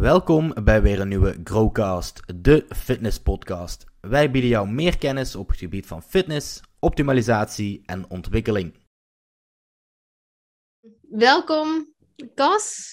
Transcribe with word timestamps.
Welkom 0.00 0.54
bij 0.64 0.82
weer 0.82 1.00
een 1.00 1.08
nieuwe 1.08 1.40
Growcast, 1.44 2.22
de 2.34 2.66
fitness 2.76 3.20
podcast. 3.20 3.84
Wij 4.00 4.30
bieden 4.30 4.50
jou 4.50 4.68
meer 4.68 4.98
kennis 4.98 5.34
op 5.34 5.48
het 5.48 5.58
gebied 5.58 5.86
van 5.86 6.02
fitness, 6.02 6.60
optimalisatie 6.78 7.82
en 7.86 8.10
ontwikkeling. 8.10 8.86
Welkom, 11.10 11.94
Cas. 12.34 12.90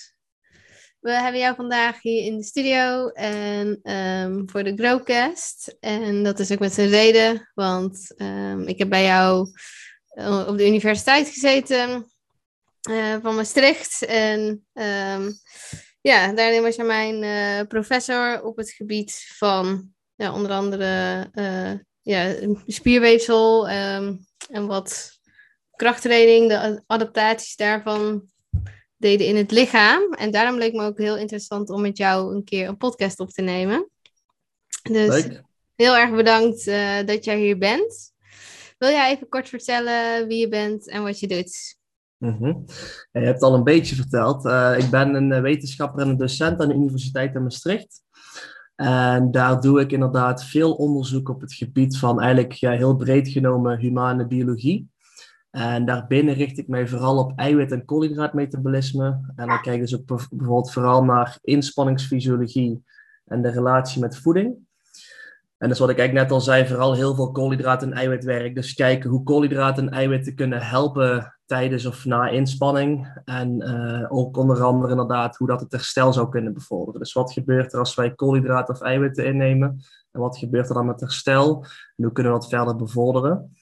We 0.99 1.11
hebben 1.11 1.41
jou 1.41 1.55
vandaag 1.55 2.01
hier 2.01 2.25
in 2.25 2.37
de 2.37 2.43
studio 2.43 3.07
en 3.07 3.79
ehm, 3.81 4.41
voor 4.45 4.63
de 4.63 4.75
Growcast. 4.75 5.77
En 5.79 6.23
dat 6.23 6.39
is 6.39 6.51
ook 6.51 6.59
met 6.59 6.73
zijn 6.73 6.89
reden, 6.89 7.51
want 7.53 8.15
ehm, 8.17 8.61
ik 8.61 8.77
heb 8.77 8.89
bij 8.89 9.03
jou 9.03 9.47
eh, 10.07 10.45
op 10.47 10.57
de 10.57 10.67
universiteit 10.67 11.27
gezeten 11.29 12.11
uh, 12.89 13.15
van 13.21 13.35
Maastricht. 13.35 14.05
En 14.05 14.65
um, 14.73 15.33
ja, 16.09 16.33
daarin 16.33 16.61
was 16.61 16.75
je 16.75 16.83
mijn 16.83 17.23
uh, 17.23 17.67
professor 17.67 18.43
op 18.43 18.57
het 18.57 18.69
gebied 18.69 19.25
van 19.37 19.93
ja, 20.15 20.33
onder 20.33 20.51
andere 20.51 21.29
uh, 21.33 21.71
ja, 22.01 22.35
spierweefsel 22.65 23.69
um, 23.69 24.25
en 24.49 24.67
wat 24.67 25.11
krachttraining, 25.75 26.49
de 26.49 26.83
adaptaties 26.87 27.55
daarvan 27.55 28.29
deden 28.97 29.27
in 29.27 29.35
het 29.35 29.51
lichaam. 29.51 30.13
En 30.13 30.31
daarom 30.31 30.57
leek 30.57 30.73
me 30.73 30.85
ook 30.85 30.97
heel 30.97 31.17
interessant 31.17 31.69
om 31.69 31.81
met 31.81 31.97
jou 31.97 32.35
een 32.35 32.43
keer 32.43 32.67
een 32.67 32.77
podcast 32.77 33.19
op 33.19 33.29
te 33.29 33.41
nemen. 33.41 33.89
Dus 34.81 35.25
Leuk. 35.25 35.41
heel 35.75 35.97
erg 35.97 36.11
bedankt 36.11 36.67
uh, 36.67 37.05
dat 37.05 37.23
jij 37.25 37.37
hier 37.37 37.57
bent. 37.57 38.11
Wil 38.77 38.89
jij 38.89 39.11
even 39.11 39.29
kort 39.29 39.49
vertellen 39.49 40.27
wie 40.27 40.39
je 40.39 40.47
bent 40.47 40.89
en 40.89 41.03
wat 41.03 41.19
je 41.19 41.27
doet? 41.27 41.78
Je 43.11 43.19
hebt 43.19 43.41
al 43.41 43.53
een 43.53 43.63
beetje 43.63 43.95
verteld. 43.95 44.45
Uh, 44.45 44.75
ik 44.77 44.89
ben 44.89 45.15
een 45.15 45.31
eh, 45.31 45.41
wetenschapper 45.41 46.01
en 46.01 46.09
een 46.09 46.17
docent 46.17 46.61
aan 46.61 46.67
de 46.67 46.73
Universiteit 46.73 47.35
in 47.35 47.43
Maastricht. 47.43 48.01
En 48.75 49.31
daar 49.31 49.61
doe 49.61 49.79
ik 49.81 49.91
inderdaad 49.91 50.43
veel 50.43 50.73
onderzoek 50.73 51.29
op 51.29 51.41
het 51.41 51.53
gebied 51.53 51.97
van 51.97 52.19
eigenlijk 52.19 52.53
ja, 52.53 52.71
heel 52.71 52.95
breed 52.95 53.27
genomen 53.29 53.79
humane 53.79 54.27
biologie. 54.27 54.89
En 55.51 55.85
daarbinnen 55.85 56.33
richt 56.33 56.57
ik 56.57 56.67
mij 56.67 56.87
vooral 56.87 57.17
op 57.17 57.33
eiwit- 57.35 57.71
en 57.71 57.85
koolhydraatmetabolisme. 57.85 59.33
En 59.35 59.47
dan 59.47 59.61
kijk 59.61 59.75
ik 59.75 59.81
dus 59.81 59.95
ook 59.95 60.05
bijvoorbeeld 60.05 60.71
vooral 60.71 61.03
naar 61.03 61.37
inspanningsfysiologie 61.41 62.83
en 63.25 63.41
de 63.41 63.49
relatie 63.49 64.01
met 64.01 64.17
voeding. 64.17 64.67
En 65.59 65.69
dus 65.69 65.79
wat 65.79 65.89
ik 65.89 65.97
eigenlijk 65.97 66.27
net 66.27 66.37
al 66.37 66.43
zei, 66.43 66.67
vooral 66.67 66.93
heel 66.93 67.15
veel 67.15 67.31
koolhydraten 67.31 67.91
en 67.91 67.97
eiwitwerk. 67.97 68.55
Dus 68.55 68.73
kijken 68.73 69.09
hoe 69.09 69.23
koolhydraten 69.23 69.87
en 69.87 69.93
eiwitten 69.93 70.35
kunnen 70.35 70.61
helpen 70.61 71.35
tijdens 71.45 71.85
of 71.85 72.05
na 72.05 72.27
inspanning. 72.27 73.21
En 73.25 73.61
uh, 73.61 74.05
ook 74.07 74.37
onder 74.37 74.63
andere 74.63 74.91
inderdaad 74.91 75.37
hoe 75.37 75.47
dat 75.47 75.59
het 75.59 75.71
herstel 75.71 76.13
zou 76.13 76.29
kunnen 76.29 76.53
bevorderen. 76.53 76.99
Dus 76.99 77.13
wat 77.13 77.33
gebeurt 77.33 77.73
er 77.73 77.79
als 77.79 77.95
wij 77.95 78.15
koolhydraten 78.15 78.73
of 78.73 78.81
eiwitten 78.81 79.25
innemen? 79.25 79.81
En 80.11 80.21
wat 80.21 80.37
gebeurt 80.37 80.69
er 80.69 80.75
dan 80.75 80.85
met 80.85 80.99
herstel? 80.99 81.65
En 81.95 82.03
hoe 82.03 82.13
kunnen 82.13 82.33
we 82.33 82.39
dat 82.39 82.49
verder 82.49 82.75
bevorderen? 82.75 83.53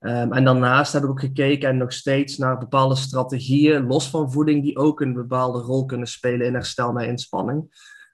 Um, 0.00 0.32
en 0.32 0.44
daarnaast 0.44 0.92
heb 0.92 1.02
ik 1.02 1.08
ook 1.08 1.20
gekeken 1.20 1.68
en 1.68 1.76
nog 1.76 1.92
steeds 1.92 2.36
naar 2.36 2.58
bepaalde 2.58 2.94
strategieën, 2.94 3.86
los 3.86 4.10
van 4.10 4.32
voeding, 4.32 4.62
die 4.62 4.76
ook 4.76 5.00
een 5.00 5.14
bepaalde 5.14 5.58
rol 5.58 5.84
kunnen 5.84 6.08
spelen 6.08 6.46
in 6.46 6.54
herstel 6.54 6.92
na 6.92 7.00
inspanning. 7.00 7.68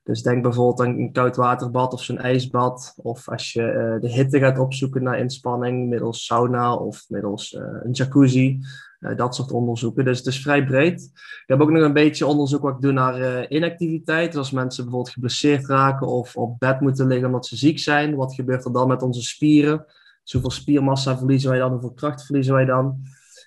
Dus 0.05 0.23
denk 0.23 0.43
bijvoorbeeld 0.43 0.81
aan 0.81 0.99
een 0.99 1.13
koud 1.13 1.37
waterbad 1.37 1.93
of 1.93 2.03
zo'n 2.03 2.19
ijsbad. 2.19 2.95
Of 2.97 3.29
als 3.29 3.53
je 3.53 3.63
uh, 3.63 4.01
de 4.01 4.13
hitte 4.13 4.39
gaat 4.39 4.59
opzoeken 4.59 5.03
naar 5.03 5.19
inspanning 5.19 5.89
middels 5.89 6.25
sauna 6.25 6.75
of 6.75 7.05
middels 7.09 7.53
uh, 7.53 7.63
een 7.83 7.91
jacuzzi. 7.91 8.59
Uh, 9.01 9.17
dat 9.17 9.35
soort 9.35 9.53
onderzoeken. 9.53 10.05
Dus 10.05 10.19
het 10.19 10.27
is 10.27 10.43
vrij 10.43 10.65
breed. 10.65 11.03
Ik 11.15 11.43
heb 11.47 11.61
ook 11.61 11.71
nog 11.71 11.83
een 11.83 11.93
beetje 11.93 12.27
onderzoek 12.27 12.63
wat 12.63 12.75
ik 12.75 12.81
doe 12.81 12.93
naar 12.93 13.49
inactiviteit. 13.51 14.31
Dus 14.31 14.39
als 14.39 14.51
mensen 14.51 14.85
bijvoorbeeld 14.85 15.15
geblesseerd 15.15 15.67
raken 15.67 16.07
of 16.07 16.37
op 16.37 16.59
bed 16.59 16.81
moeten 16.81 17.07
liggen 17.07 17.27
omdat 17.27 17.47
ze 17.47 17.57
ziek 17.57 17.79
zijn. 17.79 18.17
Wat 18.17 18.35
gebeurt 18.35 18.65
er 18.65 18.73
dan 18.73 18.89
met 18.89 19.03
onze 19.03 19.23
spieren? 19.23 19.85
Dus 20.23 20.33
hoeveel 20.33 20.51
spiermassa 20.51 21.19
verliezen 21.19 21.51
wij 21.51 21.59
dan? 21.59 21.71
Hoeveel 21.71 21.93
kracht 21.93 22.25
verliezen 22.25 22.55
wij 22.55 22.65
dan? 22.65 23.03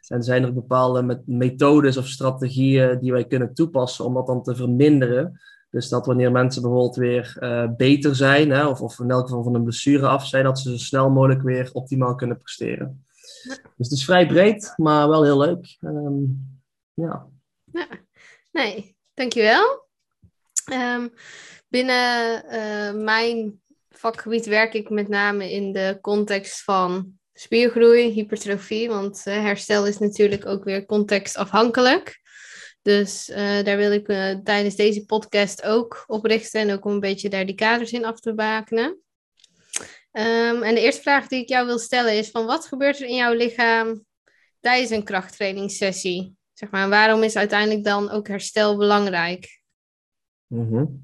En 0.07 0.23
zijn 0.23 0.43
er 0.43 0.53
bepaalde 0.53 1.23
methodes 1.25 1.97
of 1.97 2.07
strategieën 2.07 2.99
die 2.99 3.11
wij 3.11 3.25
kunnen 3.25 3.53
toepassen 3.53 4.05
om 4.05 4.13
dat 4.13 4.27
dan 4.27 4.43
te 4.43 4.55
verminderen? 4.55 5.39
Dus 5.75 5.89
dat 5.89 6.05
wanneer 6.05 6.31
mensen 6.31 6.61
bijvoorbeeld 6.61 6.95
weer 6.95 7.37
uh, 7.39 7.69
beter 7.77 8.15
zijn, 8.15 8.49
hè, 8.49 8.67
of, 8.67 8.81
of 8.81 8.99
in 8.99 9.11
elk 9.11 9.27
geval 9.27 9.43
van 9.43 9.55
een 9.55 9.63
blessure 9.63 10.07
af 10.07 10.27
zijn, 10.27 10.43
dat 10.43 10.59
ze 10.59 10.69
zo 10.69 10.77
snel 10.77 11.09
mogelijk 11.09 11.41
weer 11.41 11.69
optimaal 11.73 12.15
kunnen 12.15 12.37
presteren. 12.37 13.05
Ja. 13.43 13.53
Dus 13.53 13.89
het 13.89 13.91
is 13.91 14.05
vrij 14.05 14.27
breed, 14.27 14.73
maar 14.75 15.09
wel 15.09 15.23
heel 15.23 15.37
leuk. 15.37 15.77
Um, 15.81 16.59
ja. 16.93 17.27
ja. 17.71 17.87
Nee, 18.51 18.95
dankjewel. 19.13 19.87
Um, 20.73 21.13
binnen 21.67 22.43
uh, 22.45 23.03
mijn 23.03 23.61
vakgebied 23.89 24.45
werk 24.45 24.73
ik 24.73 24.89
met 24.89 25.07
name 25.07 25.51
in 25.51 25.73
de 25.73 25.97
context 26.01 26.63
van 26.63 27.19
spiergroei, 27.33 28.11
hypertrofie, 28.11 28.89
want 28.89 29.23
uh, 29.27 29.33
herstel 29.33 29.87
is 29.87 29.97
natuurlijk 29.97 30.45
ook 30.45 30.63
weer 30.63 30.85
contextafhankelijk. 30.85 32.21
Dus 32.85 33.29
uh, 33.29 33.63
daar 33.63 33.77
wil 33.77 33.91
ik 33.91 34.07
uh, 34.07 34.35
tijdens 34.43 34.75
deze 34.75 35.05
podcast 35.05 35.63
ook 35.63 36.03
op 36.07 36.25
richten 36.25 36.61
en 36.61 36.71
ook 36.71 36.85
om 36.85 36.91
een 36.91 36.99
beetje 36.99 37.29
daar 37.29 37.45
die 37.45 37.55
kaders 37.55 37.91
in 37.91 38.05
af 38.05 38.19
te 38.19 38.33
bakenen. 38.33 38.99
Um, 40.11 40.63
en 40.63 40.75
de 40.75 40.81
eerste 40.81 41.01
vraag 41.01 41.27
die 41.27 41.41
ik 41.41 41.49
jou 41.49 41.65
wil 41.65 41.79
stellen 41.79 42.17
is 42.17 42.31
van 42.31 42.45
wat 42.45 42.65
gebeurt 42.65 42.99
er 42.99 43.07
in 43.07 43.15
jouw 43.15 43.33
lichaam 43.33 44.05
tijdens 44.59 44.89
een 44.89 45.03
krachttrainingssessie? 45.03 46.35
Zeg 46.53 46.71
maar, 46.71 46.89
waarom 46.89 47.23
is 47.23 47.35
uiteindelijk 47.35 47.83
dan 47.83 48.09
ook 48.09 48.27
herstel 48.27 48.77
belangrijk? 48.77 49.61
-hmm. 50.47 51.03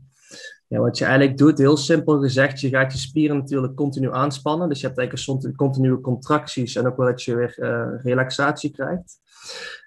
Ja, 0.68 0.80
wat 0.80 0.98
je 0.98 1.06
eigenlijk 1.06 1.38
doet, 1.38 1.58
heel 1.58 1.78
simpel 1.78 2.20
gezegd, 2.20 2.60
je 2.60 2.70
gaat 2.70 2.92
je 2.92 2.98
spieren 2.98 3.38
natuurlijk 3.38 3.76
continu 3.76 4.14
aanspannen. 4.14 4.70
Dus 4.70 4.80
je 4.80 4.86
hebt 4.86 5.00
eigenlijk 5.00 5.44
een 5.44 5.56
continue 5.56 6.02
contracties 6.02 6.76
en 6.76 6.88
ook 6.88 6.98
wel 6.98 7.08
dat 7.08 7.24
je 7.24 7.36
weer 7.36 7.56
uh, 7.60 8.04
relaxatie 8.04 8.72
krijgt. 8.72 9.20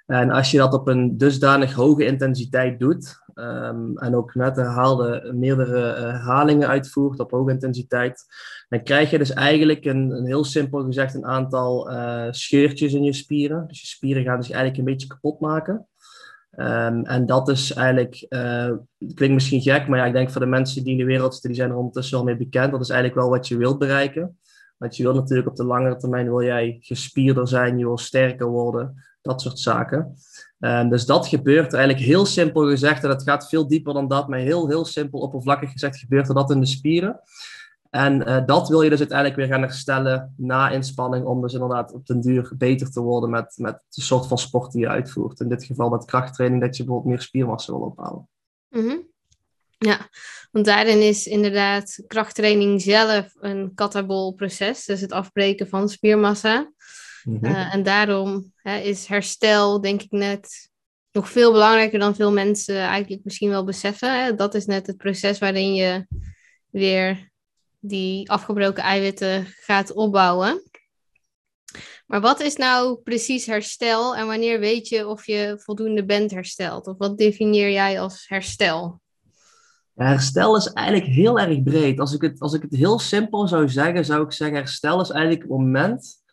En 0.07 0.31
als 0.31 0.51
je 0.51 0.59
dat 0.59 0.75
op 0.75 0.89
een 0.89 1.19
dusdanig 1.19 1.73
hoge 1.73 2.05
intensiteit 2.05 2.79
doet, 2.79 3.23
um, 3.35 3.99
en 3.99 4.15
ook 4.15 4.35
net 4.35 4.57
herhaalde 4.57 5.33
meerdere 5.35 5.79
uh, 5.79 6.01
herhalingen 6.01 6.69
uitvoert 6.69 7.21
op 7.21 7.31
hoge 7.31 7.51
intensiteit, 7.51 8.25
dan 8.69 8.83
krijg 8.83 9.11
je 9.11 9.19
dus 9.19 9.33
eigenlijk 9.33 9.85
een, 9.85 10.11
een 10.11 10.27
heel 10.27 10.45
simpel 10.45 10.85
gezegd 10.85 11.15
een 11.15 11.27
aantal 11.27 11.91
uh, 11.91 12.27
scheurtjes 12.31 12.93
in 12.93 13.03
je 13.03 13.13
spieren. 13.13 13.65
Dus 13.69 13.81
je 13.81 13.87
spieren 13.87 14.25
gaan 14.25 14.43
zich 14.43 14.55
eigenlijk 14.55 14.79
een 14.79 14.93
beetje 14.93 15.09
kapot 15.09 15.41
maken. 15.41 15.87
Um, 16.59 17.05
en 17.05 17.27
dat 17.27 17.49
is 17.49 17.73
eigenlijk, 17.73 18.27
het 18.29 19.15
klinkt 19.15 19.35
misschien 19.35 19.61
gek, 19.61 19.89
maar 19.89 19.99
ja, 19.99 20.05
ik 20.05 20.13
denk 20.13 20.31
voor 20.31 20.41
de 20.41 20.47
mensen 20.47 20.85
die 20.85 20.93
in 20.93 20.99
de 20.99 21.05
wereld 21.05 21.33
zitten, 21.33 21.51
die 21.51 21.59
zijn 21.59 21.71
er 21.71 21.77
ondertussen 21.77 22.19
al 22.19 22.25
mee 22.25 22.37
bekend. 22.37 22.71
Dat 22.71 22.81
is 22.81 22.89
eigenlijk 22.89 23.21
wel 23.21 23.31
wat 23.31 23.49
je 23.49 23.57
wilt 23.57 23.79
bereiken. 23.79 24.39
Want 24.79 24.97
je 24.97 25.03
wil 25.03 25.15
natuurlijk 25.15 25.49
op 25.49 25.57
de 25.57 25.65
langere 25.65 25.97
termijn, 25.97 26.29
wil 26.29 26.43
jij 26.43 26.77
gespierder 26.81 27.49
zijn, 27.49 27.79
je 27.79 27.85
wil 27.85 27.99
sterker 27.99 28.47
worden 28.47 28.95
dat 29.25 29.43
soort 29.43 29.59
zaken. 29.59 30.17
Um, 30.59 30.89
dus 30.89 31.07
dat 31.07 31.27
gebeurt 31.29 31.73
eigenlijk 31.73 32.05
heel 32.05 32.27
simpel 32.27 32.69
gezegd, 32.69 33.05
en 33.05 33.11
het 33.11 33.23
gaat 33.23 33.49
veel 33.49 33.69
dieper 33.69 33.95
dan 33.95 34.09
dat, 34.09 34.29
maar 34.29 34.39
heel, 34.39 34.69
heel 34.69 34.85
simpel 34.85 35.21
oppervlakkig 35.21 35.71
gezegd 35.71 35.99
gebeurt 35.99 36.29
er 36.29 36.35
dat 36.35 36.51
in 36.51 36.61
de 36.61 36.67
spieren. 36.67 37.21
En 37.91 38.29
uh, 38.29 38.47
dat 38.47 38.69
wil 38.69 38.83
je 38.83 38.91
dus 38.91 38.99
uiteindelijk 38.99 39.39
weer 39.39 39.47
gaan 39.47 39.61
herstellen 39.61 40.35
na 40.37 40.71
inspanning, 40.71 41.25
om 41.25 41.41
dus 41.41 41.53
inderdaad 41.53 41.93
op 41.93 42.07
den 42.07 42.21
duur 42.21 42.53
beter 42.59 42.91
te 42.91 43.01
worden 43.01 43.31
met, 43.31 43.55
met 43.57 43.85
de 43.89 44.03
soort 44.03 44.27
van 44.27 44.39
sport 44.39 44.73
die 44.73 44.81
je 44.81 44.89
uitvoert. 44.89 45.41
In 45.41 45.49
dit 45.49 45.65
geval 45.65 45.89
met 45.89 46.05
krachttraining, 46.05 46.63
dat 46.63 46.77
je 46.77 46.85
bijvoorbeeld 46.85 47.15
meer 47.15 47.23
spiermassa 47.23 47.73
wil 47.73 47.81
opbouwen. 47.81 48.29
Mm. 48.71 49.03
Ja, 49.79 50.09
want 50.51 50.67
daarin 50.67 51.01
is 51.01 51.27
inderdaad 51.27 52.03
krachttraining 52.07 52.83
zelf 52.83 53.35
een 53.41 53.73
katabol 53.75 54.33
proces, 54.33 54.85
dus 54.85 55.01
het 55.01 55.13
afbreken 55.13 55.69
van 55.69 55.89
spiermassa. 55.89 56.73
Mm 57.25 57.39
uh, 57.43 57.75
en 57.75 57.83
daarom 57.83 58.53
hè, 58.57 58.79
is 58.79 59.07
herstel, 59.07 59.81
denk 59.81 60.03
ik 60.03 60.11
net, 60.11 60.71
nog 61.13 61.31
veel 61.31 61.53
belangrijker 61.53 61.99
dan 61.99 62.15
veel 62.15 62.33
mensen 62.33 62.77
eigenlijk 62.77 63.25
misschien 63.25 63.49
wel 63.49 63.65
beseffen. 63.65 64.25
Hè. 64.25 64.35
Dat 64.35 64.55
is 64.55 64.67
net 64.67 64.87
het 64.87 64.97
proces 64.97 65.39
waarin 65.39 65.75
je 65.75 66.07
weer 66.71 67.31
die 67.79 68.31
afgebroken 68.31 68.83
eiwitten 68.83 69.47
gaat 69.47 69.93
opbouwen. 69.93 70.63
Maar 72.07 72.21
wat 72.21 72.41
is 72.41 72.57
nou 72.57 72.97
precies 72.97 73.47
herstel 73.47 74.17
en 74.17 74.27
wanneer 74.27 74.61
weet 74.61 74.89
je 74.89 75.09
of 75.09 75.27
je 75.27 75.55
voldoende 75.59 76.05
bent 76.05 76.31
hersteld? 76.31 76.87
Of 76.87 76.99
wat 76.99 77.19
definieer 77.19 77.71
jij 77.71 78.01
als 78.01 78.25
herstel? 78.29 79.01
Ja, 79.95 80.05
herstel 80.05 80.57
is 80.57 80.73
eigenlijk 80.73 81.07
heel 81.07 81.41
erg 81.41 81.63
breed. 81.63 82.01
Als 82.01 82.15
ik, 82.15 82.21
het, 82.21 82.41
als 82.41 82.53
ik 82.53 82.63
het 82.63 82.75
heel 82.75 82.99
simpel 82.99 83.49
zou 83.49 83.69
zeggen, 83.69 84.05
zou 84.05 84.25
ik 84.25 84.33
zeggen: 84.33 84.57
herstel 84.57 85.01
is 85.01 85.11
eigenlijk 85.11 85.43
het 85.43 85.51
moment 85.51 86.24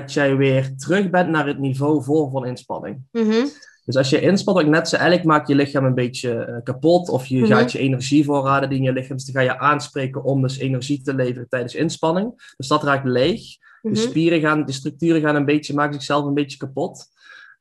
dat 0.00 0.12
jij 0.12 0.36
weer 0.36 0.76
terug 0.76 1.10
bent 1.10 1.28
naar 1.28 1.46
het 1.46 1.58
niveau 1.58 2.02
voor 2.02 2.30
van 2.30 2.46
inspanning. 2.46 2.98
Mm 3.10 3.50
Dus 3.84 3.96
als 3.96 4.10
je 4.10 4.20
inspant, 4.20 4.56
wat 4.56 4.66
ik 4.66 4.72
net 4.72 4.88
zei, 4.88 5.02
eigenlijk 5.02 5.30
maakt 5.30 5.48
je 5.48 5.54
lichaam 5.54 5.84
een 5.84 5.94
beetje 5.94 6.46
uh, 6.48 6.56
kapot. 6.62 7.08
Of 7.08 7.26
je 7.26 7.36
mm 7.36 7.42
-hmm. 7.42 7.52
gaat 7.52 7.72
je 7.72 7.78
energievoorraden 7.78 8.68
die 8.68 8.78
in 8.78 8.84
je 8.84 8.92
lichaam 8.92 9.16
dus 9.16 9.24
die 9.24 9.34
ga 9.34 9.40
je 9.40 9.58
aanspreken 9.58 10.24
om 10.24 10.42
dus 10.42 10.58
energie 10.58 11.02
te 11.02 11.14
leveren 11.14 11.48
tijdens 11.48 11.74
inspanning. 11.74 12.54
Dus 12.56 12.68
dat 12.68 12.82
raakt 12.82 13.04
leeg. 13.04 13.42
De 13.82 13.90
mhm. 13.90 13.98
spieren 13.98 14.40
gaan, 14.40 14.64
de 14.64 14.72
structuren 14.72 15.20
gaan 15.20 15.34
een 15.34 15.44
beetje, 15.44 15.74
maken 15.74 15.94
zichzelf 15.94 16.24
een 16.24 16.34
beetje 16.34 16.58
kapot. 16.58 17.12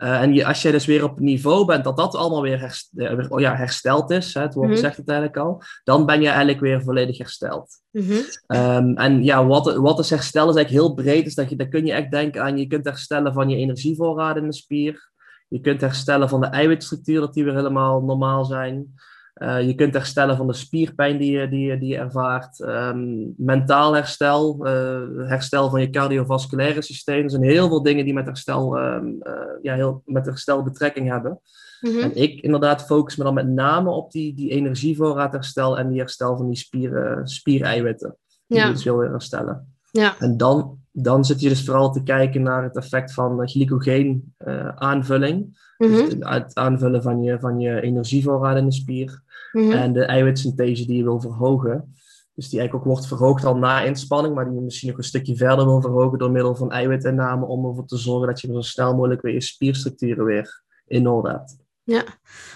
Uh, 0.03 0.21
en 0.21 0.33
je, 0.33 0.45
als 0.45 0.61
je 0.61 0.71
dus 0.71 0.85
weer 0.85 1.03
op 1.03 1.19
niveau 1.19 1.65
bent 1.65 1.83
dat 1.83 1.97
dat 1.97 2.15
allemaal 2.15 2.41
weer, 2.41 2.59
herst 2.59 2.89
uh, 2.93 3.25
oh 3.29 3.39
ja, 3.39 3.55
hersteld 3.55 4.11
is, 4.11 4.33
hè, 4.33 4.41
het 4.41 4.53
woord 4.53 4.67
mm 4.67 4.73
-hmm. 4.73 4.81
zegt 4.81 4.97
het 4.97 5.07
eigenlijk 5.07 5.37
al, 5.37 5.63
dan 5.83 6.05
ben 6.05 6.21
je 6.21 6.27
eigenlijk 6.27 6.59
weer 6.59 6.81
volledig 6.81 7.17
hersteld. 7.17 7.81
Mm 7.91 8.01
-hmm. 8.01 8.59
um, 8.59 8.97
en 8.97 9.23
ja, 9.23 9.45
wat, 9.45 9.75
wat 9.75 9.99
is 9.99 10.09
herstellen 10.09 10.49
is 10.49 10.55
eigenlijk 10.55 10.85
heel 10.85 10.93
breed. 10.93 11.25
Dus 11.25 11.35
dat 11.35 11.49
je, 11.49 11.55
dan 11.55 11.69
kun 11.69 11.85
je 11.85 11.93
echt 11.93 12.11
denken 12.11 12.43
aan, 12.43 12.57
je 12.57 12.67
kunt 12.67 12.85
herstellen 12.85 13.33
van 13.33 13.49
je 13.49 13.55
energievoorraad 13.55 14.37
in 14.37 14.45
de 14.45 14.53
spier. 14.53 15.11
Je 15.47 15.59
kunt 15.59 15.81
herstellen 15.81 16.29
van 16.29 16.41
de 16.41 16.47
eiwitstructuur, 16.47 17.19
dat 17.19 17.33
die 17.33 17.43
weer 17.43 17.55
helemaal 17.55 18.01
normaal 18.01 18.45
zijn. 18.45 18.93
Uh, 19.37 19.61
je 19.61 19.75
kunt 19.75 19.93
herstellen 19.93 20.37
van 20.37 20.47
de 20.47 20.53
spierpijn 20.53 21.17
die 21.17 21.31
je, 21.31 21.49
die, 21.49 21.77
die 21.77 21.89
je 21.89 21.97
ervaart. 21.97 22.59
Um, 22.59 23.33
mentaal 23.37 23.93
herstel, 23.93 24.67
uh, 24.67 25.29
herstel 25.29 25.69
van 25.69 25.81
je 25.81 25.89
cardiovasculaire 25.89 26.81
systeem. 26.81 27.23
Er 27.23 27.29
zijn 27.29 27.43
heel 27.43 27.67
veel 27.67 27.81
dingen 27.83 28.05
die 28.05 28.13
met 28.13 28.25
herstel, 28.25 28.79
um, 28.79 29.19
uh, 29.23 29.33
ja, 29.61 29.75
heel, 29.75 30.01
met 30.05 30.25
herstel 30.25 30.63
betrekking 30.63 31.09
hebben. 31.09 31.39
Mm 31.81 31.91
-hmm. 31.91 31.99
En 31.99 32.15
ik 32.15 32.41
inderdaad 32.41 32.85
focus 32.85 33.15
me 33.15 33.23
dan 33.23 33.33
met 33.33 33.47
name 33.47 33.89
op 33.89 34.11
die, 34.11 34.33
die 34.35 34.49
energievoorraadherstel 34.49 35.77
en 35.77 35.89
die 35.89 35.99
herstel 35.99 36.37
van 36.37 36.47
die 36.47 36.57
spieren, 36.57 37.27
spiereiwitten. 37.27 38.17
Die 38.47 38.57
Ja. 38.57 38.65
je 38.65 38.71
dus 38.71 38.83
wil 38.83 38.99
herstellen. 38.99 39.75
Ja. 39.91 40.15
En 40.19 40.37
dan, 40.37 40.77
dan 40.95 41.25
zit 41.25 41.41
je 41.41 41.49
dus 41.49 41.65
vooral 41.65 41.91
te 41.91 42.03
kijken 42.03 42.41
naar 42.41 42.63
het 42.63 42.75
effect 42.75 43.13
van 43.13 43.49
glycogeen 43.49 44.33
aanvulling. 44.75 45.61
Mhm. 45.77 45.91
Dus 45.91 46.15
het 46.19 46.55
aanvullen 46.55 47.01
van 47.01 47.21
je, 47.21 47.39
van 47.39 47.59
je 47.59 47.81
energievoorraad 47.81 48.57
in 48.57 48.65
de 48.65 48.71
spier. 48.71 49.21
Mhm. 49.51 49.71
En 49.71 49.93
de 49.93 50.05
eiwitsynthese 50.05 50.85
die 50.85 50.97
je 50.97 51.03
wil 51.03 51.21
verhogen. 51.21 51.93
Dus 52.35 52.49
die 52.49 52.59
eigenlijk 52.59 52.87
ook 52.87 52.93
wordt 52.93 53.07
verhoogd 53.07 53.45
al 53.45 53.57
na 53.57 53.81
inspanning, 53.81 54.35
maar 54.35 54.45
die 54.45 54.53
je 54.53 54.61
misschien 54.61 54.89
nog 54.89 54.97
een 54.97 55.03
stukje 55.03 55.35
verder 55.35 55.65
wil 55.65 55.81
verhogen 55.81 56.19
door 56.19 56.31
middel 56.31 56.55
van 56.55 56.71
eiwitinname, 56.71 57.45
om 57.45 57.65
ervoor 57.65 57.85
te 57.85 57.97
zorgen 57.97 58.27
dat 58.27 58.41
je 58.41 58.47
zo 58.47 58.61
snel 58.61 58.95
mogelijk 58.95 59.21
weer 59.21 59.33
je 59.33 59.41
spierstructuren 59.41 60.25
weer 60.25 60.63
in 60.87 61.07
orde 61.07 61.29
hebt. 61.29 61.55
Ja, 61.83 62.03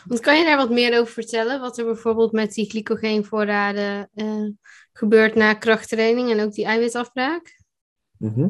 want 0.05 0.19
kan 0.19 0.37
je 0.37 0.45
daar 0.45 0.57
wat 0.57 0.69
meer 0.69 0.99
over 0.99 1.13
vertellen? 1.13 1.59
Wat 1.59 1.77
er 1.77 1.85
bijvoorbeeld 1.85 2.31
met 2.31 2.53
die 2.53 2.69
glycogeenvoorraden 2.69 4.09
eh, 4.13 4.47
gebeurt 4.93 5.35
na 5.35 5.53
krachttraining 5.53 6.31
en 6.31 6.39
ook 6.39 6.53
die 6.53 6.65
eiwitafbraak? 6.65 7.61
Mhm. 8.17 8.49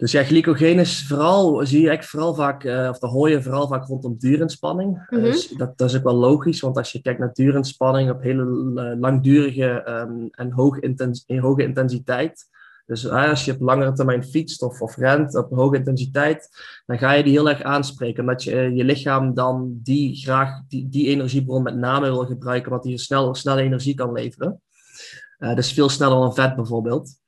Dus 0.00 0.12
ja, 0.12 0.24
glycogeen 0.24 0.78
is 0.78 1.06
vooral, 1.06 1.66
zie 1.66 1.80
je 1.80 1.88
eigenlijk 1.88 2.04
vooral 2.04 2.34
vaak, 2.34 2.64
uh, 2.64 2.88
of 2.90 2.98
dat 2.98 3.10
hoor 3.10 3.30
je 3.30 3.42
vooral 3.42 3.68
vaak 3.68 3.86
rondom 3.86 4.18
duurinspanning. 4.18 5.06
Mhm. 5.10 5.22
Dus 5.22 5.48
dat, 5.48 5.78
dat 5.78 5.88
is 5.88 5.96
ook 5.96 6.02
wel 6.02 6.14
logisch, 6.14 6.60
want 6.60 6.76
als 6.76 6.92
je 6.92 7.00
kijkt 7.00 7.18
naar 7.18 7.32
duurinspanning 7.32 8.10
op 8.10 8.22
hele 8.22 8.42
uh, 8.42 9.00
langdurige 9.00 9.84
um, 9.88 10.28
en 10.30 10.52
hoge, 10.52 10.80
intens 10.80 11.24
hoge 11.26 11.62
intensiteit. 11.62 12.48
Dus 12.86 13.04
uh, 13.04 13.28
als 13.28 13.44
je 13.44 13.52
op 13.52 13.60
langere 13.60 13.92
termijn 13.92 14.24
fietst 14.24 14.62
of, 14.62 14.80
of 14.80 14.96
rent 14.96 15.36
op 15.36 15.50
hoge 15.50 15.76
intensiteit, 15.76 16.48
dan 16.86 16.98
ga 16.98 17.12
je 17.12 17.22
die 17.22 17.32
heel 17.32 17.48
erg 17.48 17.62
aanspreken. 17.62 18.20
Omdat 18.20 18.42
je, 18.42 18.74
je 18.74 18.84
lichaam 18.84 19.34
dan 19.34 19.78
die 19.82 20.16
graag 20.16 20.62
die, 20.68 20.88
die 20.88 21.06
energiebron 21.06 21.62
met 21.62 21.76
name 21.76 22.10
wil 22.10 22.26
gebruiken, 22.26 22.70
omdat 22.70 22.86
die 22.86 22.98
snel, 22.98 23.34
snel 23.34 23.58
energie 23.58 23.94
kan 23.94 24.12
leveren. 24.12 24.62
dus 25.54 25.72
veel 25.72 25.88
sneller 25.88 26.20
dan 26.20 26.34
vet 26.34 26.56
bijvoorbeeld. 26.56 27.19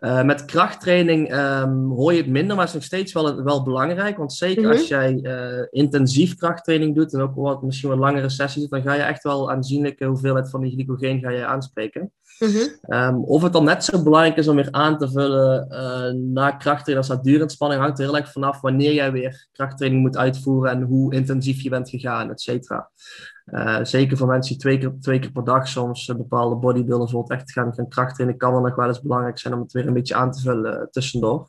Uh, 0.00 0.22
met 0.22 0.44
krachttraining 0.44 1.34
um, 1.34 1.90
hoor 1.90 2.12
je 2.12 2.18
het 2.18 2.30
minder, 2.30 2.56
maar 2.56 2.64
het 2.64 2.74
is 2.74 2.80
nog 2.80 2.84
steeds 2.84 3.12
wel, 3.12 3.42
wel 3.42 3.62
belangrijk. 3.62 4.16
Want 4.16 4.32
zeker 4.32 4.62
Mhm. 4.62 4.72
als 4.72 4.88
jij 4.88 5.18
uh, 5.22 5.66
intensief 5.70 6.36
krachttraining 6.36 6.94
doet 6.94 7.14
en 7.14 7.20
ook 7.20 7.34
wat, 7.34 7.62
misschien 7.62 7.88
wat 7.88 7.98
langere 7.98 8.28
sessies, 8.28 8.68
dan 8.68 8.82
ga 8.82 8.94
je 8.94 9.02
echt 9.02 9.22
wel 9.22 9.50
aanzienlijke 9.50 10.04
hoeveelheid 10.04 10.50
van 10.50 10.60
die 10.60 10.72
glycogeen 10.72 11.20
ga 11.20 11.30
je 11.30 11.46
aanspreken. 11.46 12.12
Mhm. 12.38 12.94
Um, 12.94 13.24
of 13.24 13.42
het 13.42 13.52
dan 13.52 13.64
net 13.64 13.84
zo 13.84 14.02
belangrijk 14.02 14.36
is 14.36 14.48
om 14.48 14.56
weer 14.56 14.68
aan 14.70 14.98
te 14.98 15.10
vullen 15.10 15.66
uh, 15.70 16.20
na 16.32 16.50
krachttraining 16.50 17.08
als 17.08 17.18
na 17.18 17.22
duurinspanning, 17.22 17.80
hangt 17.80 17.98
er 17.98 18.04
heel 18.04 18.16
erg 18.16 18.32
vanaf 18.32 18.60
wanneer 18.60 18.92
jij 18.92 19.12
weer 19.12 19.46
krachttraining 19.52 20.02
moet 20.02 20.16
uitvoeren 20.16 20.70
en 20.70 20.82
hoe 20.82 21.14
intensief 21.14 21.60
je 21.62 21.70
bent 21.70 21.90
gegaan, 21.90 22.30
et 22.30 22.40
cetera. 22.40 22.90
Uh, 23.50 23.78
zeker 23.82 24.16
voor 24.16 24.26
mensen 24.26 24.52
die 24.52 24.60
twee 24.60 24.78
keer, 24.78 24.92
twee 25.00 25.18
keer 25.18 25.30
per 25.30 25.44
dag 25.44 25.68
soms 25.68 26.08
uh, 26.08 26.16
bepaalde 26.16 26.56
bodybuilders 26.56 27.10
bijvoorbeeld 27.10 27.40
echt 27.40 27.52
gaan, 27.52 27.74
gaan 27.74 27.88
krachttrainen, 27.88 28.38
kan 28.38 28.54
het 28.54 28.62
nog 28.62 28.74
wel 28.74 28.86
eens 28.86 29.02
belangrijk 29.02 29.38
zijn 29.38 29.54
om 29.54 29.60
het 29.60 29.72
weer 29.72 29.86
een 29.86 29.92
beetje 29.92 30.14
aan 30.14 30.32
te 30.32 30.40
vullen 30.40 30.74
uh, 30.74 30.86
tussendoor. 30.90 31.48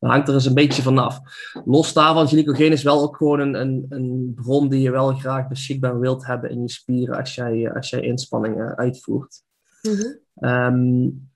Dat 0.00 0.10
hangt 0.10 0.28
er 0.28 0.34
eens 0.34 0.46
een 0.46 0.54
beetje 0.54 0.82
vanaf. 0.82 1.18
Los 1.64 1.92
daarvan, 1.92 2.28
glycogeen 2.28 2.72
is 2.72 2.82
wel 2.82 3.02
ook 3.02 3.16
gewoon 3.16 3.40
een, 3.40 3.54
een, 3.54 3.86
een 3.88 4.32
bron 4.34 4.68
die 4.68 4.80
je 4.80 4.90
wel 4.90 5.14
graag 5.14 5.48
beschikbaar 5.48 5.98
wilt 5.98 6.26
hebben 6.26 6.50
in 6.50 6.62
je 6.62 6.70
spieren 6.70 7.18
als 7.18 7.34
jij, 7.34 7.72
als 7.72 7.90
jij 7.90 8.00
inspanningen 8.00 8.76
uitvoert. 8.76 9.42
Mhm. 9.82 10.50
Um, 10.50 11.30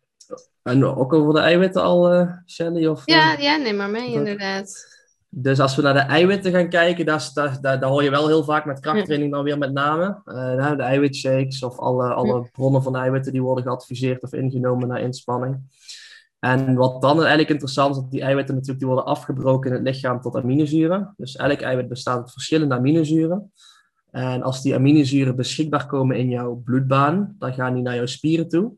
en 0.63 0.85
ook 0.85 1.13
over 1.13 1.35
de 1.35 1.41
eiwitten 1.41 1.83
al, 1.83 2.29
Shelly? 2.47 2.87
Of, 2.87 3.03
ja, 3.05 3.37
ja, 3.39 3.57
neem 3.57 3.77
maar 3.77 3.91
mee, 3.91 4.13
inderdaad. 4.13 4.96
Dus 5.39 5.61
als 5.61 5.77
we 5.77 5.83
naar 5.83 5.95
de 5.95 6.01
eiwitten 6.01 6.53
gaan 6.53 6.69
kijken, 6.69 7.07
daar, 7.07 7.31
daar, 7.35 7.61
daar, 7.61 7.81
daar 7.81 7.91
hoor 7.91 8.03
je 8.03 8.11
wel 8.11 8.27
heel 8.27 8.45
vaak 8.45 8.65
met 8.65 8.81
krachttraining 8.81 9.33
dan 9.33 9.45
weer 9.45 9.59
met 9.59 9.73
name. 9.73 10.21
Uh, 10.25 10.77
de 10.77 10.83
eiwitshakes 10.83 11.63
of 11.63 11.79
alle, 11.79 12.15
alle 12.15 12.49
bronnen 12.53 12.83
van 12.83 12.97
eiwitten 12.97 13.33
die 13.33 13.43
worden 13.43 13.65
geadviseerd 13.65 14.23
of 14.23 14.33
ingenomen 14.33 14.89
na 14.89 14.99
inspanning. 14.99 15.59
En 16.39 16.75
wat 16.75 17.03
dan 17.03 17.19
eigenlijk 17.19 17.51
interessant 17.51 17.97
is, 17.97 18.03
dat 18.03 18.11
die 18.11 18.21
eiwitten 18.21 18.55
natuurlijk 18.55 18.81
die 18.81 18.89
worden 18.89 19.07
afgebroken 19.07 19.71
in 19.71 19.77
het 19.77 19.87
lichaam 19.87 20.21
tot 20.21 20.37
aminozuren. 20.37 21.15
Dus 21.17 21.37
elk 21.37 21.61
eiwit 21.61 21.89
bestaat 21.89 22.19
uit 22.19 22.33
verschillende 22.33 22.75
aminozuren. 22.75 23.53
En 24.11 24.43
als 24.43 24.63
die 24.63 24.75
aminozuren 24.75 25.37
beschikbaar 25.37 25.87
komen 25.87 26.17
in 26.17 26.29
jouw 26.29 26.55
bloedbaan, 26.55 27.37
dan 27.39 27.55
gaan 27.55 27.75
die 27.75 27.83
naar 27.83 27.95
jouw 27.95 28.07
spieren 28.07 28.49
toe. 28.49 28.73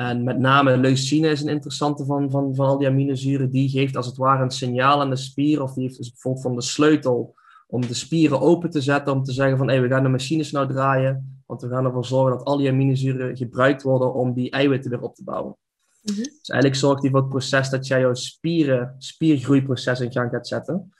En 0.00 0.24
met 0.24 0.38
name 0.38 0.76
leucine 0.76 1.28
is 1.28 1.40
een 1.40 1.48
interessante 1.48 2.04
van, 2.04 2.30
van, 2.30 2.54
van 2.54 2.66
al 2.66 2.78
die 2.78 2.88
aminozuren. 2.88 3.50
Die 3.50 3.68
geeft 3.68 3.96
als 3.96 4.06
het 4.06 4.16
ware 4.16 4.42
een 4.42 4.50
signaal 4.50 5.00
aan 5.00 5.10
de 5.10 5.16
spier. 5.16 5.62
Of 5.62 5.72
die 5.72 5.82
heeft 5.82 5.96
dus 5.96 6.10
bijvoorbeeld 6.10 6.44
van 6.44 6.54
de 6.54 6.62
sleutel 6.62 7.34
om 7.66 7.86
de 7.86 7.94
spieren 7.94 8.40
open 8.40 8.70
te 8.70 8.80
zetten. 8.80 9.12
Om 9.12 9.22
te 9.22 9.32
zeggen 9.32 9.58
van 9.58 9.68
hey, 9.68 9.82
we 9.82 9.88
gaan 9.88 10.02
de 10.02 10.08
machines 10.08 10.50
nou 10.50 10.68
draaien. 10.68 11.42
Want 11.46 11.62
we 11.62 11.68
gaan 11.68 11.84
ervoor 11.84 12.04
zorgen 12.04 12.38
dat 12.38 12.46
al 12.46 12.56
die 12.56 12.68
aminozuren 12.68 13.36
gebruikt 13.36 13.82
worden 13.82 14.14
om 14.14 14.32
die 14.32 14.50
eiwitten 14.50 14.90
weer 14.90 15.00
op 15.00 15.14
te 15.14 15.24
bouwen. 15.24 15.56
Mhm. 16.02 16.16
Dus 16.16 16.48
eigenlijk 16.48 16.80
zorgt 16.80 17.02
die 17.02 17.10
voor 17.10 17.20
het 17.20 17.28
proces 17.28 17.70
dat 17.70 17.86
jij 17.86 18.00
jouw 18.00 18.14
spieren, 18.14 18.94
spiergroeiproces 18.98 20.00
in 20.00 20.12
gang 20.12 20.30
gaat 20.30 20.48
zetten. 20.48 20.92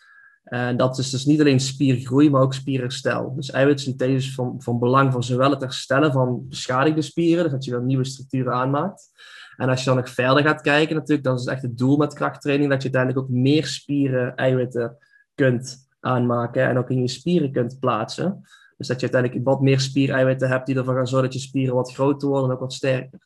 En 0.50 0.76
dat 0.76 0.99
is 0.99 1.11
dus 1.11 1.25
niet 1.25 1.41
alleen 1.41 1.61
spiergroei, 1.61 2.31
maar 2.31 2.43
ook 2.43 2.55
spierherstel. 2.55 3.35
Dus 3.35 3.50
eiwitsynthese 3.50 4.14
is 4.14 4.35
van, 4.35 4.55
van 4.58 4.79
belang 4.79 5.12
voor 5.12 5.25
zowel 5.25 5.50
het 5.50 5.61
herstellen 5.61 6.12
van 6.12 6.49
beschadigde 6.49 7.02
spieren, 7.02 7.43
dus 7.43 7.52
dat 7.52 7.64
je 7.64 7.70
weer 7.70 7.82
nieuwe 7.82 8.05
structuren 8.05 8.52
aanmaakt. 8.52 9.08
En 9.56 9.69
als 9.69 9.79
je 9.79 9.87
dan 9.87 9.97
nog 9.97 10.08
verder 10.08 10.43
gaat 10.43 10.61
kijken, 10.61 10.97
natuurlijk, 10.97 11.26
dat 11.26 11.41
is 11.41 11.47
echt 11.47 11.62
het 11.62 11.79
doel 11.79 11.97
met 11.97 12.14
krachttraining, 12.14 12.70
dat 12.70 12.82
je 12.82 12.93
uiteindelijk 12.93 13.25
ook 13.25 13.37
meer 13.37 13.67
spieren, 13.67 14.35
eiwitten 14.35 14.97
kunt 15.35 15.88
aanmaken 16.00 16.69
en 16.69 16.79
ook 16.79 16.91
in 16.91 17.00
je 17.00 17.08
spieren 17.08 17.53
kunt 17.53 17.79
plaatsen. 17.81 18.41
Dus 18.76 18.87
dat 18.87 19.00
je 19.00 19.11
uiteindelijk 19.11 19.44
wat 19.44 19.61
meer 19.61 19.81
spiereiwitten 19.81 20.49
hebt 20.49 20.67
die 20.67 20.76
ervoor 20.76 20.94
gaan 20.94 21.06
zorgen 21.06 21.31
dat 21.31 21.41
je 21.41 21.46
spieren 21.46 21.75
wat 21.75 21.93
groter 21.93 22.29
worden 22.29 22.49
en 22.49 22.55
ook 22.55 22.61
wat 22.61 22.73
sterker. 22.73 23.19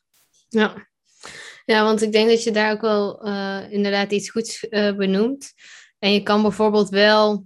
Ja. 0.49 0.73
Ja, 1.65 1.83
want 1.83 2.01
ik 2.01 2.11
denk 2.11 2.29
dat 2.29 2.43
je 2.43 2.51
daar 2.51 2.71
ook 2.71 2.81
wel 2.81 3.27
uh, 3.27 3.71
inderdaad 3.71 4.11
iets 4.11 4.29
goeds 4.29 4.67
uh, 4.69 4.95
benoemt. 4.95 5.53
En 6.05 6.13
je 6.13 6.23
kan 6.23 6.41
bijvoorbeeld 6.41 6.89
wel 6.89 7.45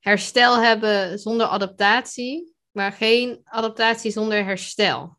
herstel 0.00 0.62
hebben 0.62 1.18
zonder 1.18 1.46
adaptatie, 1.46 2.54
maar 2.70 2.92
geen 2.92 3.40
adaptatie 3.44 4.10
zonder 4.10 4.44
herstel. 4.44 5.18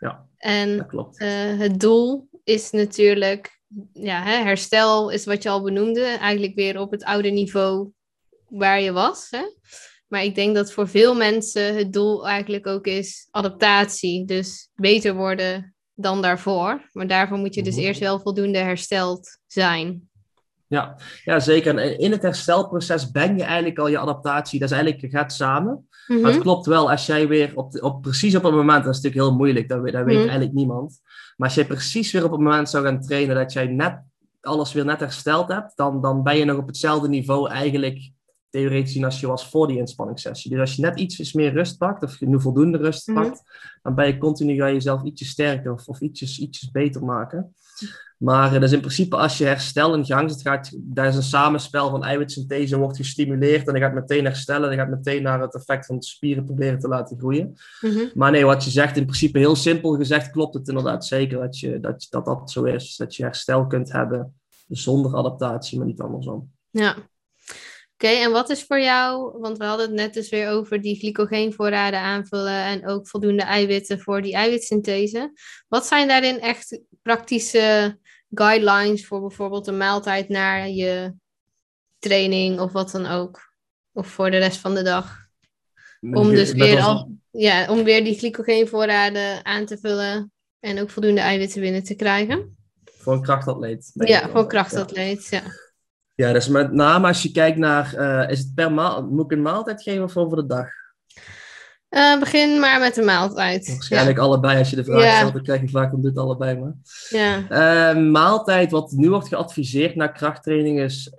Ja, 0.00 0.26
en 0.36 0.76
dat 0.76 0.86
klopt. 0.86 1.20
Uh, 1.20 1.58
het 1.58 1.80
doel 1.80 2.28
is 2.44 2.70
natuurlijk, 2.70 3.60
ja, 3.92 4.22
hè, 4.22 4.36
herstel 4.42 5.10
is 5.10 5.24
wat 5.24 5.42
je 5.42 5.48
al 5.48 5.62
benoemde, 5.62 6.04
eigenlijk 6.04 6.54
weer 6.54 6.80
op 6.80 6.90
het 6.90 7.04
oude 7.04 7.28
niveau 7.28 7.90
waar 8.48 8.80
je 8.80 8.92
was. 8.92 9.26
Hè? 9.30 9.42
Maar 10.06 10.24
ik 10.24 10.34
denk 10.34 10.54
dat 10.54 10.72
voor 10.72 10.88
veel 10.88 11.14
mensen 11.14 11.76
het 11.76 11.92
doel 11.92 12.28
eigenlijk 12.28 12.66
ook 12.66 12.86
is 12.86 13.28
adaptatie. 13.30 14.24
Dus 14.24 14.68
beter 14.74 15.14
worden 15.14 15.74
dan 15.94 16.22
daarvoor. 16.22 16.88
Maar 16.92 17.06
daarvoor 17.06 17.38
moet 17.38 17.54
je 17.54 17.62
dus 17.62 17.74
Mhm. 17.74 17.84
eerst 17.84 18.00
wel 18.00 18.20
voldoende 18.20 18.58
hersteld 18.58 19.38
zijn. 19.46 20.05
Ja, 20.68 20.96
ja, 21.24 21.40
zeker. 21.40 21.78
En 21.78 21.98
in 21.98 22.10
het 22.10 22.22
herstelproces 22.22 23.10
ben 23.10 23.36
je 23.36 23.42
eigenlijk 23.42 23.78
al 23.78 23.88
je 23.88 23.98
adaptatie, 23.98 24.58
dat 24.60 24.70
is 24.70 24.76
eigenlijk, 24.76 25.12
gaat 25.12 25.32
samen. 25.32 25.88
Mhm. 26.06 26.20
Maar 26.20 26.32
het 26.32 26.40
klopt 26.40 26.66
wel, 26.66 26.90
als 26.90 27.06
jij 27.06 27.28
weer 27.28 27.52
op, 27.54 27.82
op 27.82 28.02
precies 28.02 28.36
op 28.36 28.42
het 28.42 28.52
moment, 28.54 28.84
dat 28.84 28.94
is 28.94 29.00
natuurlijk 29.00 29.28
heel 29.28 29.36
moeilijk, 29.36 29.68
dat, 29.68 29.84
dat 29.84 30.04
weet 30.04 30.04
Mhm. 30.04 30.16
eigenlijk 30.16 30.52
niemand. 30.52 31.00
Maar 31.36 31.48
als 31.48 31.56
jij 31.56 31.66
precies 31.66 32.12
weer 32.12 32.24
op 32.24 32.30
het 32.30 32.40
moment 32.40 32.68
zou 32.68 32.84
gaan 32.84 33.00
trainen 33.00 33.36
dat 33.36 33.52
jij 33.52 33.66
net 33.66 34.02
alles 34.40 34.72
weer 34.72 34.84
net 34.84 35.00
hersteld 35.00 35.48
hebt, 35.48 35.76
dan, 35.76 36.00
dan 36.00 36.22
ben 36.22 36.36
je 36.36 36.44
nog 36.44 36.58
op 36.58 36.66
hetzelfde 36.66 37.08
niveau 37.08 37.50
eigenlijk 37.50 38.10
theoretisch 38.56 38.92
zien 38.92 39.04
als 39.04 39.20
je 39.20 39.26
was 39.26 39.48
voor 39.48 39.66
die 39.66 39.78
inspanningssessie. 39.78 40.50
Dus 40.50 40.60
als 40.60 40.74
je 40.76 40.82
net 40.82 40.98
iets 40.98 41.32
meer 41.32 41.52
rust 41.52 41.78
pakt, 41.78 42.02
of 42.02 42.20
nu 42.20 42.40
voldoende 42.40 42.78
rust 42.78 43.06
Mhm. 43.06 43.22
pakt, 43.22 43.42
dan 43.82 43.94
ben 43.94 44.06
je 44.06 44.18
continu 44.18 44.56
ga 44.56 44.66
je 44.66 44.72
jezelf 44.72 45.02
ietsje 45.02 45.24
sterker 45.24 45.72
of, 45.72 45.88
of 45.88 46.00
ietsjes, 46.00 46.38
ietsjes 46.38 46.70
beter 46.70 47.04
maken. 47.04 47.54
Maar 48.18 48.54
uh, 48.54 48.60
dus 48.60 48.72
in 48.72 48.80
principe 48.80 49.16
als 49.16 49.38
je 49.38 49.44
herstel 49.44 49.94
in 49.94 50.04
gang 50.04 50.30
zit, 50.30 50.40
gaat, 50.40 50.70
daar 50.74 51.06
is 51.06 51.16
een 51.16 51.22
samenspel 51.22 51.90
van 51.90 52.04
eiwitsynthese 52.04 52.78
wordt 52.78 52.96
gestimuleerd 52.96 53.68
en 53.68 53.74
je 53.74 53.80
gaat 53.80 53.94
meteen 53.94 54.24
herstellen, 54.24 54.70
je 54.70 54.76
gaat 54.76 54.88
meteen 54.88 55.22
naar 55.22 55.40
het 55.40 55.54
effect 55.54 55.86
van 55.86 55.96
de 55.98 56.04
spieren 56.04 56.44
proberen 56.44 56.78
te 56.78 56.88
laten 56.88 57.18
groeien. 57.18 57.54
Mhm. 57.80 58.04
Maar 58.14 58.30
nee, 58.30 58.44
wat 58.44 58.64
je 58.64 58.70
zegt, 58.70 58.96
in 58.96 59.04
principe 59.04 59.38
heel 59.38 59.56
simpel 59.56 59.96
gezegd, 59.96 60.30
klopt 60.30 60.54
het 60.54 60.68
inderdaad 60.68 61.06
zeker 61.06 61.38
dat 61.38 61.58
je, 61.58 61.80
dat, 61.80 62.06
dat, 62.10 62.24
dat 62.24 62.50
zo 62.50 62.64
is. 62.64 62.96
Dat 62.96 63.16
je 63.16 63.22
herstel 63.22 63.66
kunt 63.66 63.92
hebben 63.92 64.34
zonder 64.68 65.16
adaptatie, 65.16 65.78
maar 65.78 65.86
niet 65.86 66.00
andersom. 66.00 66.50
Ja. 66.70 66.96
Oké, 67.98 68.08
en 68.08 68.30
wat 68.30 68.50
is 68.50 68.64
voor 68.64 68.80
jou, 68.80 69.38
want 69.38 69.58
we 69.58 69.64
hadden 69.64 69.86
het 69.86 69.94
net 69.94 70.14
dus 70.14 70.28
weer 70.28 70.48
over 70.48 70.80
die 70.80 70.98
glycogeenvoorraden 70.98 72.00
aanvullen 72.00 72.64
en 72.64 72.88
ook 72.88 73.08
voldoende 73.08 73.42
eiwitten 73.42 74.00
voor 74.00 74.22
die 74.22 74.34
eiwitsynthese. 74.34 75.32
Wat 75.68 75.86
zijn 75.86 76.08
daarin 76.08 76.40
echt 76.40 76.80
praktische 77.02 77.98
guidelines 78.30 79.06
voor 79.06 79.20
bijvoorbeeld 79.20 79.66
een 79.66 79.76
maaltijd 79.76 80.28
naar 80.28 80.68
je 80.68 81.14
training 81.98 82.60
of 82.60 82.72
wat 82.72 82.90
dan 82.90 83.06
ook? 83.06 83.54
Of 83.92 84.06
voor 84.06 84.30
de 84.30 84.38
rest 84.38 84.58
van 84.58 84.74
de 84.74 84.82
dag? 84.82 85.18
Om 86.00 86.30
dus 86.30 86.52
weer, 86.52 86.80
al, 86.80 87.10
ja, 87.30 87.70
om 87.70 87.84
weer 87.84 88.04
die 88.04 88.18
glycogeenvoorraden 88.18 89.44
aan 89.44 89.66
te 89.66 89.78
vullen 89.78 90.32
en 90.60 90.80
ook 90.80 90.90
voldoende 90.90 91.20
eiwitten 91.20 91.60
binnen 91.60 91.82
te 91.82 91.94
krijgen. 91.94 92.56
Voor 92.84 93.12
een 93.12 93.22
krachtatleet. 93.22 93.90
Ja, 93.94 94.28
voor 94.28 94.40
een 94.40 94.48
krachtatleet, 94.48 95.26
ja. 95.28 95.42
Ja, 95.42 95.65
dus 96.16 96.48
met 96.48 96.72
name 96.72 97.06
als 97.06 97.22
je 97.22 97.32
kijkt 97.32 97.58
naar, 97.58 97.94
uh, 97.94 98.30
is 98.30 98.38
het 98.38 98.54
per 98.54 98.72
maal, 98.72 99.06
moet 99.06 99.24
ik 99.24 99.36
een 99.36 99.42
maaltijd 99.42 99.82
geven 99.82 100.04
of 100.04 100.16
over 100.16 100.36
de 100.36 100.46
dag? 100.46 100.68
Uh, 101.90 102.18
begin 102.18 102.60
maar 102.60 102.80
met 102.80 102.94
de 102.94 103.02
maaltijd. 103.02 103.68
Waarschijnlijk 103.68 104.18
allebei. 104.18 104.58
Als 104.58 104.70
je 104.70 104.76
de 104.76 104.84
vraag 104.84 105.16
stelt, 105.16 105.32
dan 105.32 105.42
krijg 105.42 105.60
je 105.60 105.68
vaak 105.68 105.92
om 105.92 106.02
dit 106.02 106.18
allebei 106.18 106.58
maar. 106.58 106.74
Ja. 107.08 107.94
Uh, 107.94 108.10
maaltijd, 108.10 108.70
wat 108.70 108.90
nu 108.90 109.10
wordt 109.10 109.28
geadviseerd 109.28 109.94
na 109.94 110.06
krachttraining, 110.06 110.80
is 110.80 111.12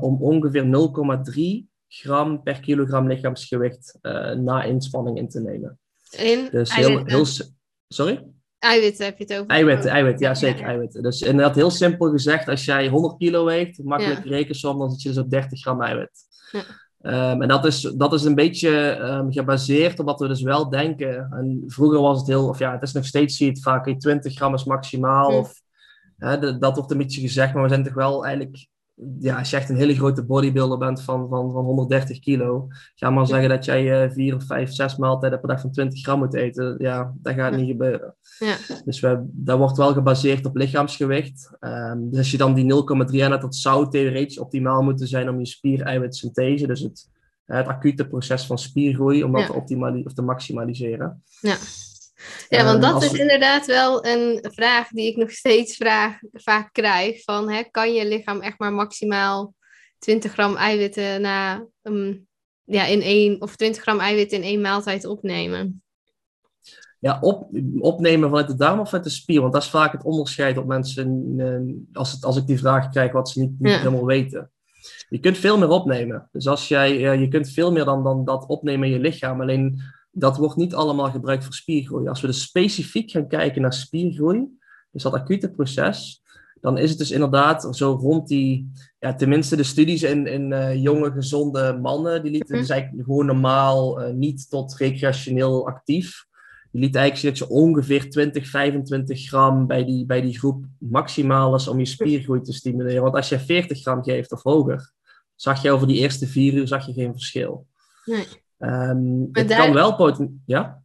om 0.00 0.22
ongeveer 0.22 0.64
0,3 0.64 1.72
gram 1.88 2.42
per 2.42 2.60
kilogram 2.60 3.08
lichaamsgewicht 3.08 3.98
na 4.36 4.62
inspanning 4.62 5.18
in 5.18 5.28
te 5.28 5.40
nemen. 5.40 5.78
In 6.16 6.48
dus 6.50 6.74
heel, 6.74 7.04
heel, 7.04 7.26
sorry? 7.88 8.26
Eiwitten 8.64 9.04
heb 9.04 9.18
je 9.18 9.24
het 9.24 9.32
over. 9.32 9.46
Eiwitten, 9.46 9.90
eiwitten 9.90 10.26
ja 10.26 10.34
zeker, 10.34 10.64
eiwitten. 10.64 11.02
Dus 11.02 11.20
inderdaad 11.20 11.54
heel 11.54 11.70
simpel 11.70 12.10
gezegd, 12.10 12.48
als 12.48 12.64
jij 12.64 12.88
100 12.88 13.16
kilo 13.16 13.44
weegt, 13.44 13.84
makkelijk 13.84 14.24
ja. 14.24 14.30
rekensom, 14.30 14.78
dan 14.78 14.90
zit 14.90 15.02
je 15.02 15.08
dus 15.08 15.18
op 15.18 15.30
30 15.30 15.60
gram 15.60 15.82
eiwit. 15.82 16.22
Ja. 16.52 16.62
Um, 17.32 17.42
en 17.42 17.48
dat 17.48 17.64
is, 17.64 17.80
dat 17.80 18.12
is 18.12 18.24
een 18.24 18.34
beetje 18.34 18.98
um, 19.00 19.32
gebaseerd 19.32 19.98
op 19.98 20.06
wat 20.06 20.20
we 20.20 20.28
dus 20.28 20.42
wel 20.42 20.68
denken. 20.68 21.28
En 21.30 21.62
vroeger 21.66 22.00
was 22.00 22.18
het 22.18 22.26
heel, 22.26 22.48
of 22.48 22.58
ja, 22.58 22.72
het 22.72 22.82
is 22.82 22.92
nog 22.92 23.04
steeds, 23.04 23.36
zie 23.36 23.46
je 23.46 23.52
het 23.52 23.62
vaak, 23.62 23.98
20 23.98 24.34
gram 24.34 24.54
is 24.54 24.64
maximaal. 24.64 25.30
Hm. 25.30 25.36
Of, 25.36 25.62
hè, 26.18 26.38
de, 26.38 26.58
dat 26.58 26.76
wordt 26.76 26.90
een 26.90 26.98
beetje 26.98 27.20
gezegd, 27.20 27.54
maar 27.54 27.62
we 27.62 27.68
zijn 27.68 27.84
toch 27.84 27.94
wel 27.94 28.24
eigenlijk 28.24 28.66
ja, 29.18 29.38
als 29.38 29.50
je 29.50 29.56
echt 29.56 29.68
een 29.68 29.76
hele 29.76 29.94
grote 29.94 30.24
bodybuilder 30.24 30.78
bent 30.78 31.02
van, 31.02 31.28
van, 31.28 31.52
van 31.52 31.64
130 31.64 32.18
kilo, 32.18 32.66
ga 32.94 33.10
maar 33.10 33.26
zeggen 33.26 33.48
dat 33.48 33.64
jij 33.64 34.04
uh, 34.04 34.12
vier 34.12 34.34
of 34.34 34.44
vijf, 34.44 34.72
zes 34.72 34.96
maaltijden 34.96 35.40
per 35.40 35.48
dag 35.48 35.60
van 35.60 35.70
20 35.70 36.02
gram 36.02 36.18
moet 36.18 36.34
eten. 36.34 36.74
Ja, 36.78 37.14
dat 37.16 37.34
gaat 37.34 37.56
niet 37.56 37.66
gebeuren. 37.66 38.14
Ja. 38.38 38.56
Dus 38.84 39.00
we, 39.00 39.24
dat 39.32 39.58
wordt 39.58 39.76
wel 39.76 39.92
gebaseerd 39.92 40.46
op 40.46 40.56
lichaamsgewicht. 40.56 41.50
Um, 41.60 42.10
dus 42.10 42.18
als 42.18 42.30
je 42.30 42.36
dan 42.36 42.54
die 42.54 42.74
0,3 42.74 43.22
aan 43.22 43.30
hebt, 43.30 43.42
dat 43.42 43.56
zou 43.56 43.90
theoretisch 43.90 44.38
optimaal 44.38 44.82
moeten 44.82 45.08
zijn 45.08 45.28
om 45.28 45.38
je 45.38 45.46
spiereiwitsynthese, 45.46 46.66
dus 46.66 46.80
het, 46.80 47.10
het 47.44 47.66
acute 47.66 48.06
proces 48.06 48.46
van 48.46 48.58
spiergroei, 48.58 49.24
om 49.24 49.32
dat 49.32 49.40
ja. 49.40 49.64
te, 49.64 50.02
of 50.04 50.12
te 50.12 50.22
maximaliseren. 50.22 51.22
Ja. 51.40 51.56
Ja, 52.48 52.64
want 52.64 52.82
dat 52.82 53.02
is 53.02 53.12
inderdaad 53.12 53.66
wel 53.66 54.06
een 54.06 54.38
vraag 54.52 54.88
die 54.88 55.06
ik 55.06 55.16
nog 55.16 55.30
steeds 55.30 55.76
vraag, 55.76 56.18
vaak 56.32 56.72
krijg. 56.72 57.22
Van, 57.22 57.50
hè, 57.50 57.62
kan 57.70 57.94
je 57.94 58.06
lichaam 58.06 58.40
echt 58.40 58.58
maar 58.58 58.72
maximaal 58.72 59.54
20 59.98 60.32
gram 60.32 60.56
eiwitten 60.56 61.20
na, 61.20 61.66
um, 61.82 62.26
ja, 62.64 62.84
in 62.84 63.02
één, 63.02 63.40
of 63.40 63.56
20 63.56 63.82
gram 63.82 64.00
eiwitten 64.00 64.38
in 64.38 64.44
één 64.44 64.60
maaltijd 64.60 65.04
opnemen? 65.04 65.82
Ja, 66.98 67.18
op, 67.20 67.48
opnemen 67.78 68.28
vanuit 68.28 68.48
de 68.48 68.56
darm 68.56 68.80
of 68.80 68.88
vanuit 68.88 69.04
de 69.04 69.10
spier? 69.10 69.40
Want 69.40 69.52
dat 69.52 69.62
is 69.62 69.70
vaak 69.70 69.92
het 69.92 70.04
onderscheid 70.04 70.58
op 70.58 70.66
mensen, 70.66 71.34
uh, 71.36 71.74
als, 71.92 72.12
het, 72.12 72.24
als 72.24 72.36
ik 72.36 72.46
die 72.46 72.58
vraag 72.58 72.88
krijg, 72.88 73.12
wat 73.12 73.28
ze 73.28 73.40
niet, 73.40 73.50
niet 73.58 73.72
ja. 73.72 73.78
helemaal 73.78 74.06
weten. 74.06 74.50
Je 75.08 75.18
kunt 75.18 75.38
veel 75.38 75.58
meer 75.58 75.68
opnemen. 75.68 76.28
Dus 76.32 76.46
als 76.46 76.68
jij, 76.68 76.96
uh, 76.96 77.20
je 77.20 77.28
kunt 77.28 77.48
veel 77.48 77.72
meer 77.72 77.84
dan, 77.84 78.04
dan 78.04 78.24
dat 78.24 78.46
opnemen 78.46 78.88
in 78.88 78.94
je 78.94 79.00
lichaam. 79.00 79.40
Alleen 79.40 79.82
dat 80.14 80.36
wordt 80.36 80.56
niet 80.56 80.74
allemaal 80.74 81.10
gebruikt 81.10 81.44
voor 81.44 81.54
spiergroei. 81.54 82.08
Als 82.08 82.20
we 82.20 82.26
dus 82.26 82.42
specifiek 82.42 83.10
gaan 83.10 83.28
kijken 83.28 83.62
naar 83.62 83.72
spiergroei, 83.72 84.58
dus 84.90 85.02
dat 85.02 85.12
acute 85.12 85.50
proces, 85.50 86.22
dan 86.60 86.78
is 86.78 86.90
het 86.90 86.98
dus 86.98 87.10
inderdaad 87.10 87.76
zo 87.76 87.92
rond 87.92 88.28
die, 88.28 88.70
ja, 88.98 89.14
tenminste 89.14 89.56
de 89.56 89.62
studies 89.62 90.02
in, 90.02 90.26
in 90.26 90.50
uh, 90.50 90.82
jonge, 90.82 91.12
gezonde 91.12 91.78
mannen, 91.82 92.22
die 92.22 92.32
lieten 92.32 92.56
dus 92.56 92.68
eigenlijk 92.68 93.04
gewoon 93.04 93.26
normaal, 93.26 94.02
uh, 94.02 94.14
niet 94.14 94.50
tot 94.50 94.76
recreationeel 94.76 95.66
actief. 95.66 96.26
Die 96.70 96.80
lieten 96.80 97.00
eigenlijk 97.00 97.36
zien 97.36 97.46
dat 97.46 97.56
je 97.56 97.64
ongeveer 97.64 98.10
20, 98.10 98.48
25 98.48 99.26
gram 99.26 99.66
bij 99.66 99.84
die, 99.84 100.06
bij 100.06 100.20
die 100.20 100.38
groep 100.38 100.64
maximaal 100.78 101.54
is 101.54 101.68
om 101.68 101.78
je 101.78 101.84
spiergroei 101.84 102.40
te 102.40 102.52
stimuleren. 102.52 103.02
Want 103.02 103.14
als 103.14 103.28
je 103.28 103.38
40 103.38 103.80
gram 103.80 104.02
geeft 104.02 104.32
of 104.32 104.42
hoger, 104.42 104.92
zag 105.34 105.62
je 105.62 105.70
over 105.70 105.86
die 105.86 105.98
eerste 105.98 106.26
vier 106.26 106.54
uur 106.54 106.68
zag 106.68 106.86
je 106.86 106.92
geen 106.92 107.12
verschil. 107.12 107.66
Nee. 108.04 108.26
Um, 108.58 109.28
het 109.32 109.48
daar... 109.48 109.58
kan 109.58 109.72
wel 109.72 109.94
poten... 109.94 110.42
Ja? 110.46 110.80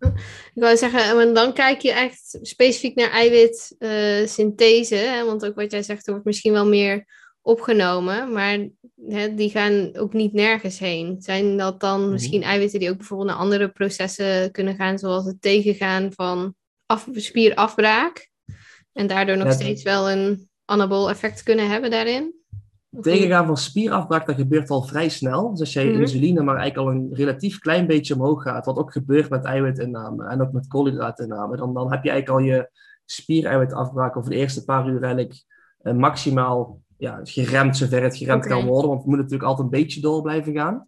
Ik 0.54 0.62
wou 0.62 0.78
zeggen, 0.78 1.20
en 1.20 1.34
dan 1.34 1.54
kijk 1.54 1.82
je 1.82 1.92
echt 1.92 2.38
specifiek 2.42 2.96
naar 2.96 3.12
eiwitsynthese. 3.12 5.04
Uh, 5.06 5.24
want 5.24 5.46
ook 5.46 5.56
wat 5.56 5.72
jij 5.72 5.84
zegt, 5.84 6.06
er 6.06 6.12
wordt 6.12 6.28
misschien 6.28 6.54
wel 6.54 6.68
meer 6.68 7.06
opgenomen. 7.42 8.32
Maar 8.32 8.68
hè, 9.08 9.34
die 9.34 9.50
gaan 9.50 9.96
ook 9.96 10.14
niet 10.14 10.34
nergens 10.34 10.80
heen. 10.80 11.16
Zijn 11.20 11.58
dat 11.58 11.80
dan 11.80 11.98
mm-hmm. 11.98 12.12
misschien 12.12 12.44
eiwitten 12.44 12.80
die 12.80 12.90
ook 12.90 12.98
bijvoorbeeld 12.98 13.30
naar 13.30 13.40
andere 13.40 13.70
processen 13.70 14.52
kunnen 14.52 14.76
gaan, 14.76 15.00
zoals 15.00 15.26
het 15.26 15.42
tegengaan 15.42 16.12
van 16.14 16.56
af, 16.86 17.08
spierafbraak? 17.12 18.30
En 18.94 19.08
daardoor 19.08 19.38
nog 19.38 19.48
ja, 19.48 19.54
steeds 19.54 19.84
wel 19.84 20.12
een 20.12 20.50
anabool 20.66 21.10
effect 21.10 21.44
kunnen 21.44 21.70
hebben 21.70 21.92
daarin? 21.92 22.34
Tegengaan 23.02 23.46
van 23.46 23.58
spierafbraak, 23.58 24.26
dat 24.26 24.36
gebeurt 24.36 24.70
al 24.70 24.84
vrij 24.84 25.10
snel. 25.10 25.50
Dus 25.50 25.60
als 25.60 25.74
je 25.74 25.84
mm 25.84 26.00
insuline 26.00 26.44
maar 26.44 26.56
eigenlijk 26.56 26.90
al 26.90 26.96
een 26.96 27.10
relatief 27.14 27.60
klein 27.60 27.88
beetje 27.88 28.16
omhoog 28.16 28.44
gaat, 28.44 28.66
wat 28.66 28.78
ook 28.78 28.92
gebeurt 28.92 29.30
met 29.30 29.46
eiwitinname 29.46 30.28
en 30.28 30.42
ook 30.42 30.52
met 30.52 30.68
koolhydraatinname, 30.68 31.58
dan, 31.58 31.74
dan 31.74 31.92
heb 31.92 32.04
je 32.04 32.10
eigenlijk 32.10 32.40
al 32.40 32.46
je 32.46 32.70
spiereiwitafbraak 33.06 34.18
over 34.18 34.30
de 34.30 34.36
eerste 34.36 34.66
paar 34.66 34.88
uur 34.88 35.04
eigenlijk 35.04 35.44
uh, 35.82 35.94
maximaal 35.94 36.82
ja, 36.98 37.20
geremd, 37.24 37.78
zover 37.78 38.04
het 38.04 38.18
geremd 38.18 38.46
okay. 38.46 38.58
kan 38.58 38.68
worden. 38.68 38.88
Want 38.88 39.00
het 39.00 39.10
moet 39.10 39.18
natuurlijk 39.18 39.50
altijd 39.50 39.66
een 39.66 39.80
beetje 39.80 40.02
door 40.02 40.22
blijven 40.22 40.54
gaan. 40.54 40.88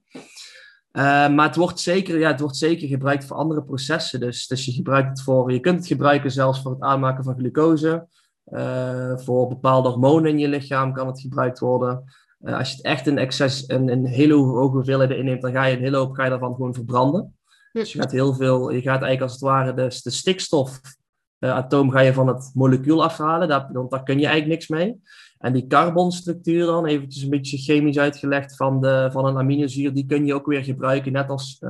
Uh, 0.93 1.29
maar 1.29 1.47
het 1.47 1.55
wordt, 1.55 1.79
zeker, 1.79 2.19
ja, 2.19 2.31
het 2.31 2.39
wordt 2.39 2.57
zeker 2.57 2.87
gebruikt 2.87 3.25
voor 3.25 3.37
andere 3.37 3.63
processen. 3.63 4.19
Dus, 4.19 4.47
dus 4.47 4.65
je 4.65 4.71
gebruikt 4.71 5.09
het 5.09 5.21
voor, 5.21 5.51
je 5.51 5.59
kunt 5.59 5.77
het 5.77 5.87
gebruiken 5.87 6.31
zelfs 6.31 6.61
voor 6.61 6.71
het 6.71 6.81
aanmaken 6.81 7.23
van 7.23 7.37
glucose. 7.37 8.07
Uh, 8.47 9.17
voor 9.17 9.47
bepaalde 9.47 9.89
hormonen 9.89 10.29
in 10.29 10.39
je 10.39 10.47
lichaam 10.47 10.93
kan 10.93 11.07
het 11.07 11.21
gebruikt 11.21 11.59
worden. 11.59 12.03
Uh, 12.41 12.57
als 12.57 12.69
je 12.69 12.75
het 12.75 12.85
echt 12.85 13.07
in 13.07 13.17
excess, 13.17 13.63
een, 13.67 13.91
een 13.91 14.05
hele 14.05 14.33
hoge 14.33 14.75
hoeveelheden 14.75 15.17
inneemt, 15.17 15.41
dan 15.41 15.51
ga 15.51 15.65
je 15.65 15.75
een 15.75 15.83
hele 15.83 15.97
hoop 15.97 16.15
ga 16.15 16.23
je 16.23 16.29
daarvan 16.29 16.55
gewoon 16.55 16.73
verbranden. 16.73 17.35
Dus 17.71 17.93
je 17.93 17.99
gaat 17.99 18.11
heel 18.11 18.33
veel, 18.33 18.71
je 18.71 18.81
gaat 18.81 19.01
eigenlijk 19.01 19.21
als 19.21 19.31
het 19.31 19.41
ware 19.41 19.73
de, 19.73 19.99
de 20.03 20.09
stikstofatoom 20.09 21.87
uh, 21.87 21.93
ga 21.93 21.99
je 21.99 22.13
van 22.13 22.27
het 22.27 22.51
molecuul 22.53 23.03
afhalen, 23.03 23.47
daar, 23.47 23.69
want 23.71 23.91
daar 23.91 24.03
kun 24.03 24.19
je 24.19 24.25
eigenlijk 24.25 24.53
niks 24.53 24.67
mee. 24.67 25.01
En 25.37 25.53
die 25.53 25.67
carbonstructuur 25.67 26.65
dan, 26.65 26.85
eventjes 26.85 27.23
een 27.23 27.29
beetje 27.29 27.57
chemisch 27.57 27.99
uitgelegd 27.99 28.55
van, 28.55 28.81
de, 28.81 29.09
van 29.11 29.25
een 29.25 29.37
aminozuur, 29.37 29.93
die 29.93 30.05
kun 30.05 30.25
je 30.25 30.33
ook 30.33 30.45
weer 30.45 30.63
gebruiken, 30.63 31.11
net 31.11 31.29
als 31.29 31.63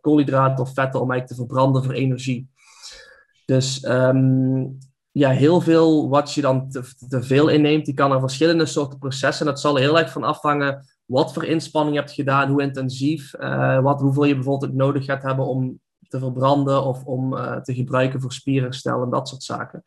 koolhydraten 0.00 0.64
of 0.64 0.74
vetten, 0.74 1.00
om 1.00 1.10
eigenlijk 1.10 1.26
te 1.26 1.46
verbranden 1.46 1.84
voor 1.84 1.92
energie. 1.92 2.48
Dus 3.44 3.84
um, 3.84 4.78
ja, 5.18 5.30
heel 5.30 5.60
veel 5.60 6.08
wat 6.08 6.32
je 6.32 6.40
dan 6.40 6.68
te, 6.68 7.22
veel 7.22 7.48
inneemt, 7.48 7.84
die 7.84 7.94
kan 7.94 8.12
er 8.12 8.20
verschillende 8.20 8.66
soorten 8.66 8.98
processen. 8.98 9.46
Dat 9.46 9.60
zal 9.60 9.74
er 9.74 9.82
heel 9.82 9.98
erg 9.98 10.12
van 10.12 10.24
afhangen 10.24 10.86
wat 11.04 11.32
voor 11.32 11.44
inspanning 11.44 11.94
je 11.94 12.00
hebt 12.00 12.14
gedaan, 12.14 12.50
hoe 12.50 12.62
intensief, 12.62 13.34
uh, 13.40 13.80
wat, 13.80 14.00
hoeveel 14.00 14.24
je 14.24 14.34
bijvoorbeeld 14.34 14.74
nodig 14.74 15.04
gaat 15.04 15.22
hebben 15.22 15.46
om 15.46 15.80
te 16.08 16.18
verbranden 16.18 16.84
of 16.84 17.04
om 17.04 17.34
uh, 17.34 17.56
te 17.56 17.74
gebruiken 17.74 18.20
voor 18.20 18.32
spierherstel 18.32 19.02
en 19.02 19.10
dat 19.10 19.28
soort 19.28 19.42
zaken. 19.42 19.82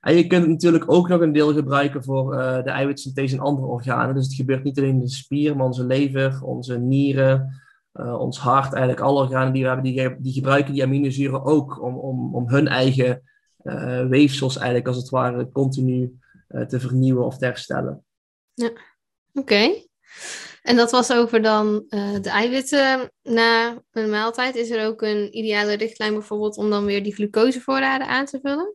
En 0.00 0.16
je 0.16 0.26
kunt 0.26 0.46
natuurlijk 0.46 0.92
ook 0.92 1.08
nog 1.08 1.20
een 1.20 1.32
deel 1.32 1.52
gebruiken 1.52 2.04
voor 2.04 2.34
uh, 2.34 2.62
de 2.62 2.70
eiwitsynthese 2.70 3.34
in 3.34 3.40
andere 3.40 3.66
organen. 3.66 4.14
Dus 4.14 4.24
het 4.24 4.34
gebeurt 4.34 4.64
niet 4.64 4.78
alleen 4.78 4.90
in 4.90 5.00
de 5.00 5.08
spier, 5.08 5.56
maar 5.56 5.66
onze 5.66 5.84
lever, 5.84 6.42
onze 6.42 6.78
nieren, 6.78 7.60
ons 8.18 8.38
hart, 8.38 8.72
eigenlijk 8.72 9.00
alle 9.06 9.20
organen 9.20 9.52
die 9.52 9.62
we 9.62 9.68
hebben, 9.68 9.92
die, 9.92 10.16
die 10.18 10.32
gebruiken 10.32 10.72
die 10.72 10.82
aminozuren 10.82 11.44
ook 11.44 11.82
om, 11.82 11.94
om, 11.94 12.34
om 12.34 12.48
hun 12.48 12.68
eigen 12.68 13.22
weefsels 14.08 14.56
eigenlijk 14.56 14.86
als 14.86 14.96
het 14.96 15.08
ware 15.08 15.50
continu 15.50 16.18
uh, 16.48 16.62
te 16.62 16.80
vernieuwen 16.80 17.24
of 17.24 17.38
te 17.38 17.44
herstellen. 17.44 18.04
Ja, 18.54 18.70
oké. 19.32 19.74
En 20.62 20.76
dat 20.76 20.90
was 20.90 21.12
over 21.12 21.42
dan 21.42 21.84
uh, 21.88 22.20
de 22.20 22.30
eiwitten 22.30 23.12
na 23.22 23.82
een 23.92 24.10
maaltijd. 24.10 24.54
Is 24.54 24.70
er 24.70 24.86
ook 24.86 25.02
een 25.02 25.36
ideale 25.36 25.72
richtlijn 25.72 26.12
bijvoorbeeld 26.12 26.56
om 26.56 26.70
dan 26.70 26.84
weer 26.84 27.02
die 27.02 27.14
glucosevoorraden 27.14 28.06
aan 28.06 28.24
te 28.24 28.38
vullen? 28.42 28.74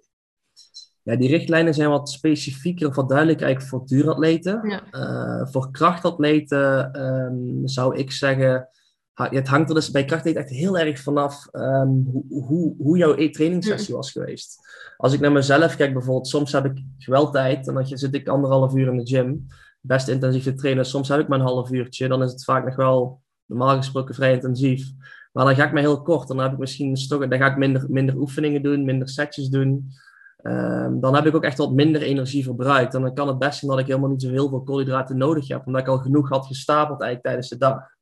Ja, 1.04 1.16
die 1.16 1.30
richtlijnen 1.30 1.74
zijn 1.74 1.90
wat 1.90 2.10
specifieker 2.10 2.88
of 2.88 2.96
wat 2.96 3.10
duidelijker 3.10 3.46
eigenlijk 3.46 3.76
voor 3.76 3.88
duuratleten. 3.88 4.82
Ja. 4.92 5.48
voor 5.48 5.72
krachtatleten 5.72 7.02
um, 7.02 7.68
zou 7.68 7.98
ik 7.98 8.12
zeggen 8.12 8.70
het 9.14 9.48
hangt 9.48 9.70
er 9.70 9.76
dus 9.76 9.92
bij 9.92 10.06
krachttraining 10.06 10.46
echt 10.46 10.60
heel 10.60 10.80
erg 10.80 11.00
vanaf 11.00 11.48
um, 11.52 12.10
hoe, 12.12 12.44
hoe, 12.46 12.76
hoe 12.78 12.98
jouw 12.98 13.16
e 13.18 13.30
trainingssessie 13.30 13.96
was 13.96 14.12
geweest. 14.12 14.60
Als 14.98 15.14
ik 15.14 15.20
naar 15.20 15.32
mezelf 15.32 15.76
kijk 15.76 15.94
bijvoorbeeld, 15.94 16.28
soms 16.28 16.52
heb 16.52 16.66
ik 16.66 16.84
wel 16.98 17.32
tijd 17.32 17.68
en 17.68 17.74
dan 17.74 17.88
zit 17.88 18.16
ik 18.16 18.28
anderhalf 18.28 18.76
uur 18.76 18.88
in 18.88 18.98
de 18.98 19.08
gym. 19.08 19.48
best 19.82 20.08
intensief 20.08 20.44
te 20.44 20.54
trainen. 20.54 20.86
Soms 20.86 21.08
heb 21.08 21.20
ik 21.20 21.28
maar 21.28 21.40
een 21.40 21.46
half 21.46 21.72
uurtje. 21.72 22.08
Dan 22.08 22.24
is 22.24 22.32
het 22.32 22.44
vaak 22.44 22.66
nog 22.66 22.76
wel 22.76 23.22
normaal 23.46 23.76
gesproken 23.76 24.16
vrij 24.16 24.34
intensief. 24.34 24.92
Maar 25.32 25.46
dan 25.46 25.56
ga 25.56 25.66
ik 25.66 25.74
me 25.74 25.80
heel 25.80 26.02
kort. 26.02 26.28
Dan 26.28 26.40
heb 26.40 26.52
ik 26.52 26.58
misschien 26.58 26.98
stok, 26.98 27.30
dan 27.30 27.40
ga 27.40 27.52
ik 27.52 27.58
minder, 27.58 27.86
minder 27.90 28.16
oefeningen 28.16 28.64
doen, 28.64 28.86
minder 28.86 29.10
setjes 29.10 29.50
doen. 29.50 29.92
Ehm, 30.38 31.00
dan 31.00 31.16
heb 31.16 31.26
ik 31.26 31.36
ook 31.36 31.44
echt 31.44 31.58
wat 31.58 31.74
minder 31.74 32.02
energie 32.02 32.44
verbruikt. 32.44 32.94
En 32.94 33.02
dan 33.02 33.14
kan 33.14 33.28
het 33.28 33.40
best 33.40 33.60
zijn 33.60 33.72
dat 33.72 33.80
ik 33.80 33.88
helemaal 33.88 34.10
niet 34.10 34.22
zo 34.22 34.30
heel 34.30 34.50
veel 34.50 34.64
koolhydraten 34.64 35.18
nodig 35.18 35.48
heb, 35.48 35.66
omdat 35.66 35.82
ik 35.82 35.88
al 35.88 35.98
genoeg 35.98 36.30
had 36.30 36.46
gestapeld 36.46 37.02
eigenlijk 37.02 37.24
tijdens 37.24 37.50
de 37.50 37.58
dag. 37.58 38.00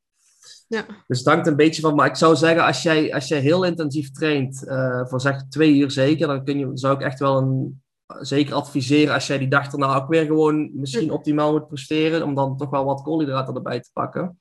Ja. 0.67 0.85
Dus 1.07 1.17
het 1.17 1.27
hangt 1.27 1.47
een 1.47 1.55
beetje 1.55 1.81
van. 1.81 1.95
Maar 1.95 2.07
ik 2.07 2.15
zou 2.15 2.35
zeggen, 2.35 2.65
als 2.65 2.81
jij, 2.83 3.13
als 3.13 3.27
jij 3.27 3.39
heel 3.39 3.63
intensief 3.63 4.11
traint, 4.11 4.63
uh, 4.65 5.05
voor 5.05 5.21
zeg 5.21 5.43
twee 5.49 5.75
uur 5.75 5.91
zeker, 5.91 6.27
dan 6.27 6.43
kun 6.43 6.59
je, 6.59 6.69
zou 6.73 6.95
ik 6.95 7.01
echt 7.01 7.19
wel 7.19 7.37
een, 7.37 7.81
zeker 8.19 8.53
adviseren 8.53 9.13
als 9.13 9.27
jij 9.27 9.37
die 9.37 9.47
dag 9.47 9.71
erna 9.71 9.95
ook 9.95 10.07
weer 10.07 10.25
gewoon 10.25 10.71
misschien 10.73 11.11
optimaal 11.11 11.51
moet 11.51 11.67
presteren, 11.67 12.23
om 12.23 12.35
dan 12.35 12.57
toch 12.57 12.69
wel 12.69 12.85
wat 12.85 13.01
koolhydraten 13.01 13.55
erbij 13.55 13.79
te 13.79 13.89
pakken. 13.93 14.39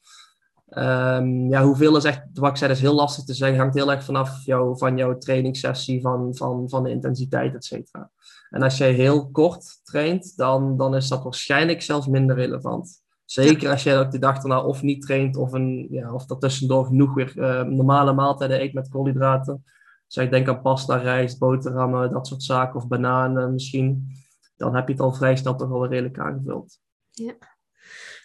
Um, 0.71 1.51
ja, 1.51 1.65
hoeveel 1.65 1.97
is 1.97 2.05
echt, 2.05 2.23
wat 2.33 2.51
ik 2.51 2.57
zei, 2.57 2.73
is 2.73 2.81
heel 2.81 2.95
lastig 2.95 3.25
te 3.25 3.35
zeggen. 3.35 3.59
Hangt 3.59 3.75
heel 3.75 3.91
erg 3.91 4.05
vanaf 4.05 4.45
jou, 4.45 4.79
van 4.79 4.97
jouw 4.97 5.19
trainingssessie, 5.19 6.01
van, 6.01 6.37
van, 6.37 6.69
van 6.69 6.83
de 6.83 6.91
intensiteit, 6.91 7.55
et 7.55 7.65
cetera. 7.65 8.11
En 8.51 8.63
als 8.63 8.79
jij 8.79 8.93
heel 8.93 9.31
kort 9.31 9.81
traint, 9.85 10.37
dan, 10.37 10.77
dan 10.77 10.97
is 10.97 11.09
dat 11.09 11.23
waarschijnlijk 11.23 11.83
zelfs 11.83 12.07
minder 12.07 12.37
relevant. 12.37 13.03
Zeker 13.31 13.71
als 13.71 13.83
jij 13.83 13.99
ook 13.99 14.11
de 14.11 14.19
dag 14.19 14.39
daarna 14.39 14.63
of 14.63 14.83
niet 14.83 15.03
traint, 15.03 15.37
of, 15.37 15.53
een, 15.53 15.87
ja, 15.91 16.13
of 16.13 16.27
dat 16.27 16.41
tussendoor 16.41 16.87
genoeg 16.87 17.15
weer 17.15 17.33
uh, 17.37 17.63
normale 17.63 18.13
maaltijden 18.13 18.61
eet 18.61 18.73
met 18.73 18.89
koolhydraten. 18.89 19.65
Dus 20.07 20.17
ik 20.17 20.31
denk 20.31 20.49
aan 20.49 20.63
pasta, 20.63 20.97
rijst, 20.97 21.39
boterhammen, 21.39 22.13
dat 22.13 22.27
soort 22.27 22.43
zaken, 22.43 22.75
of 22.75 22.89
bananen 22.89 23.53
misschien. 23.53 24.13
Dan 24.57 24.75
heb 24.75 24.87
je 24.87 24.93
het 24.93 25.03
al 25.03 25.15
vrij 25.15 25.37
snel 25.37 25.57
toch 25.57 25.69
wel 25.69 25.87
redelijk 25.87 26.19
aangevuld. 26.19 26.79
Ja. 27.11 27.35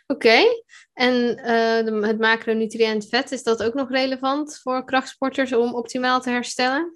Oké, 0.07 0.41
en 0.93 1.39
uh, 1.39 2.07
het 2.07 2.19
macronutriënt 2.19 3.07
vet, 3.07 3.31
is 3.31 3.43
dat 3.43 3.63
ook 3.63 3.73
nog 3.73 3.89
relevant 3.89 4.59
voor 4.61 4.85
krachtsporters 4.85 5.53
om 5.53 5.73
optimaal 5.73 6.21
te 6.21 6.29
herstellen? 6.29 6.95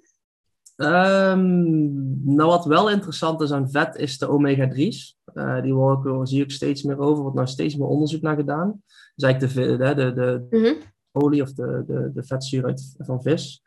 Um, 0.80 2.34
nou, 2.34 2.48
wat 2.48 2.64
wel 2.64 2.90
interessant 2.90 3.40
is 3.40 3.52
aan 3.52 3.70
vet, 3.70 3.96
is 3.96 4.18
de 4.18 4.28
omega-3's. 4.28 5.18
Uh, 5.34 5.62
die 5.62 5.72
hoor 5.72 6.20
ik, 6.20 6.26
zie 6.26 6.42
ik 6.42 6.50
steeds 6.50 6.82
meer 6.82 6.98
over, 6.98 7.22
wordt 7.22 7.36
nou 7.36 7.48
steeds 7.48 7.76
meer 7.76 7.86
onderzoek 7.86 8.22
naar 8.22 8.36
gedaan. 8.36 8.82
Dus 9.14 9.24
eigenlijk 9.24 9.54
de, 9.54 9.76
de, 9.76 9.94
de, 9.94 10.12
de 10.12 10.46
mm 10.50 10.64
-hmm. 10.64 10.76
olie 11.12 11.42
of 11.42 11.52
de, 11.52 11.84
de, 11.86 12.10
de 12.14 12.22
vetzuur 12.22 12.64
uit, 12.64 12.94
van 12.98 13.22
vis. 13.22 13.62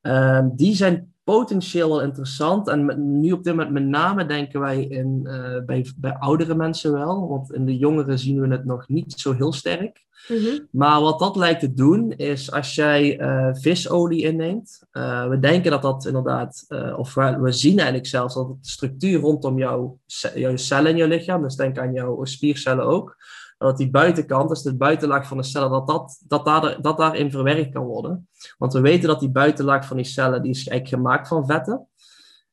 Um, 0.00 0.56
die 0.56 0.74
zijn 0.74 1.13
potentieel 1.24 1.88
wel 1.88 2.02
interessant. 2.02 2.68
En 2.68 2.94
nu 3.20 3.32
op 3.32 3.44
dit 3.44 3.54
moment 3.54 3.72
met 3.72 3.84
name 3.84 4.26
denken 4.26 4.60
wij 4.60 4.84
in, 4.84 5.20
uh, 5.24 5.64
bij, 5.66 5.86
bij 5.96 6.16
oudere 6.18 6.54
mensen 6.54 6.92
wel. 6.92 7.28
Want 7.28 7.52
in 7.52 7.66
de 7.66 7.76
jongeren 7.76 8.18
zien 8.18 8.40
we 8.40 8.48
het 8.48 8.64
nog 8.64 8.88
niet 8.88 9.12
zo 9.12 9.32
heel 9.32 9.52
sterk. 9.52 10.04
Mm 10.28 10.36
-hmm. 10.36 10.68
Maar 10.70 11.00
wat 11.00 11.18
dat 11.18 11.36
lijkt 11.36 11.60
te 11.60 11.74
doen, 11.74 12.12
is 12.12 12.52
als 12.52 12.74
jij 12.74 13.20
uh, 13.20 13.48
visolie 13.52 14.22
inneemt. 14.22 14.82
Uh, 14.92 15.28
we 15.28 15.38
denken 15.38 15.70
dat 15.70 15.82
dat 15.82 16.06
inderdaad, 16.06 16.66
of 16.96 17.14
we, 17.14 17.38
we, 17.40 17.52
zien 17.52 17.76
eigenlijk 17.76 18.08
zelfs 18.08 18.34
dat 18.34 18.48
de 18.48 18.56
structuur 18.60 19.20
rondom 19.20 19.58
jouw, 19.58 19.98
jouw 20.34 20.56
cellen 20.56 20.90
in 20.90 20.96
je 20.96 21.08
lichaam, 21.08 21.42
dus 21.42 21.56
denk 21.56 21.78
aan 21.78 21.92
jouw 21.92 22.24
spiercellen 22.24 22.84
ook, 22.84 23.16
dat 23.64 23.76
die 23.76 23.90
buitenkant, 23.90 24.48
dus 24.48 24.62
de 24.62 24.76
buitenlaag 24.76 25.26
van 25.26 25.36
de 25.36 25.42
cellen, 25.42 25.70
dat, 25.70 25.86
dat, 25.86 26.22
dat, 26.26 26.44
daar, 26.44 26.82
dat 26.82 26.98
daarin 26.98 27.30
verwerkt 27.30 27.72
kan 27.72 27.84
worden. 27.84 28.28
Want 28.58 28.72
we 28.72 28.80
weten 28.80 29.08
dat 29.08 29.20
die 29.20 29.30
buitenlaag 29.30 29.86
van 29.86 29.96
die 29.96 30.06
cellen, 30.06 30.42
die 30.42 30.50
is 30.50 30.68
eigenlijk 30.68 31.02
gemaakt 31.02 31.28
van 31.28 31.46
vetten. 31.46 31.88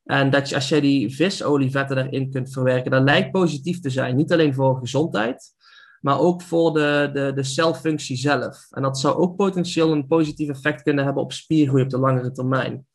En 0.04 0.30
dat 0.30 0.48
je, 0.48 0.54
als 0.54 0.68
jij 0.68 0.80
die 0.80 1.14
visolievetten 1.14 1.98
erin 1.98 2.30
kunt 2.30 2.52
verwerken, 2.52 2.90
dat 2.90 3.02
lijkt 3.02 3.30
positief 3.30 3.80
te 3.80 3.90
zijn. 3.90 4.16
Niet 4.16 4.32
alleen 4.32 4.54
voor 4.54 4.78
gezondheid, 4.78 5.54
maar 6.00 6.18
ook 6.18 6.42
voor 6.42 6.72
de, 6.72 7.10
de, 7.12 7.32
de 7.34 7.42
celfunctie 7.42 8.16
zelf. 8.16 8.66
En 8.70 8.82
dat 8.82 8.98
zou 8.98 9.16
ook 9.16 9.36
potentieel 9.36 9.92
een 9.92 10.06
positief 10.06 10.48
effect 10.48 10.82
kunnen 10.82 11.04
hebben 11.04 11.22
op 11.22 11.32
spiergroei 11.32 11.82
op 11.82 11.90
de 11.90 11.98
langere 11.98 12.30
termijn. 12.30 12.86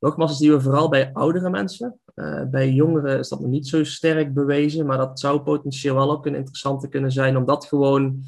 Nogmaals, 0.00 0.30
dat 0.30 0.40
zien 0.40 0.52
we 0.52 0.60
vooral 0.60 0.88
bij 0.88 1.12
oudere 1.12 1.50
mensen. 1.50 2.00
Uh, 2.14 2.42
bij 2.44 2.70
jongeren 2.70 3.18
is 3.18 3.28
dat 3.28 3.40
nog 3.40 3.50
niet 3.50 3.68
zo 3.68 3.84
sterk 3.84 4.34
bewezen, 4.34 4.86
maar 4.86 4.98
dat 4.98 5.20
zou 5.20 5.40
potentieel 5.40 5.94
wel 5.94 6.10
ook 6.10 6.26
een 6.26 6.34
interessante 6.34 6.88
kunnen 6.88 7.12
zijn, 7.12 7.36
omdat 7.36 7.64
gewoon, 7.64 8.22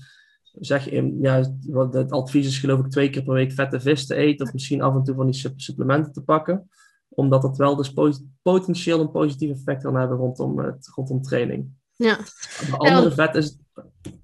zeg 0.53 0.91
je, 0.91 1.17
ja, 1.21 1.45
het 1.91 2.13
advies 2.13 2.47
is 2.47 2.59
geloof 2.59 2.81
ik 2.81 2.91
twee 2.91 3.11
keer 3.11 3.23
per 3.23 3.35
week 3.35 3.53
vette 3.53 3.81
vis 3.81 4.07
te 4.07 4.15
eten, 4.15 4.47
of 4.47 4.53
misschien 4.53 4.83
af 4.83 4.95
en 4.95 5.03
toe 5.03 5.15
van 5.15 5.31
die 5.31 5.53
supplementen 5.57 6.13
te 6.13 6.23
pakken, 6.23 6.69
omdat 7.09 7.43
dat 7.43 7.57
wel 7.57 7.77
dus 7.77 7.93
potentieel 8.43 9.01
een 9.01 9.11
positief 9.11 9.51
effect 9.51 9.83
kan 9.83 9.97
hebben 9.97 10.17
rondom, 10.17 10.59
het, 10.59 10.91
rondom 10.95 11.23
training. 11.23 11.69
Ja. 11.97 12.17
De 12.71 12.77
andere 12.77 13.11
vet 13.11 13.35
is, 13.35 13.59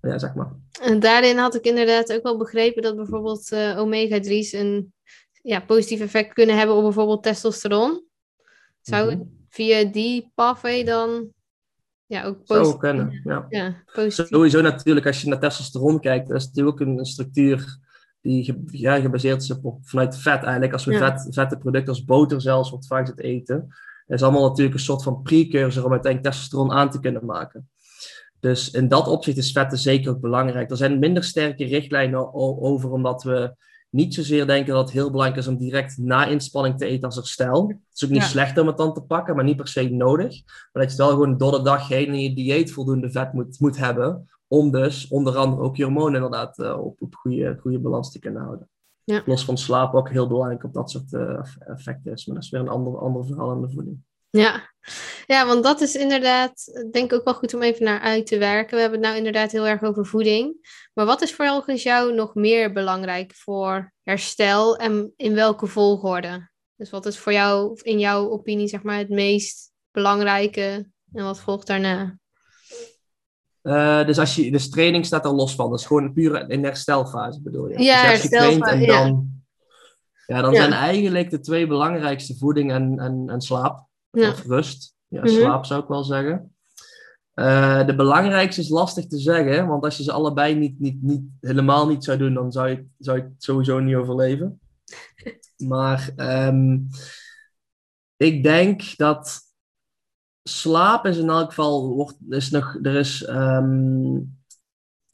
ja 0.01 0.19
zeg 0.19 0.35
maar. 0.35 0.53
En 0.83 1.01
daarin 1.01 1.37
had 1.37 1.55
ik 1.55 1.65
inderdaad 1.65 2.13
ook 2.13 2.23
wel 2.23 2.39
begrepen 2.39 2.83
dat 2.83 2.97
bijvoorbeeld 2.97 3.53
uh, 3.53 3.79
omega-3's 3.79 4.53
een 4.53 4.93
ja, 5.43 5.61
positief 5.61 6.01
effect 6.01 6.33
kunnen 6.33 6.57
hebben 6.59 6.77
op 6.77 6.83
bijvoorbeeld 6.83 7.23
testosteron. 7.23 8.05
Zou 8.81 9.13
-hmm. 9.13 9.40
Via 9.51 9.85
die 9.85 10.31
pathway 10.35 10.85
dan 10.85 11.29
ja, 12.07 12.25
ook 12.25 12.45
positief... 12.45 12.79
Kunnen, 12.79 13.21
ja. 13.25 13.47
ja 13.49 13.83
positief. 13.93 14.27
Sowieso 14.27 14.61
natuurlijk, 14.61 15.07
als 15.07 15.23
je 15.23 15.29
naar 15.29 15.41
testosteron 15.41 16.01
kijkt, 16.01 16.29
dat 16.29 16.37
is 16.37 16.47
natuurlijk 16.47 16.81
ook 16.81 16.87
een, 16.89 16.99
een 16.99 17.05
structuur 17.05 17.79
die 18.21 18.63
ja, 18.67 19.01
gebaseerd 19.01 19.43
is 19.43 19.51
op, 19.51 19.79
vanuit 19.83 20.17
vet 20.17 20.43
eigenlijk. 20.43 20.73
Als 20.73 20.85
we 20.85 20.93
ja. 20.93 20.99
vet, 20.99 21.35
vette 21.35 21.59
producten 21.59 21.89
als 21.89 22.05
boter 22.05 22.41
zelfs, 22.41 22.71
wat 22.71 22.87
vaak 22.87 23.07
zit 23.07 23.21
eten, 23.21 23.75
is 24.07 24.23
allemaal 24.23 24.49
natuurlijk 24.49 24.75
een 24.75 24.83
soort 24.83 25.03
van 25.03 25.23
precursor 25.23 25.85
om 25.85 25.93
uiteindelijk 25.93 26.33
testosteron 26.33 26.73
aan 26.73 26.91
te 26.91 27.01
kunnen 27.01 27.25
maken. 27.25 27.69
Dus 28.41 28.71
in 28.71 28.89
dat 28.89 29.09
opzicht 29.09 29.37
is 29.37 29.53
vetten 29.53 29.79
zeker 29.79 30.11
ook 30.11 30.21
belangrijk. 30.21 30.71
Er 30.71 30.77
zijn 30.77 30.99
minder 30.99 31.25
sterke 31.25 31.65
richtlijnen 31.65 32.35
over, 32.35 32.91
omdat 32.91 33.23
we 33.23 33.55
niet 33.91 34.15
zozeer 34.15 34.47
denken 34.47 34.75
dat 34.75 34.85
het 34.85 34.93
heel 34.93 35.11
belangrijk 35.11 35.41
is 35.41 35.47
om 35.47 35.57
direct 35.57 35.99
na 35.99 36.27
inspanning 36.27 36.79
te 36.79 36.87
eten 36.87 37.05
als 37.05 37.17
herstel. 37.17 37.69
Het 37.69 37.79
is 37.95 38.05
ook 38.05 38.11
niet 38.11 38.23
ja. 38.23 38.29
slecht 38.29 38.59
om 38.59 38.67
het 38.67 38.77
dan 38.77 38.95
te 38.95 39.03
pakken, 39.03 39.35
maar 39.35 39.45
niet 39.45 39.57
per 39.57 39.69
se 39.69 39.89
nodig. 39.89 40.43
Maar 40.73 40.83
dat 40.83 40.93
je 40.93 40.99
wel 40.99 41.09
gewoon 41.11 41.37
door 41.37 41.53
de 41.53 41.63
dag 41.63 41.89
heen 41.89 42.07
in 42.07 42.21
je 42.21 42.35
dieet 42.35 42.73
voldoende 42.73 43.11
vet 43.11 43.33
moet, 43.33 43.61
moet 43.61 43.79
hebben. 43.79 44.29
Om 44.47 44.71
dus 44.71 45.09
onder 45.09 45.37
andere 45.37 45.63
ook 45.63 45.77
je 45.77 45.85
hormonen 45.85 46.15
inderdaad 46.15 46.59
uh, 46.59 46.79
op, 46.79 47.03
op 47.03 47.15
goede, 47.15 47.57
goede 47.61 47.79
balans 47.79 48.13
te 48.13 48.19
kunnen 48.19 48.43
houden. 48.43 48.69
Ja. 49.05 49.23
Los 49.27 49.45
van 49.45 49.59
slaap 49.59 49.95
ook 49.95 50.11
heel 50.11 50.29
belangrijk 50.29 50.65
op 50.65 50.75
dat 50.75 50.91
soort 50.91 51.13
uh, 51.13 51.41
effecten 51.59 52.13
is. 52.13 52.27
Maar 52.27 52.35
dat 52.35 52.45
is 52.45 52.51
weer 52.51 52.61
een 52.61 52.69
ander, 52.69 52.99
ander 52.99 53.27
verhaal 53.27 53.51
aan 53.51 53.61
de 53.61 53.71
voeding. 53.71 53.99
Ja. 54.31 54.70
Ja, 55.27 55.47
want 55.47 55.63
dat 55.65 55.81
is 55.81 55.95
inderdaad, 55.95 56.85
denk 56.91 57.13
ik 57.13 57.19
ook 57.19 57.25
wel 57.25 57.35
goed 57.35 57.55
om 57.55 57.63
even 57.63 57.85
naar 57.85 58.01
uit 58.01 58.27
te 58.27 58.39
werken. 58.39 58.75
We 58.75 58.81
hebben 58.81 58.99
het 58.99 59.09
nou 59.09 59.19
inderdaad 59.19 59.53
heel 59.53 59.67
erg 59.67 59.83
over 59.83 60.07
voeding. 60.07 60.55
Maar 60.95 61.07
wat 61.07 61.23
is 61.23 61.35
volgens 61.35 61.83
jou 61.83 62.15
nog 62.15 62.35
meer 62.35 62.73
belangrijk 62.73 63.35
voor 63.35 63.93
herstel 64.03 64.77
en 64.77 65.13
in 65.17 65.35
welke 65.35 65.67
volgorde? 65.67 66.51
Dus 66.77 66.91
wat 66.91 67.07
is 67.07 67.19
voor 67.19 67.33
jou, 67.33 67.79
in 67.83 67.99
jouw 67.99 68.29
opinie, 68.29 68.69
zeg 68.69 68.83
maar, 68.83 68.99
het 68.99 69.09
meest 69.09 69.73
belangrijke 69.91 70.91
en 71.13 71.25
wat 71.25 71.41
volgt 71.41 71.67
daarna? 71.67 72.19
Uh, 73.63 74.07
dus, 74.07 74.19
als 74.19 74.35
je, 74.35 74.51
dus 74.51 74.71
training 74.71 75.07
staat 75.07 75.25
er 75.25 75.33
los 75.33 75.55
van. 75.55 75.71
Dat 75.71 75.81
is 75.81 75.87
gewoon 75.87 76.13
puur 76.13 76.51
in 76.51 76.65
herstelfase, 76.65 77.43
bedoel 77.43 77.69
je? 77.69 77.83
Ja, 77.83 78.11
dus 78.11 78.29
traint 78.29 78.69
en 78.69 78.81
ja. 78.81 78.87
dan, 78.87 79.31
ja, 80.27 80.41
dan 80.41 80.53
Ja. 80.53 80.61
zijn 80.61 80.73
eigenlijk 80.73 81.31
de 81.31 81.41
twee 81.41 81.67
belangrijkste 81.67 82.37
voeding 82.37 82.73
en, 82.73 82.99
en, 82.99 83.25
en 83.29 83.41
slaap. 83.41 83.89
Ja. 84.11 84.29
Of 84.31 84.45
rust. 84.47 84.95
Ja, 85.09 85.21
Mhm. 85.21 85.29
slaap 85.29 85.65
zou 85.65 85.83
ik 85.83 85.89
wel 85.89 86.05
zeggen. 86.05 86.55
Eh, 87.35 87.87
de 87.87 87.95
belangrijkste 87.95 88.61
is 88.61 88.69
lastig 88.69 89.07
te 89.07 89.19
zeggen, 89.19 89.67
want 89.67 89.85
als 89.85 89.97
je 89.97 90.03
ze 90.03 90.13
allebei 90.13 90.55
niet, 90.55 90.81
niet, 90.81 91.03
niet, 91.03 91.23
helemaal 91.41 91.89
niet 91.89 92.05
zou 92.05 92.19
doen, 92.19 92.35
dan 92.35 92.53
zou 92.53 92.69
je, 92.69 92.87
zou 92.99 93.17
je 93.17 93.23
het 93.23 93.33
sowieso 93.43 93.79
niet 93.79 93.95
overleven. 93.95 94.61
Maar 95.69 96.13
ehm, 96.17 96.79
ik 98.17 98.43
denk 98.43 98.97
dat 98.97 99.41
slaap 100.43 101.07
is 101.07 101.17
in 101.17 101.29
elk 101.29 101.49
geval, 101.49 101.95
wordt, 101.95 102.17
is 102.29 102.51
nog, 102.51 102.79
er 102.83 102.95
is, 102.95 103.25
ehm, 103.25 104.19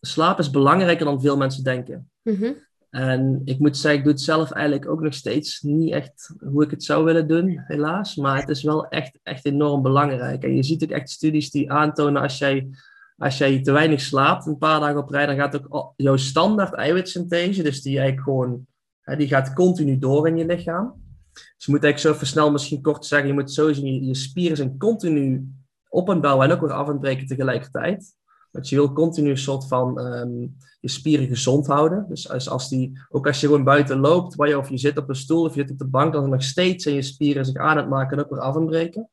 slaap 0.00 0.38
is 0.38 0.50
belangrijker 0.50 1.04
dan 1.04 1.20
veel 1.20 1.36
mensen 1.36 1.64
denken. 1.64 2.10
Mhm. 2.22 2.52
En 2.96 3.42
ik 3.44 3.58
moet 3.58 3.76
zeggen, 3.76 3.98
ik 3.98 4.04
doe 4.04 4.12
het 4.12 4.22
zelf 4.22 4.50
eigenlijk 4.50 4.90
ook 4.90 5.00
nog 5.00 5.14
steeds 5.14 5.60
niet 5.60 5.92
echt 5.92 6.34
hoe 6.38 6.64
ik 6.64 6.70
het 6.70 6.84
zou 6.84 7.04
willen 7.04 7.28
doen, 7.28 7.62
helaas. 7.66 8.16
Maar 8.16 8.40
het 8.40 8.48
is 8.48 8.62
wel 8.62 8.88
echt, 8.88 9.18
echt 9.22 9.44
enorm 9.44 9.82
belangrijk. 9.82 10.44
En 10.44 10.54
je 10.54 10.62
ziet 10.62 10.82
ook 10.82 10.90
echt 10.90 11.10
studies 11.10 11.50
die 11.50 11.72
aantonen 11.72 12.22
als 12.22 12.38
jij, 12.38 12.68
als 13.16 13.38
jij 13.38 13.62
te 13.62 13.72
weinig 13.72 14.00
slaapt 14.00 14.46
een 14.46 14.58
paar 14.58 14.80
dagen 14.80 14.98
op 14.98 15.10
rij, 15.10 15.26
dan 15.26 15.36
gaat 15.36 15.70
ook 15.70 15.92
jouw 15.96 16.16
standaard 16.16 16.74
eiwitsynthese, 16.74 17.62
dus 17.62 17.82
die 17.82 17.98
eigenlijk 17.98 18.28
gewoon, 18.28 18.66
hè, 19.00 19.16
die 19.16 19.28
gaat 19.28 19.52
continu 19.52 19.98
door 19.98 20.28
in 20.28 20.36
je 20.36 20.46
lichaam. 20.46 20.94
Dus 21.32 21.64
je 21.66 21.72
moet 21.72 21.84
eigenlijk 21.84 21.98
zo 21.98 22.12
even 22.12 22.26
snel 22.26 22.50
misschien 22.50 22.82
kort 22.82 23.04
zeggen, 23.04 23.28
je 23.28 23.34
moet 23.34 23.52
sowieso, 23.52 23.84
je, 23.84 24.04
je 24.04 24.14
spieren 24.14 24.56
zijn 24.56 24.78
continu 24.78 25.48
op 25.88 26.08
en 26.08 26.20
bouwen 26.20 26.48
en 26.48 26.54
ook 26.54 26.60
weer 26.60 26.72
af 26.72 26.88
en 26.88 26.98
breken 26.98 27.26
tegelijkertijd. 27.26 28.14
Dat 28.50 28.68
je 28.68 28.76
wil 28.76 28.92
continu 28.92 29.30
een 29.30 29.38
soort 29.38 29.66
van 29.68 30.00
ehm, 30.00 30.40
je 30.80 30.88
spieren 30.88 31.26
gezond 31.26 31.66
houden. 31.66 32.06
Dus 32.08 32.30
als, 32.30 32.48
als 32.48 32.68
die, 32.68 33.00
ook 33.08 33.26
als 33.26 33.40
je 33.40 33.46
gewoon 33.46 33.64
buiten 33.64 33.98
loopt, 33.98 34.34
waar 34.34 34.48
je, 34.48 34.58
of 34.58 34.68
je 34.68 34.78
zit 34.78 34.98
op 34.98 35.08
een 35.08 35.14
stoel 35.14 35.44
of 35.44 35.54
je 35.54 35.60
zit 35.60 35.70
op 35.70 35.78
de 35.78 35.86
bank, 35.86 36.12
dan 36.12 36.30
nog 36.30 36.42
steeds 36.42 36.82
zijn 36.82 36.94
je 36.94 37.02
spieren 37.02 37.44
zich 37.44 37.56
aan 37.56 37.76
het 37.76 37.88
maken 37.88 38.18
en 38.18 38.24
ook 38.24 38.30
weer 38.30 38.40
af 38.40 38.56
en 38.56 38.66
breken. 38.66 39.10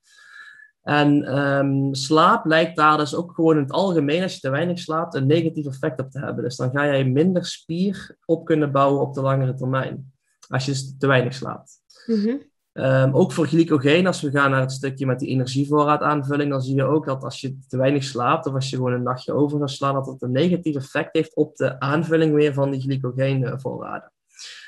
En 0.84 1.24
ehm, 1.24 1.94
slaap 1.94 2.46
lijkt 2.46 2.76
daar 2.76 2.98
dus 2.98 3.16
ook 3.16 3.36
gewoon 3.36 3.56
in 3.56 3.62
het 3.62 3.72
algemeen, 3.72 4.22
als 4.22 4.34
je 4.34 4.40
te 4.40 4.50
weinig 4.50 4.80
slaapt, 4.80 5.16
een 5.16 5.28
negatief 5.28 5.66
effect 5.66 6.00
op 6.00 6.12
te 6.12 6.20
hebben. 6.20 6.44
Dus 6.44 6.56
dan 6.56 6.72
ga 6.72 6.86
jij 6.86 7.06
minder 7.06 7.46
spier 7.46 8.18
op 8.26 8.46
kunnen 8.46 8.72
bouwen 8.72 9.02
op 9.02 9.14
de 9.14 9.22
langere 9.22 9.54
termijn. 9.54 10.14
Als 10.48 10.66
je 10.66 10.72
dus 10.72 10.98
te 10.98 11.08
weinig 11.08 11.34
slaapt. 11.34 11.82
Mhm. 12.06 12.36
Ehm, 12.74 13.14
ook 13.14 13.32
voor 13.32 13.48
glycogeen, 13.48 14.08
als 14.08 14.22
we 14.22 14.32
gaan 14.32 14.52
naar 14.52 14.62
het 14.62 14.72
stukje 14.72 15.06
met 15.06 15.20
die 15.20 15.30
energievoorraadaanvulling, 15.30 16.50
dan 16.50 16.62
zie 16.62 16.76
je 16.76 16.84
ook 16.84 17.06
dat 17.06 17.24
als 17.24 17.42
je 17.42 17.58
te 17.68 17.78
weinig 17.78 18.04
slaapt 18.04 18.46
of 18.46 18.54
als 18.54 18.70
je 18.70 18.76
gewoon 18.76 18.94
een 18.94 19.04
nachtje 19.04 19.34
over 19.34 19.60
gaat 19.60 19.70
slaan, 19.70 19.94
dat 19.94 20.06
het 20.06 20.22
een 20.22 20.32
negatief 20.32 20.76
effect 20.76 21.14
heeft 21.14 21.36
op 21.36 21.56
de 21.56 21.80
aanvulling 21.80 22.34
weer 22.34 22.54
van 22.54 22.72
die 22.72 22.82
glycogeenvoorraden. 22.82 24.12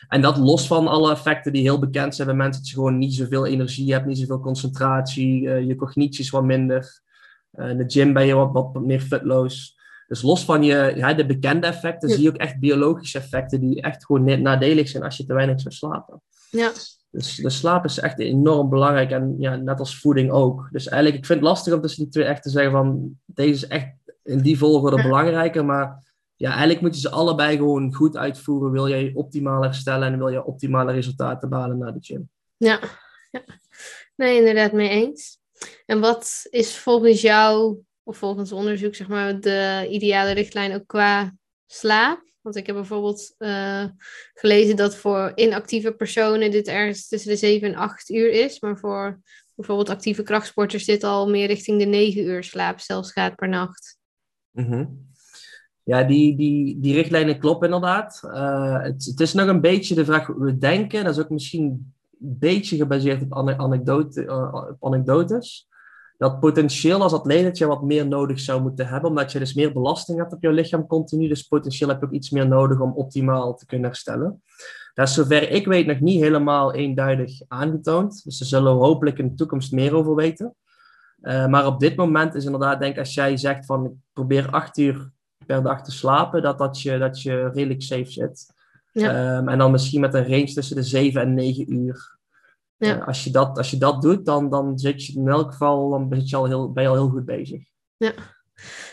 En 0.07 0.21
dat 0.21 0.37
los 0.37 0.67
van 0.67 0.87
alle 0.87 1.11
effecten 1.11 1.53
die 1.53 1.61
heel 1.61 1.79
bekend 1.79 2.15
zijn 2.15 2.27
bij 2.27 2.37
mensen, 2.37 2.61
dat 2.61 2.69
je 2.69 2.75
gewoon 2.75 2.97
niet 2.97 3.13
zoveel 3.13 3.45
energie 3.45 3.93
hebt, 3.93 4.05
niet 4.05 4.17
zoveel 4.17 4.39
concentratie, 4.39 5.41
uh, 5.41 5.67
je 5.67 5.75
cognitie 5.75 6.23
is 6.23 6.29
wat 6.29 6.43
minder, 6.43 7.01
uh, 7.53 7.69
in 7.69 7.77
de 7.77 7.83
gym 7.87 8.13
ben 8.13 8.25
je 8.25 8.33
wat, 8.33 8.51
wat 8.51 8.85
meer 8.85 9.01
fitloos. 9.01 9.79
Dus 10.07 10.21
los 10.21 10.45
van 10.45 10.63
je, 10.63 10.93
ja, 10.95 11.13
de 11.13 11.25
bekende 11.25 11.67
effecten, 11.67 12.09
zie 12.09 12.21
je 12.21 12.29
ook 12.29 12.35
echt 12.35 12.59
biologische 12.59 13.17
effecten 13.17 13.59
die 13.59 13.81
echt 13.81 14.05
gewoon 14.05 14.41
nadelig 14.41 14.89
zijn 14.89 15.03
als 15.03 15.17
je 15.17 15.25
te 15.25 15.33
weinig 15.33 15.61
zou 15.61 15.73
slapen. 15.73 16.21
Ja. 16.49 16.71
Dus 17.15 17.35
de 17.35 17.49
slaap 17.49 17.85
is 17.85 17.99
echt 17.99 18.19
enorm 18.19 18.69
belangrijk 18.69 19.11
en 19.11 19.35
ja, 19.37 19.55
net 19.55 19.79
als 19.79 19.99
voeding 19.99 20.31
ook. 20.31 20.67
Dus 20.71 20.87
eigenlijk, 20.87 21.21
ik 21.21 21.25
vind 21.25 21.39
het 21.39 21.47
lastig 21.47 21.73
om 21.73 21.81
tussen 21.81 22.03
die 22.03 22.11
twee 22.11 22.25
echt 22.25 22.43
te 22.43 22.49
zeggen 22.49 22.71
van, 22.71 23.17
deze 23.25 23.53
is 23.53 23.67
echt 23.67 23.93
in 24.23 24.39
die 24.39 24.57
volgorde 24.57 25.01
belangrijker, 25.01 25.65
maar 25.65 26.03
ja, 26.35 26.49
eigenlijk 26.49 26.81
moet 26.81 26.95
je 26.95 27.01
ze 27.01 27.09
allebei 27.09 27.57
gewoon 27.57 27.93
goed 27.93 28.17
uitvoeren. 28.17 28.71
Wil 28.71 28.89
jij 28.89 29.11
optimaal 29.13 29.61
herstellen 29.61 30.11
en 30.11 30.17
wil 30.17 30.27
je 30.27 30.45
optimale 30.45 30.91
resultaten 30.91 31.49
behalen 31.49 31.77
naar 31.77 31.93
de 31.93 31.99
gym. 32.01 32.29
Ja, 32.57 32.79
ja. 33.31 33.41
nee, 34.15 34.37
inderdaad 34.37 34.71
mee 34.71 34.89
eens. 34.89 35.39
En 35.85 35.99
wat 35.99 36.47
is 36.49 36.77
volgens 36.77 37.21
jou, 37.21 37.77
of 38.03 38.17
volgens 38.17 38.51
onderzoek, 38.51 38.95
zeg 38.95 39.07
maar, 39.07 39.39
de 39.39 39.87
ideale 39.89 40.31
richtlijn 40.31 40.73
ook 40.73 40.87
qua 40.87 41.35
slaap? 41.65 42.23
Want 42.45 42.57
ik 42.57 42.65
heb 42.65 42.75
bijvoorbeeld 42.75 43.35
uh, 43.37 43.85
gelezen 44.33 44.75
dat 44.75 44.95
voor 44.95 45.31
inactieve 45.35 45.91
personen 45.91 46.51
dit 46.51 46.67
ergens 46.67 47.07
tussen 47.07 47.29
de 47.29 47.37
7 47.37 47.67
en 47.67 47.75
8 47.75 48.09
uur 48.09 48.31
is. 48.31 48.59
Maar 48.59 48.77
voor 48.77 49.19
bijvoorbeeld 49.55 49.89
actieve 49.89 50.23
krachtsporters 50.23 50.85
dit 50.85 51.03
al 51.03 51.29
meer 51.29 51.47
richting 51.47 51.79
de 51.79 51.85
9 51.85 52.23
uur 52.23 52.43
slaap 52.43 52.79
zelfs 52.79 53.11
gaat 53.11 53.35
per 53.35 53.49
nacht. 53.49 53.97
Mm 54.51 55.03
ja, 55.85 56.03
die, 56.03 56.37
die, 56.37 56.79
die 56.79 56.93
richtlijnen 56.93 57.39
kloppen 57.39 57.67
inderdaad. 57.67 58.21
Uh, 58.25 58.81
het, 58.81 59.05
het, 59.05 59.19
is 59.19 59.33
nog 59.33 59.47
een 59.47 59.61
beetje 59.61 59.95
de 59.95 60.05
vraag, 60.05 60.27
we 60.27 60.57
denken, 60.57 61.03
dat 61.03 61.17
is 61.17 61.23
ook 61.23 61.29
misschien 61.29 61.63
een 61.63 61.93
beetje 62.39 62.77
gebaseerd 62.77 63.21
op, 63.21 63.33
anekdote, 63.33 64.23
uh, 64.23 64.53
op 64.53 64.85
anekdotes, 64.85 65.67
dat 66.17 66.39
potentieel 66.39 67.01
als 67.01 67.13
atleet 67.13 67.43
dat 67.43 67.57
je 67.57 67.65
wat 67.65 67.83
meer 67.83 68.07
nodig 68.07 68.39
zou 68.39 68.61
moeten 68.61 68.87
hebben, 68.87 69.09
omdat 69.09 69.31
je 69.31 69.39
dus 69.39 69.53
meer 69.53 69.73
belasting 69.73 70.17
hebt 70.17 70.33
op 70.33 70.41
je 70.41 70.51
lichaam 70.51 70.87
continu, 70.87 71.27
dus 71.27 71.43
potentieel 71.43 71.89
heb 71.89 71.99
je 71.99 72.05
ook 72.05 72.11
iets 72.11 72.29
meer 72.29 72.47
nodig 72.47 72.79
om 72.79 72.93
optimaal 72.93 73.55
te 73.55 73.65
kunnen 73.65 73.87
herstellen. 73.87 74.43
Dat 74.93 75.07
is 75.07 75.13
zover 75.13 75.51
ik 75.51 75.65
weet 75.65 75.85
nog 75.85 75.99
niet 75.99 76.21
helemaal 76.21 76.73
eenduidig 76.73 77.41
aangetoond, 77.47 78.23
dus 78.23 78.37
daar 78.37 78.47
zullen 78.47 78.77
we 78.77 78.85
hopelijk 78.85 79.17
in 79.17 79.27
de 79.27 79.35
toekomst 79.35 79.71
meer 79.71 79.95
over 79.95 80.15
weten. 80.15 80.55
Uh, 81.21 81.47
maar 81.47 81.65
op 81.65 81.79
dit 81.79 81.95
moment 81.95 82.35
is 82.35 82.45
inderdaad, 82.45 82.79
denk 82.79 82.97
als 82.97 83.13
jij 83.13 83.37
zegt 83.37 83.65
van 83.65 83.85
ik 83.85 83.91
probeer 84.13 84.49
acht 84.49 84.77
uur 84.77 85.11
per 85.45 85.63
dag 85.63 85.83
te 85.83 85.91
slapen, 85.91 86.41
dat, 86.41 86.57
dat, 86.57 86.81
je, 86.81 86.97
dat 86.97 87.21
je 87.21 87.49
redelijk 87.53 87.81
safe 87.81 88.11
zit. 88.11 88.53
Ja. 88.91 89.37
Um, 89.37 89.49
en 89.49 89.57
dan 89.57 89.71
misschien 89.71 90.01
met 90.01 90.13
een 90.13 90.27
range 90.27 90.53
tussen 90.53 90.75
de 90.75 90.83
7 90.83 91.21
en 91.21 91.33
9 91.33 91.73
uur. 91.73 92.14
Ja. 92.77 92.97
Als, 92.97 93.23
je 93.23 93.31
dat, 93.31 93.57
als 93.57 93.71
je 93.71 93.77
dat 93.77 94.01
doet, 94.01 94.25
dan, 94.25 94.49
dan 94.49 94.79
zit 94.79 95.05
je 95.05 95.13
in 95.13 95.27
elk 95.27 95.51
geval 95.51 95.89
dan 95.89 96.09
ben, 96.09 96.21
je 96.25 96.35
al 96.35 96.45
heel, 96.45 96.71
ben 96.71 96.83
je 96.83 96.89
al 96.89 96.95
heel 96.95 97.09
goed 97.09 97.25
bezig. 97.25 97.63
Ja, 97.97 98.13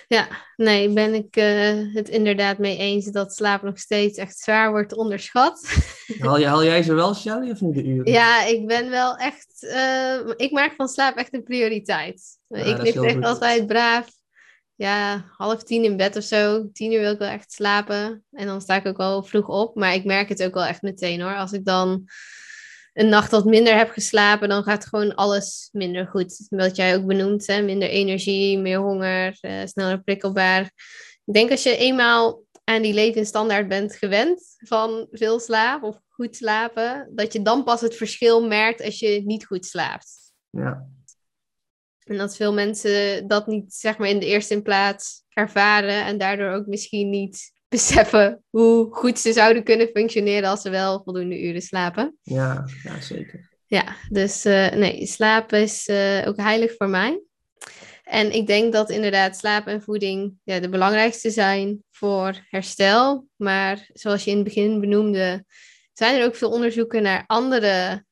ja 0.09 0.29
nee, 0.57 0.93
ben 0.93 1.15
ik 1.15 1.37
uh, 1.37 1.95
het 1.95 2.09
inderdaad 2.09 2.59
mee 2.59 2.77
eens 2.77 3.07
dat 3.07 3.35
slaap 3.35 3.63
nog 3.63 3.79
steeds 3.79 4.19
echt 4.19 4.39
zwaar 4.39 4.71
wordt 4.71 4.97
onderschat. 4.97 5.67
Haal, 6.19 6.39
je, 6.39 6.47
haal 6.47 6.65
jij 6.65 6.83
ze 6.83 6.95
wel, 6.95 7.15
Shelly, 7.15 7.51
of 7.51 7.61
niet 7.61 7.75
de 7.75 7.85
uren? 7.85 8.13
Ja, 8.13 8.45
ik 8.45 8.67
ben 8.67 8.91
wel 8.91 9.17
echt... 9.17 9.63
Uh, 9.63 10.33
ik 10.37 10.51
maak 10.51 10.75
van 10.77 10.89
slaap 10.89 11.17
echt 11.17 11.35
een 11.35 11.43
prioriteit. 11.43 12.39
Ja, 12.47 12.59
ik 12.59 12.83
lig 12.83 12.95
echt 12.95 13.25
altijd 13.25 13.67
braaf 13.67 14.09
ja, 14.83 15.25
half 15.37 15.63
tien 15.63 15.85
in 15.85 15.97
bed 15.97 16.17
of 16.17 16.23
zo. 16.23 16.71
Tien 16.73 16.93
uur 16.93 17.01
wil 17.01 17.13
ik 17.13 17.19
wel 17.19 17.29
echt 17.29 17.53
slapen. 17.53 18.25
En 18.31 18.47
dan 18.47 18.61
sta 18.61 18.75
ik 18.75 18.87
ook 18.87 18.97
wel 18.97 19.23
vroeg 19.23 19.49
op. 19.49 19.77
Maar 19.77 19.95
ik 19.95 20.05
merk 20.05 20.29
het 20.29 20.43
ook 20.43 20.55
wel 20.55 20.65
echt 20.65 20.83
meteen 20.83 21.21
hoor. 21.21 21.37
Als 21.37 21.53
ik 21.53 21.65
dan 21.65 22.05
een 22.93 23.09
nacht 23.09 23.31
wat 23.31 23.45
minder 23.45 23.77
heb 23.77 23.91
geslapen, 23.91 24.49
dan 24.49 24.63
gaat 24.63 24.87
gewoon 24.87 25.15
alles 25.15 25.69
minder 25.73 26.07
goed. 26.07 26.47
Wat 26.49 26.77
jij 26.77 26.97
ook 26.97 27.07
benoemt, 27.07 27.47
hè? 27.47 27.63
minder 27.63 27.89
energie, 27.89 28.59
meer 28.59 28.79
honger, 28.79 29.39
uh, 29.41 29.61
sneller 29.65 30.03
prikkelbaar. 30.03 30.63
Ik 31.25 31.35
denk 31.35 31.51
als 31.51 31.63
je 31.63 31.77
eenmaal 31.77 32.43
aan 32.65 32.83
die 32.83 32.95
levensstandaard 32.95 33.69
bent 33.69 33.97
gewend 33.97 34.57
van 34.59 35.07
veel 35.11 35.41
slaap 35.41 35.83
of 35.83 36.01
goed 36.09 36.37
slapen, 36.37 37.11
dat 37.15 37.33
je 37.33 37.43
dan 37.43 37.65
pas 37.65 37.81
het 37.81 37.97
verschil 37.97 38.47
merkt 38.47 38.83
als 38.83 38.99
je 38.99 39.23
niet 39.25 39.47
goed 39.47 39.67
slaapt. 39.67 40.33
Ja, 40.51 40.87
en 42.05 42.17
dat 42.17 42.37
veel 42.37 42.53
mensen 42.53 43.29
dat 43.29 43.47
niet 43.47 43.75
zeg 43.75 43.99
maar 43.99 44.09
in 44.09 44.19
de 44.19 44.27
eerste 44.27 44.63
plaats 44.63 45.25
ervaren 45.29 46.05
en 46.05 46.19
daardoor 46.19 46.51
ook 46.51 46.67
misschien 46.67 47.11
niet 47.11 47.53
beseffen 47.73 48.45
hoe 48.51 48.89
goed 48.91 49.19
ze 49.19 49.33
zouden 49.33 49.65
kunnen 49.65 49.89
functioneren 49.89 50.49
als 50.49 50.63
ze 50.63 50.71
wel 50.71 51.03
voldoende 51.05 51.43
uren 51.43 51.63
slapen. 51.63 52.19
Ja, 52.23 52.65
ja 52.83 53.01
zeker. 53.01 53.51
Ja, 53.67 53.97
dus 54.09 54.47
uh, 54.47 54.71
nee, 54.71 55.07
slaap 55.07 55.53
is 55.53 55.89
uh, 55.89 56.27
ook 56.27 56.37
heilig 56.37 56.75
voor 56.77 56.89
mij. 56.89 57.23
En 58.03 58.33
ik 58.33 58.47
denk 58.47 58.73
dat 58.73 58.91
inderdaad 58.91 59.37
slaap 59.37 59.67
en 59.67 59.83
voeding 59.83 60.35
ja, 60.45 60.61
de 60.61 60.69
belangrijkste 60.69 61.31
zijn 61.31 61.85
voor 61.91 62.47
herstel. 62.49 63.27
Maar 63.37 63.89
zoals 63.93 64.25
je 64.25 64.31
in 64.31 64.37
het 64.37 64.45
begin 64.45 64.81
benoemde, 64.81 65.45
zijn 65.93 66.21
er 66.21 66.27
ook 66.27 66.37
veel 66.37 66.51
onderzoeken 66.51 67.03
naar 67.03 67.25
andere 67.27 68.05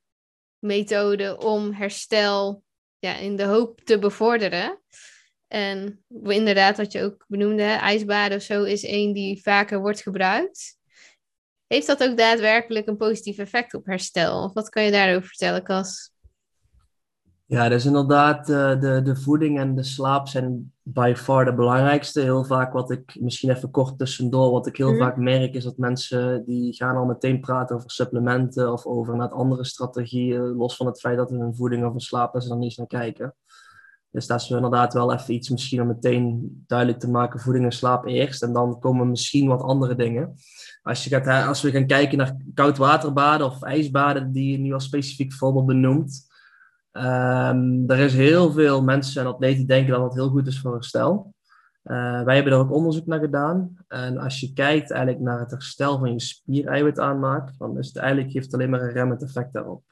methoden 0.58 1.40
om 1.40 1.72
herstel 1.72 2.62
ja, 2.98 3.16
in 3.16 3.36
de 3.36 3.44
hoop 3.44 3.80
te 3.80 3.98
bevorderen. 3.98 4.80
En 5.50 6.04
inderdaad, 6.22 6.76
wat 6.76 6.92
je 6.92 7.02
ook 7.02 7.24
benoemde, 7.28 7.62
ijsbaden 7.62 8.36
of 8.36 8.42
zo 8.42 8.62
is 8.62 8.84
één 8.84 9.12
die 9.12 9.42
vaker 9.42 9.80
wordt 9.80 10.00
gebruikt. 10.00 10.78
Heeft 11.66 11.86
dat 11.86 12.02
ook 12.02 12.16
daadwerkelijk 12.16 12.86
een 12.86 12.96
positief 12.96 13.38
effect 13.38 13.74
op 13.74 13.86
herstel? 13.86 14.42
Of 14.42 14.52
wat 14.52 14.68
kan 14.68 14.82
je 14.82 14.90
daarover 14.90 15.28
vertellen, 15.28 15.62
Cas? 15.62 16.12
Ja, 17.46 17.68
dus 17.68 17.84
inderdaad, 17.84 18.48
uh, 18.48 18.80
de, 18.80 19.02
de 19.02 19.16
voeding 19.16 19.58
en 19.58 19.74
de 19.74 19.82
slaap 19.82 20.28
zijn 20.28 20.72
by 20.82 21.12
far 21.16 21.44
de 21.44 21.54
belangrijkste. 21.54 22.20
Heel 22.20 22.44
vaak 22.44 22.72
wat 22.72 22.90
ik, 22.90 23.16
misschien 23.20 23.50
even 23.50 23.70
kort 23.70 23.98
tussendoor, 23.98 24.50
wat 24.50 24.66
ik 24.66 24.76
heel 24.76 24.92
mm. 24.92 24.98
vaak 24.98 25.16
merk 25.16 25.54
is 25.54 25.64
dat 25.64 25.76
mensen 25.76 26.44
die 26.44 26.74
gaan 26.74 26.96
al 26.96 27.04
meteen 27.04 27.40
praten 27.40 27.76
over 27.76 27.90
supplementen 27.90 28.72
of 28.72 28.86
over 28.86 29.16
net 29.16 29.32
andere 29.32 29.64
strategieën, 29.64 30.40
los 30.40 30.76
van 30.76 30.86
het 30.86 31.00
feit 31.00 31.16
dat 31.16 31.30
hun 31.30 31.54
voeding 31.54 31.84
of 31.84 31.90
hun 31.90 32.00
slaap, 32.00 32.32
dat 32.32 32.42
ze 32.42 32.48
dan 32.48 32.58
niet 32.58 32.66
eens 32.66 32.76
naar 32.76 32.86
kijken. 32.86 33.34
Dus 34.10 34.26
dat 34.26 34.40
is 34.40 34.50
inderdaad 34.50 34.92
wel 34.92 35.12
even 35.12 35.34
iets 35.34 35.48
misschien 35.48 35.80
om 35.80 35.86
meteen 35.86 36.64
duidelijk 36.66 37.00
te 37.00 37.10
maken, 37.10 37.40
voeding 37.40 37.64
en 37.64 37.72
slaap 37.72 38.06
eerst. 38.06 38.42
En 38.42 38.52
dan 38.52 38.78
komen 38.78 39.10
misschien 39.10 39.48
wat 39.48 39.62
andere 39.62 39.94
dingen. 39.94 40.34
Als, 40.82 41.04
je 41.04 41.10
gaat, 41.10 41.46
als 41.46 41.62
we 41.62 41.70
gaan 41.70 41.86
kijken 41.86 42.18
naar 42.18 42.36
koud 42.54 42.76
waterbaden 42.76 43.46
of 43.46 43.62
ijsbaden, 43.62 44.32
die 44.32 44.52
je 44.52 44.58
nu 44.58 44.72
als 44.72 44.84
specifiek 44.84 45.32
voorbeeld 45.32 45.66
benoemt, 45.66 46.28
Um, 46.92 47.90
er 47.90 47.98
is 47.98 48.14
heel 48.14 48.52
veel 48.52 48.82
mensen 48.82 49.22
en 49.22 49.28
atleten 49.28 49.58
die 49.58 49.66
denken 49.66 49.92
dat 49.92 50.02
het 50.02 50.14
heel 50.14 50.28
goed 50.28 50.46
is 50.46 50.60
voor 50.60 50.72
herstel. 50.72 51.34
Uh, 51.84 52.22
wij 52.22 52.34
hebben 52.34 52.52
daar 52.52 52.62
ook 52.62 52.72
onderzoek 52.72 53.06
naar 53.06 53.20
gedaan. 53.20 53.76
En 53.88 54.18
als 54.18 54.40
je 54.40 54.52
kijkt 54.52 54.90
eigenlijk 54.90 55.22
naar 55.22 55.38
het 55.38 55.50
herstel 55.50 55.98
van 55.98 56.12
je 56.12 56.20
spiereiwit 56.20 56.98
aanmaak, 56.98 57.50
dan 57.58 57.78
is 57.78 57.86
het 57.86 57.96
eigenlijk, 57.96 58.32
geeft 58.32 58.44
het 58.44 58.54
alleen 58.54 58.70
maar 58.70 58.82
een 58.82 58.92
remmend 58.92 59.22
effect 59.22 59.52
daarop. 59.52 59.82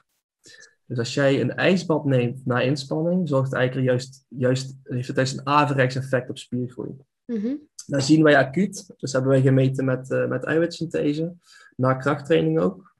Dus 0.89 0.97
als 0.97 1.13
jij 1.13 1.41
een 1.41 1.55
ijsbad 1.55 2.05
neemt 2.05 2.45
na 2.45 2.61
inspanning, 2.61 3.27
zorgt 3.27 3.49
het 3.49 3.59
eigenlijk 3.59 3.87
juist, 3.87 4.25
juist, 4.27 4.77
heeft 4.83 5.07
het 5.07 5.15
juist 5.15 5.37
een 5.37 5.47
averechts 5.47 5.95
effect 5.95 6.29
op 6.29 6.37
spiergroei. 6.37 6.89
Mm 7.25 7.41
-hmm. 7.41 7.59
Dat 7.87 8.03
zien 8.03 8.23
wij 8.23 8.37
acuut. 8.37 8.93
Dus 8.97 9.11
hebben 9.11 9.31
wij 9.31 9.41
gemeten 9.41 9.85
met, 9.85 10.09
uh, 10.09 10.27
met 10.27 10.43
eiwitsynthese, 10.43 11.33
na 11.75 11.93
krachttraining 11.93 12.59
ook. 12.59 12.95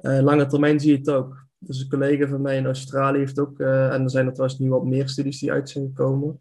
Uh, 0.00 0.20
lange 0.20 0.46
termijn 0.46 0.80
zie 0.80 0.90
je 0.90 0.98
het 0.98 1.10
ook. 1.10 1.46
Dus 1.58 1.80
een 1.80 1.88
collega 1.88 2.26
van 2.26 2.42
mij 2.42 2.56
in 2.56 2.66
Australië 2.66 3.18
heeft 3.18 3.38
ook, 3.38 3.58
uh, 3.58 3.92
en 3.92 4.02
er 4.02 4.10
zijn 4.10 4.26
er 4.26 4.32
trouwens 4.32 4.58
nu 4.60 4.68
wat 4.68 4.84
meer 4.84 5.08
studies 5.08 5.40
die 5.40 5.52
uit 5.52 5.70
zijn 5.70 5.86
gekomen. 5.86 6.38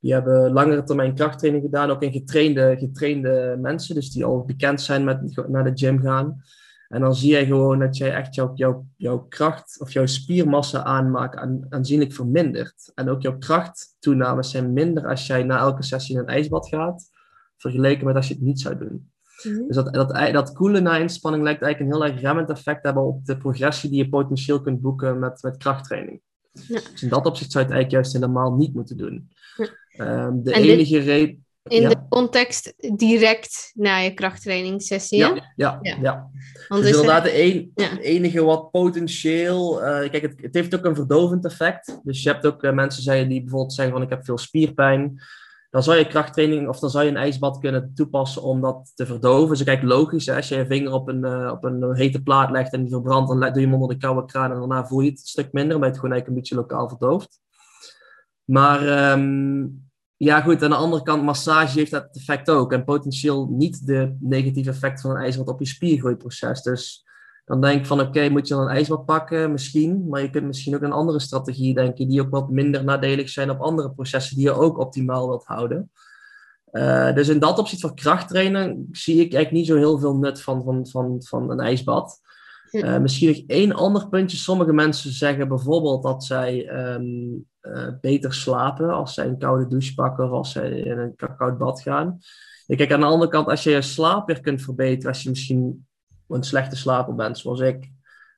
Die 0.00 0.12
hebben 0.12 0.52
langere 0.52 0.82
termijn 0.82 1.14
krachttraining 1.14 1.64
gedaan, 1.64 1.90
ook 1.90 2.02
in 2.02 2.12
getrainde, 2.12 2.76
getrainde 2.78 3.58
mensen, 3.60 3.94
dus 3.94 4.10
die 4.10 4.24
al 4.24 4.44
bekend 4.44 4.80
zijn 4.80 5.04
met 5.04 5.48
naar 5.48 5.64
de 5.64 5.78
gym 5.78 6.00
gaan. 6.00 6.42
En 6.90 7.00
dan 7.00 7.14
zie 7.14 7.36
je 7.36 7.46
gewoon 7.46 7.78
dat 7.78 7.96
jij 7.96 8.14
echt 8.14 8.34
jouw, 8.34 8.50
jouw, 8.54 8.86
jouw 8.96 9.18
kracht 9.18 9.80
of 9.80 9.92
jouw 9.92 10.06
spiermassa 10.06 10.84
aanmaakt 10.84 11.36
aan, 11.36 11.66
aanzienlijk 11.68 12.12
vermindert. 12.12 12.92
En 12.94 13.08
ook 13.08 13.22
jouw 13.22 13.38
krachttoenames 13.38 14.50
zijn 14.50 14.72
minder 14.72 15.06
als 15.06 15.26
jij 15.26 15.42
na 15.42 15.58
elke 15.58 15.82
sessie 15.82 16.14
in 16.14 16.20
een 16.20 16.26
ijsbad 16.26 16.68
gaat, 16.68 17.10
vergeleken 17.56 18.06
met 18.06 18.16
als 18.16 18.28
je 18.28 18.34
het 18.34 18.42
niet 18.42 18.60
zou 18.60 18.78
doen. 18.78 19.10
Mhm. 19.42 19.66
Dus 19.66 19.76
dat, 19.76 19.94
dat, 19.94 20.32
dat 20.32 20.52
koelen 20.52 20.82
na 20.82 20.96
inspanning 20.96 21.42
lijkt 21.42 21.62
eigenlijk 21.62 21.94
een 21.94 22.00
heel 22.00 22.12
erg 22.12 22.20
remmend 22.22 22.50
effect 22.50 22.80
te 22.80 22.86
hebben 22.86 23.06
op 23.06 23.24
de 23.24 23.36
progressie 23.36 23.90
die 23.90 24.02
je 24.04 24.08
potentieel 24.08 24.60
kunt 24.60 24.80
boeken 24.80 25.18
met, 25.18 25.42
met 25.42 25.56
krachttraining. 25.56 26.20
Ja. 26.52 26.80
Dus 26.92 27.02
in 27.02 27.08
dat 27.08 27.26
opzicht 27.26 27.52
zou 27.52 27.64
je 27.64 27.70
het 27.70 27.80
eigenlijk 27.80 27.90
juist 27.90 28.12
helemaal 28.12 28.56
niet 28.56 28.74
moeten 28.74 28.96
doen. 28.96 29.30
Ja. 29.56 29.66
Ehm, 29.92 30.42
de 30.42 30.52
En 30.52 30.62
dit- 30.62 30.70
enige 30.70 30.98
reden... 30.98 31.44
In 31.70 31.82
Ja. 31.82 31.88
de 31.88 31.96
context 32.08 32.74
direct 32.96 33.70
na 33.74 33.96
je 33.98 34.14
krachttrainingssessie. 34.14 35.18
Ja, 35.18 35.52
ja, 35.56 35.78
Ja. 35.82 35.96
ja. 36.02 36.30
Want 36.68 36.82
dus 36.82 36.90
is 36.90 36.96
er- 36.96 37.02
inderdaad, 37.02 37.30
een, 37.34 37.70
Ja. 37.74 37.88
het 37.88 37.98
enige 38.00 38.42
wat 38.44 38.70
potentieel. 38.70 39.82
eh, 39.82 40.10
kijk, 40.10 40.22
het, 40.22 40.34
het 40.42 40.54
heeft 40.54 40.74
ook 40.74 40.84
een 40.84 40.94
verdovend 40.94 41.44
effect. 41.44 42.00
Dus 42.02 42.22
je 42.22 42.28
hebt 42.30 42.46
ook 42.46 42.62
eh, 42.62 42.72
mensen 42.72 43.02
zeggen 43.02 43.28
die 43.28 43.40
bijvoorbeeld 43.40 43.72
zeggen: 43.72 43.94
van 43.94 44.02
ik 44.02 44.10
heb 44.10 44.24
veel 44.24 44.38
spierpijn. 44.38 45.22
Dan 45.70 45.82
zou 45.82 45.96
je 45.98 46.06
krachttraining 46.06 46.68
of 46.68 46.78
dan 46.78 46.90
zou 46.90 47.04
je 47.04 47.10
een 47.10 47.16
ijsbad 47.16 47.58
kunnen 47.58 47.92
toepassen 47.94 48.42
om 48.42 48.60
dat 48.60 48.92
te 48.94 49.06
verdoven. 49.06 49.48
Dus 49.48 49.64
kijk, 49.64 49.82
logisch, 49.82 50.26
hè, 50.26 50.34
als 50.36 50.48
je 50.48 50.56
je 50.56 50.66
vinger 50.66 50.92
op 50.92 51.08
een, 51.08 51.24
eh, 51.24 51.50
op 51.52 51.64
een 51.64 51.94
hete 51.96 52.22
plaat 52.22 52.50
legt 52.50 52.72
en 52.72 52.82
die 52.82 52.90
verbrandt, 52.92 53.28
dan 53.30 53.40
doe 53.40 53.48
je 53.60 53.60
hem 53.66 53.74
onder 53.74 53.88
de 53.88 53.96
koude 53.96 54.24
kraan 54.24 54.52
en 54.52 54.58
daarna 54.58 54.86
voel 54.86 55.00
je 55.00 55.10
het 55.10 55.20
een 55.20 55.26
stuk 55.26 55.52
minder, 55.52 55.74
omdat 55.74 55.88
je 55.88 55.94
het 55.94 56.00
gewoon 56.04 56.12
eigenlijk 56.14 56.26
een 56.28 56.34
beetje 56.34 56.54
lokaal 56.54 56.88
verdooft. 56.88 57.40
Maar 58.44 58.86
ehm, 58.88 59.66
ja, 60.22 60.40
goed, 60.40 60.62
aan 60.62 60.70
de 60.70 60.76
andere 60.76 61.02
kant, 61.02 61.22
massage 61.22 61.78
heeft 61.78 61.90
dat 61.90 62.08
effect 62.12 62.50
ook. 62.50 62.72
En 62.72 62.84
potentieel 62.84 63.48
niet 63.50 63.86
de 63.86 64.16
negatieve 64.20 64.70
effect 64.70 65.00
van 65.00 65.10
een 65.10 65.22
ijsbad 65.22 65.48
op 65.48 65.58
je 65.58 65.66
spiergroeiproces. 65.66 66.62
Dus 66.62 67.04
dan 67.44 67.60
denk 67.60 67.80
ik 67.80 67.86
van, 67.86 68.00
oké, 68.00 68.28
moet 68.28 68.48
je 68.48 68.54
dan 68.54 68.62
een 68.62 68.74
ijsbad 68.74 69.04
pakken? 69.04 69.52
Misschien. 69.52 70.08
Maar 70.08 70.22
je 70.22 70.30
kunt 70.30 70.46
misschien 70.46 70.74
ook 70.74 70.82
een 70.82 70.92
andere 70.92 71.20
strategie 71.20 71.74
denken, 71.74 72.08
die 72.08 72.20
ook 72.20 72.30
wat 72.30 72.50
minder 72.50 72.84
nadelig 72.84 73.28
zijn 73.28 73.50
op 73.50 73.60
andere 73.60 73.90
processen 73.90 74.36
die 74.36 74.44
je 74.44 74.52
ook 74.52 74.78
optimaal 74.78 75.28
wilt 75.28 75.44
houden. 75.44 75.90
Eh, 76.64 77.14
dus 77.14 77.28
in 77.28 77.38
dat 77.38 77.58
opzicht 77.58 77.80
van 77.80 77.94
krachttrainen 77.94 78.88
zie 78.92 79.14
ik 79.14 79.34
eigenlijk 79.34 79.52
niet 79.52 79.66
zo 79.66 79.76
heel 79.76 79.98
veel 79.98 80.16
nut 80.16 80.42
van, 80.42 80.62
van, 80.62 80.86
van, 80.86 81.22
van 81.22 81.50
een 81.50 81.60
ijsbad. 81.60 82.20
Ja. 82.70 82.82
Eh, 82.94 83.00
misschien 83.00 83.28
nog 83.28 83.42
één 83.46 83.72
ander 83.72 84.08
puntje. 84.08 84.36
Sommige 84.36 84.72
mensen 84.72 85.12
zeggen 85.12 85.48
bijvoorbeeld 85.48 86.02
dat 86.02 86.24
zij 86.24 86.68
ehm, 86.68 87.04
eh, 87.60 87.88
beter 88.00 88.34
slapen 88.34 88.90
als 88.90 89.14
zij 89.14 89.26
een 89.26 89.38
koude 89.38 89.66
douche 89.66 89.94
pakken 89.94 90.24
of 90.24 90.30
als 90.30 90.52
zij 90.52 90.70
in 90.70 90.98
een 90.98 91.14
koud 91.36 91.58
bad 91.58 91.82
gaan. 91.82 92.18
Ja, 92.66 92.76
kijk, 92.76 92.92
aan 92.92 93.00
de 93.00 93.06
andere 93.06 93.30
kant, 93.30 93.46
als 93.48 93.62
je 93.62 93.70
je 93.70 93.82
slaap 93.82 94.26
weer 94.26 94.40
kunt 94.40 94.62
verbeteren, 94.62 95.08
als 95.08 95.22
je 95.22 95.28
misschien 95.28 95.86
een 96.28 96.42
slechte 96.42 96.76
slaper 96.76 97.14
bent, 97.14 97.38
zoals 97.38 97.60
ik, 97.60 97.90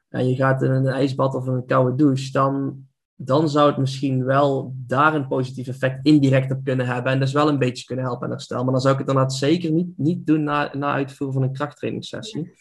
en 0.08 0.28
je 0.28 0.34
gaat 0.34 0.62
in 0.62 0.70
een 0.70 0.86
ijsbad 0.86 1.34
of 1.34 1.46
in 1.46 1.52
een 1.52 1.66
koude 1.66 1.94
douche, 1.96 2.32
dan, 2.32 2.84
dan 3.24 3.48
zou 3.48 3.68
het 3.68 3.76
misschien 3.76 4.24
wel 4.24 4.74
daar 4.76 5.14
een 5.14 5.26
positief 5.28 5.68
effect 5.68 5.98
indirect 6.06 6.52
op 6.52 6.64
kunnen 6.64 6.86
hebben 6.86 7.12
en 7.12 7.20
dus 7.20 7.32
wel 7.32 7.48
een 7.48 7.58
beetje 7.58 7.84
kunnen 7.84 8.04
helpen 8.04 8.24
en 8.26 8.30
herstel. 8.32 8.62
Maar 8.64 8.72
dan 8.72 8.80
zou 8.80 8.92
ik 8.94 9.00
het 9.00 9.08
inderdaad 9.08 9.34
zeker 9.34 9.72
niet, 9.72 9.98
niet 9.98 10.26
doen 10.26 10.42
na, 10.42 10.70
na 10.76 10.92
uitvoeren 10.92 11.34
van 11.34 11.42
een 11.48 11.52
krachttrainingssessie. 11.52 12.54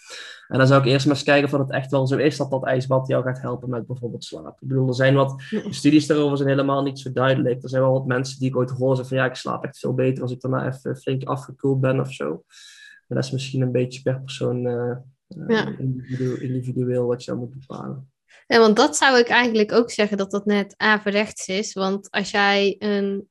En 0.48 0.58
dan 0.58 0.68
zou 0.68 0.82
ik 0.82 0.88
eerst 0.88 1.06
maar 1.06 1.16
eens 1.16 1.24
kijken 1.24 1.54
of 1.54 1.60
het 1.60 1.72
echt 1.72 1.92
wel 1.92 2.08
zo 2.08 2.18
is 2.18 2.38
dat 2.38 2.52
dat 2.52 2.66
ijsbad 2.66 3.08
jou 3.08 3.24
gaat 3.24 3.42
helpen 3.42 3.70
met 3.70 3.88
bijvoorbeeld 3.88 4.24
slaap. 4.24 4.62
Ik 4.62 4.68
bedoel, 4.68 4.88
er 4.88 4.94
zijn 4.96 5.16
wat 5.16 5.42
studies 5.70 6.08
daarover 6.08 6.38
zijn 6.38 6.50
helemaal 6.50 6.84
niet 6.84 7.00
zo 7.00 7.12
duidelijk. 7.12 7.64
Er 7.64 7.70
zijn 7.70 7.82
wel 7.82 7.92
wat 7.94 8.06
mensen 8.06 8.40
die 8.40 8.50
ik 8.50 8.56
ooit 8.58 8.70
hoor 8.70 8.96
zeggen 8.96 9.16
van 9.16 9.18
ja, 9.26 9.30
ik 9.30 9.36
slaap 9.36 9.64
echt 9.64 9.80
veel 9.80 9.94
beter 9.94 10.22
als 10.24 10.32
ik 10.32 10.42
daarna 10.42 10.68
even 10.68 10.98
flink 10.98 11.24
afgekoeld 11.24 11.80
ben 11.82 12.00
of 12.00 12.12
zo. 12.14 12.30
Maar 13.08 13.18
dat 13.20 13.24
is 13.24 13.32
misschien 13.32 13.62
een 13.62 13.72
beetje 13.72 14.02
per 14.02 14.22
persoon 14.22 14.66
eh, 14.68 14.90
eh, 14.92 14.98
Ja. 15.48 15.68
individu- 15.78 16.36
individueel 16.42 17.06
wat 17.06 17.24
je 17.24 17.32
dan 17.32 17.40
moet 17.40 17.60
bepalen. 17.60 18.10
Ja, 18.52 18.60
want 18.60 18.76
dat 18.76 18.98
zou 18.98 19.18
ik 19.18 19.28
eigenlijk 19.28 19.72
ook 19.72 19.92
zeggen 19.92 20.18
dat 20.18 20.32
dat 20.32 20.46
net 20.46 20.74
averechts 20.78 21.48
is. 21.48 21.74
Want 21.74 22.10
als 22.10 22.32
jij 22.32 22.76
een 22.80 23.30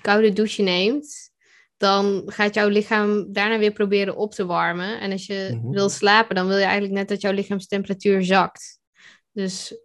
koude 0.00 0.32
douche 0.32 0.62
neemt, 0.62 1.30
dan 1.76 2.22
gaat 2.26 2.54
jouw 2.54 2.68
lichaam 2.68 3.32
daarna 3.32 3.58
weer 3.58 3.72
proberen 3.72 4.16
op 4.16 4.32
te 4.34 4.46
warmen. 4.46 5.00
En 5.00 5.12
als 5.12 5.26
je 5.26 5.58
Mhm. 5.60 5.70
wil 5.70 5.88
slapen, 5.88 6.34
dan 6.34 6.46
wil 6.46 6.56
je 6.56 6.62
eigenlijk 6.62 6.94
net 6.94 7.08
dat 7.08 7.20
jouw 7.20 7.32
lichaamstemperatuur 7.32 8.24
zakt. 8.24 8.78
Dus 9.32 9.76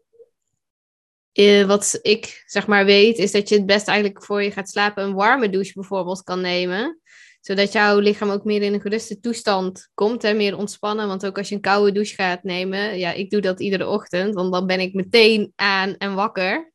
eh, 1.32 1.65
wat 1.65 2.00
ik 2.02 2.43
zeg 2.45 2.67
maar 2.67 2.86
weet, 2.86 3.17
is 3.17 3.32
dat 3.32 3.50
je 3.50 3.56
het 3.56 3.65
best 3.65 3.88
eigenlijk 3.88 4.23
voor 4.23 4.43
je 4.43 4.52
gaat 4.52 4.69
slapen 4.69 5.04
een 5.04 5.13
warme 5.13 5.50
douche 5.50 5.73
bijvoorbeeld 5.73 6.23
kan 6.23 6.41
nemen. 6.41 7.02
Zodat 7.48 7.72
jouw 7.72 8.00
lichaam 8.00 8.30
ook 8.30 8.44
meer 8.44 8.62
in 8.62 8.74
een 8.74 8.82
geruste 8.82 9.20
toestand 9.20 9.90
komt, 9.94 10.22
hè, 10.22 10.34
meer 10.34 10.58
ontspannen. 10.58 11.08
Want 11.08 11.26
ook 11.26 11.38
als 11.38 11.50
je 11.50 11.56
een 11.56 11.62
koude 11.62 11.92
douche 11.92 12.16
gaat 12.16 12.44
nemen, 12.44 12.98
ja, 12.98 13.12
ik 13.12 13.30
doe 13.30 13.42
dat 13.42 13.60
iedere 13.60 13.88
ochtend, 13.88 14.34
want 14.34 14.54
dan 14.54 14.66
ben 14.68 14.80
ik 14.80 14.94
meteen 14.94 15.54
aan 15.56 15.96
en 15.98 16.14
wakker. 16.14 16.74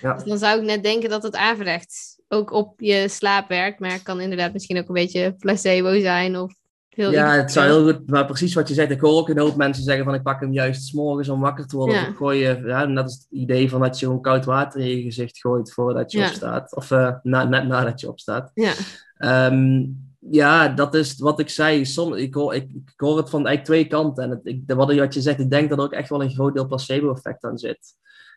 Ja. 0.00 0.14
Dus 0.14 0.24
dan 0.24 0.38
zou 0.38 0.58
ik 0.58 0.64
net 0.64 0.82
denken 0.82 1.10
dat 1.10 1.22
het 1.22 1.36
averechts 1.36 2.20
ook 2.28 2.52
op 2.52 2.80
je 2.80 3.08
slaap 3.08 3.48
werkt. 3.48 3.80
Maar 3.80 3.92
het 3.92 4.02
kan 4.02 4.20
inderdaad 4.20 4.52
misschien 4.52 4.78
ook 4.78 4.88
een 4.88 4.94
beetje 4.94 5.34
placebo 5.38 6.00
zijn 6.00 6.36
of 6.36 6.54
heel 6.88 7.12
Ja, 7.12 7.32
het 7.36 7.52
zou 7.52 7.66
heel 7.66 7.92
goed, 7.92 8.10
maar 8.10 8.26
precies 8.26 8.54
wat 8.54 8.68
je 8.68 8.74
zegt. 8.74 8.90
Ik 8.90 9.00
hoor 9.00 9.18
ook 9.18 9.28
een 9.28 9.38
hoop 9.38 9.56
mensen 9.56 9.84
zeggen 9.84 10.04
van 10.04 10.14
ik 10.14 10.22
pak 10.22 10.40
hem 10.40 10.52
juist 10.52 10.82
's 10.82 10.92
morgens 10.92 11.28
om 11.28 11.40
wakker 11.40 11.66
te 11.66 11.76
worden. 11.76 11.94
Ja. 11.94 12.02
Of 12.02 12.08
ik 12.08 12.16
gooi 12.16 12.38
je, 12.38 12.62
ja, 12.64 12.84
net 12.84 13.04
als 13.04 13.14
het 13.14 13.26
idee 13.30 13.70
van 13.70 13.80
dat 13.80 13.98
je 13.98 14.06
gewoon 14.06 14.20
koud 14.22 14.44
water 14.44 14.80
in 14.80 14.96
je 14.96 15.02
gezicht 15.02 15.38
gooit 15.38 15.72
voordat 15.72 16.12
je 16.12 16.18
Ja. 16.18 16.26
opstaat. 16.26 16.76
Of 16.76 16.90
eh, 16.90 17.14
na, 17.22 17.44
net 17.44 17.66
nadat 17.66 18.00
je 18.00 18.08
opstaat. 18.08 18.50
Ja, 18.54 18.72
Ehm, 19.20 19.84
ja, 20.18 20.68
dat 20.68 20.94
is 20.94 21.18
wat 21.18 21.40
ik 21.40 21.48
zei. 21.48 21.80
Ik, 22.14 22.34
hoor, 22.34 22.54
ik, 22.54 22.70
ik 22.70 22.92
hoor 22.96 23.16
het 23.16 23.30
van 23.30 23.46
eigenlijk 23.46 23.64
twee 23.64 23.86
kanten. 23.86 24.24
En 24.24 24.30
het, 24.30 24.40
ik, 24.42 24.62
wat, 24.66 24.94
wat 24.94 25.14
je 25.14 25.20
zegt, 25.20 25.38
ik 25.38 25.50
denk 25.50 25.68
dat 25.68 25.78
er 25.78 25.84
ook 25.84 25.92
echt 25.92 26.08
wel 26.08 26.22
een 26.22 26.30
groot 26.30 26.54
deel 26.54 26.66
placebo-effect 26.66 27.44
aan 27.44 27.58
zit. 27.58 27.94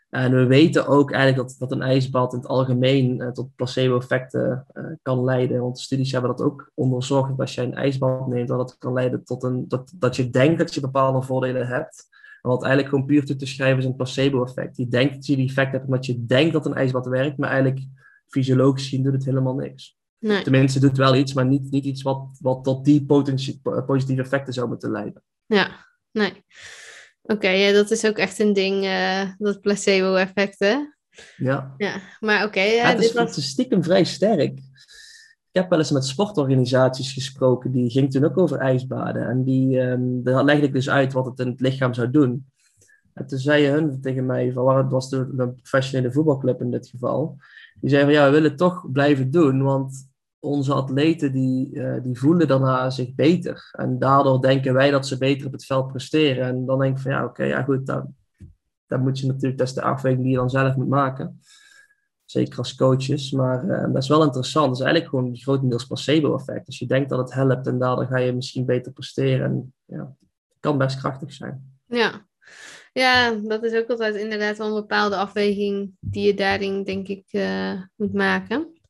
En 0.09 0.35
we 0.35 0.45
weten 0.45 0.87
ook 0.87 1.11
eigenlijk 1.11 1.47
dat, 1.47 1.59
dat 1.59 1.71
een 1.71 1.81
ijsbad 1.81 2.33
in 2.33 2.39
het 2.39 2.47
algemeen 2.47 3.21
eh, 3.21 3.31
tot 3.31 3.55
placebo-effecten 3.55 4.65
eh, 4.73 4.83
kan 5.01 5.23
leiden. 5.23 5.61
Want 5.61 5.79
studies 5.79 6.11
hebben 6.11 6.29
dat 6.29 6.45
ook 6.45 6.71
onderzocht. 6.73 7.29
Dat 7.29 7.39
als 7.39 7.55
je 7.55 7.61
een 7.61 7.75
ijsbad 7.75 8.27
neemt, 8.27 8.47
dat 8.47 8.69
het 8.69 8.77
kan 8.77 8.93
leiden 8.93 9.23
tot 9.23 9.43
een, 9.43 9.67
dat, 9.67 9.93
dat 9.95 10.15
je 10.15 10.29
denkt 10.29 10.57
dat 10.57 10.73
je 10.73 10.81
bepaalde 10.81 11.21
voordelen 11.21 11.67
hebt. 11.67 12.07
Maar 12.41 12.51
wat 12.51 12.63
eigenlijk 12.63 12.93
gewoon 12.93 13.05
puur 13.05 13.25
toe 13.25 13.35
te 13.35 13.45
schrijven 13.45 13.79
is 13.79 13.85
een 13.85 13.95
placebo-effect. 13.95 14.77
Je 14.77 14.87
denkt 14.87 15.13
dat 15.13 15.25
je 15.25 15.35
die 15.35 15.47
effect 15.47 15.71
hebt 15.71 15.85
omdat 15.85 16.05
je 16.05 16.25
denkt 16.25 16.53
dat 16.53 16.65
een 16.65 16.75
ijsbad 16.75 17.05
werkt, 17.05 17.37
maar 17.37 17.49
eigenlijk 17.49 17.85
fysiologisch 18.27 18.83
gezien 18.83 19.03
doet 19.03 19.13
het 19.13 19.25
helemaal 19.25 19.55
niks. 19.55 19.97
Nee. 20.23 20.43
Tenminste, 20.43 20.79
doet 20.79 20.97
wel 20.97 21.15
iets, 21.15 21.33
maar 21.33 21.45
niet, 21.45 21.71
niet 21.71 21.85
iets 21.85 22.01
wat, 22.01 22.27
wat 22.39 22.63
tot 22.63 22.85
die 22.85 23.05
positieve 23.05 24.21
effecten 24.21 24.53
zou 24.53 24.67
moeten 24.67 24.91
leiden. 24.91 25.23
Ja, 25.45 25.85
nee. 26.11 26.43
Oké, 27.21 27.49
ja, 27.49 27.71
dat 27.71 27.91
is 27.91 28.05
ook 28.05 28.17
echt 28.17 28.39
een 28.39 28.53
ding, 28.53 28.85
eh, 28.85 29.29
dat 29.37 29.61
placebo-effect, 29.61 30.59
hè? 30.59 30.75
Ja, 31.37 31.73
Ja, 31.77 32.01
maar 32.19 32.45
oké, 32.45 32.61
ja, 32.61 32.87
het, 32.87 32.99
is, 32.99 33.05
dit 33.05 33.15
was... 33.15 33.27
het 33.27 33.37
is 33.37 33.47
stiekem 33.47 33.83
vrij 33.83 34.03
sterk. 34.03 34.57
Ik 35.51 35.61
heb 35.61 35.69
wel 35.69 35.79
eens 35.79 35.91
met 35.91 36.05
sportorganisaties 36.05 37.13
gesproken, 37.13 37.71
die 37.71 37.89
ging 37.89 38.11
toen 38.11 38.25
ook 38.25 38.37
over 38.37 38.57
ijsbaden. 38.57 39.27
En 39.27 39.43
die, 39.43 39.79
ehm, 39.79 40.23
daar 40.23 40.43
legde 40.43 40.65
ik 40.65 40.73
dus 40.73 40.89
uit 40.89 41.13
wat 41.13 41.25
het 41.25 41.39
in 41.39 41.47
het 41.47 41.59
lichaam 41.59 41.93
zou 41.93 42.11
doen. 42.11 42.45
En 43.13 43.27
toen 43.27 43.39
zei 43.39 43.65
hun 43.65 44.01
tegen 44.01 44.25
mij, 44.25 44.51
van, 44.51 44.63
waar 44.63 44.77
het 44.77 44.91
was 44.91 45.09
de, 45.09 45.33
een 45.37 45.55
professionele 45.55 46.11
voetbalclub 46.11 46.61
in 46.61 46.71
dit 46.71 46.87
geval. 46.87 47.37
Die 47.79 47.89
zei 47.89 48.03
van 48.03 48.11
ja, 48.11 48.25
we 48.25 48.31
willen 48.31 48.49
het 48.49 48.57
toch 48.57 48.91
blijven 48.91 49.31
doen, 49.31 49.63
want 49.63 50.11
onze 50.43 50.73
atleten 50.73 51.31
die, 51.31 51.81
eh, 51.81 52.03
die 52.03 52.19
voelen 52.19 52.47
daarna 52.47 52.89
zich 52.89 53.15
beter. 53.15 53.69
En 53.71 53.99
daardoor 53.99 54.41
denken 54.41 54.73
wij 54.73 54.91
dat 54.91 55.07
ze 55.07 55.17
beter 55.17 55.47
op 55.47 55.51
het 55.51 55.65
veld 55.65 55.87
presteren. 55.87 56.45
En 56.45 56.65
dan 56.65 56.79
denk 56.79 56.95
ik 56.95 57.01
van 57.01 57.11
ja, 57.11 57.25
oké, 57.25 57.43
ja 57.43 57.63
goed, 57.63 57.85
dan, 57.85 58.15
dan 58.87 59.01
moet 59.01 59.19
je 59.19 59.27
natuurlijk, 59.27 59.57
dat 59.57 59.73
de 59.73 59.81
afweging 59.81 60.21
die 60.21 60.31
je 60.31 60.37
dan 60.37 60.49
zelf 60.49 60.75
moet 60.75 60.87
maken. 60.87 61.39
Zeker 62.25 62.57
als 62.57 62.75
coaches, 62.75 63.31
maar 63.31 63.69
eh, 63.69 63.93
dat 63.93 64.03
is 64.03 64.09
wel 64.09 64.23
interessant. 64.23 64.65
Het 64.65 64.77
is 64.77 64.83
eigenlijk 64.83 65.15
gewoon 65.15 65.37
grotendeels 65.37 65.87
placebo-effect. 65.87 66.67
Als 66.67 66.79
je 66.79 66.87
denkt 66.87 67.09
dat 67.09 67.19
het 67.19 67.33
helpt 67.33 67.67
en 67.67 67.79
daardoor 67.79 68.05
ga 68.05 68.17
je 68.17 68.33
misschien 68.33 68.65
beter 68.65 68.91
presteren. 68.91 69.45
En 69.45 69.73
ja, 69.85 70.15
het 70.49 70.59
kan 70.59 70.77
best 70.77 70.99
krachtig 70.99 71.33
zijn. 71.33 71.77
Ja. 71.87 72.25
ja, 72.93 73.31
dat 73.31 73.63
is 73.63 73.73
ook 73.73 73.89
altijd 73.89 74.15
inderdaad 74.15 74.57
wel 74.57 74.67
een 74.67 74.81
bepaalde 74.81 75.15
afweging 75.15 75.91
die 75.99 76.25
je 76.25 76.33
daarin, 76.33 76.83
denk 76.83 77.07
ik, 77.07 77.25
eh, 77.29 77.81
moet 77.95 78.13
maken. 78.13 78.81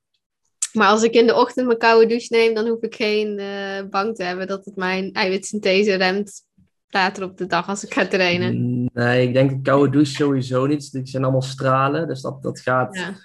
Maar 0.73 0.87
als 0.87 1.03
ik 1.03 1.13
in 1.13 1.27
de 1.27 1.35
ochtend 1.35 1.67
mijn 1.67 1.77
koude 1.77 2.05
douche 2.05 2.27
neem, 2.29 2.53
dan 2.53 2.67
hoef 2.67 2.81
ik 2.81 2.95
geen 2.95 3.39
eh, 3.39 3.89
bang 3.89 4.15
te 4.15 4.23
hebben 4.23 4.47
dat 4.47 4.65
het 4.65 4.75
mijn 4.75 5.11
eiwitsynthese 5.11 5.95
remt 5.95 6.41
later 6.89 7.23
op 7.23 7.37
de 7.37 7.45
dag 7.45 7.69
als 7.69 7.85
ik 7.85 7.93
ga 7.93 8.07
trainen. 8.07 8.83
Nee, 8.93 9.27
ik 9.27 9.33
denk 9.33 9.51
een 9.51 9.61
koude 9.61 9.91
douche 9.91 10.13
sowieso 10.13 10.65
niet. 10.65 10.91
Die 10.91 11.07
zijn 11.07 11.23
allemaal 11.23 11.41
stralen, 11.41 12.07
dus 12.07 12.21
dat, 12.21 12.43
dat, 12.43 12.59
gaat, 12.59 13.15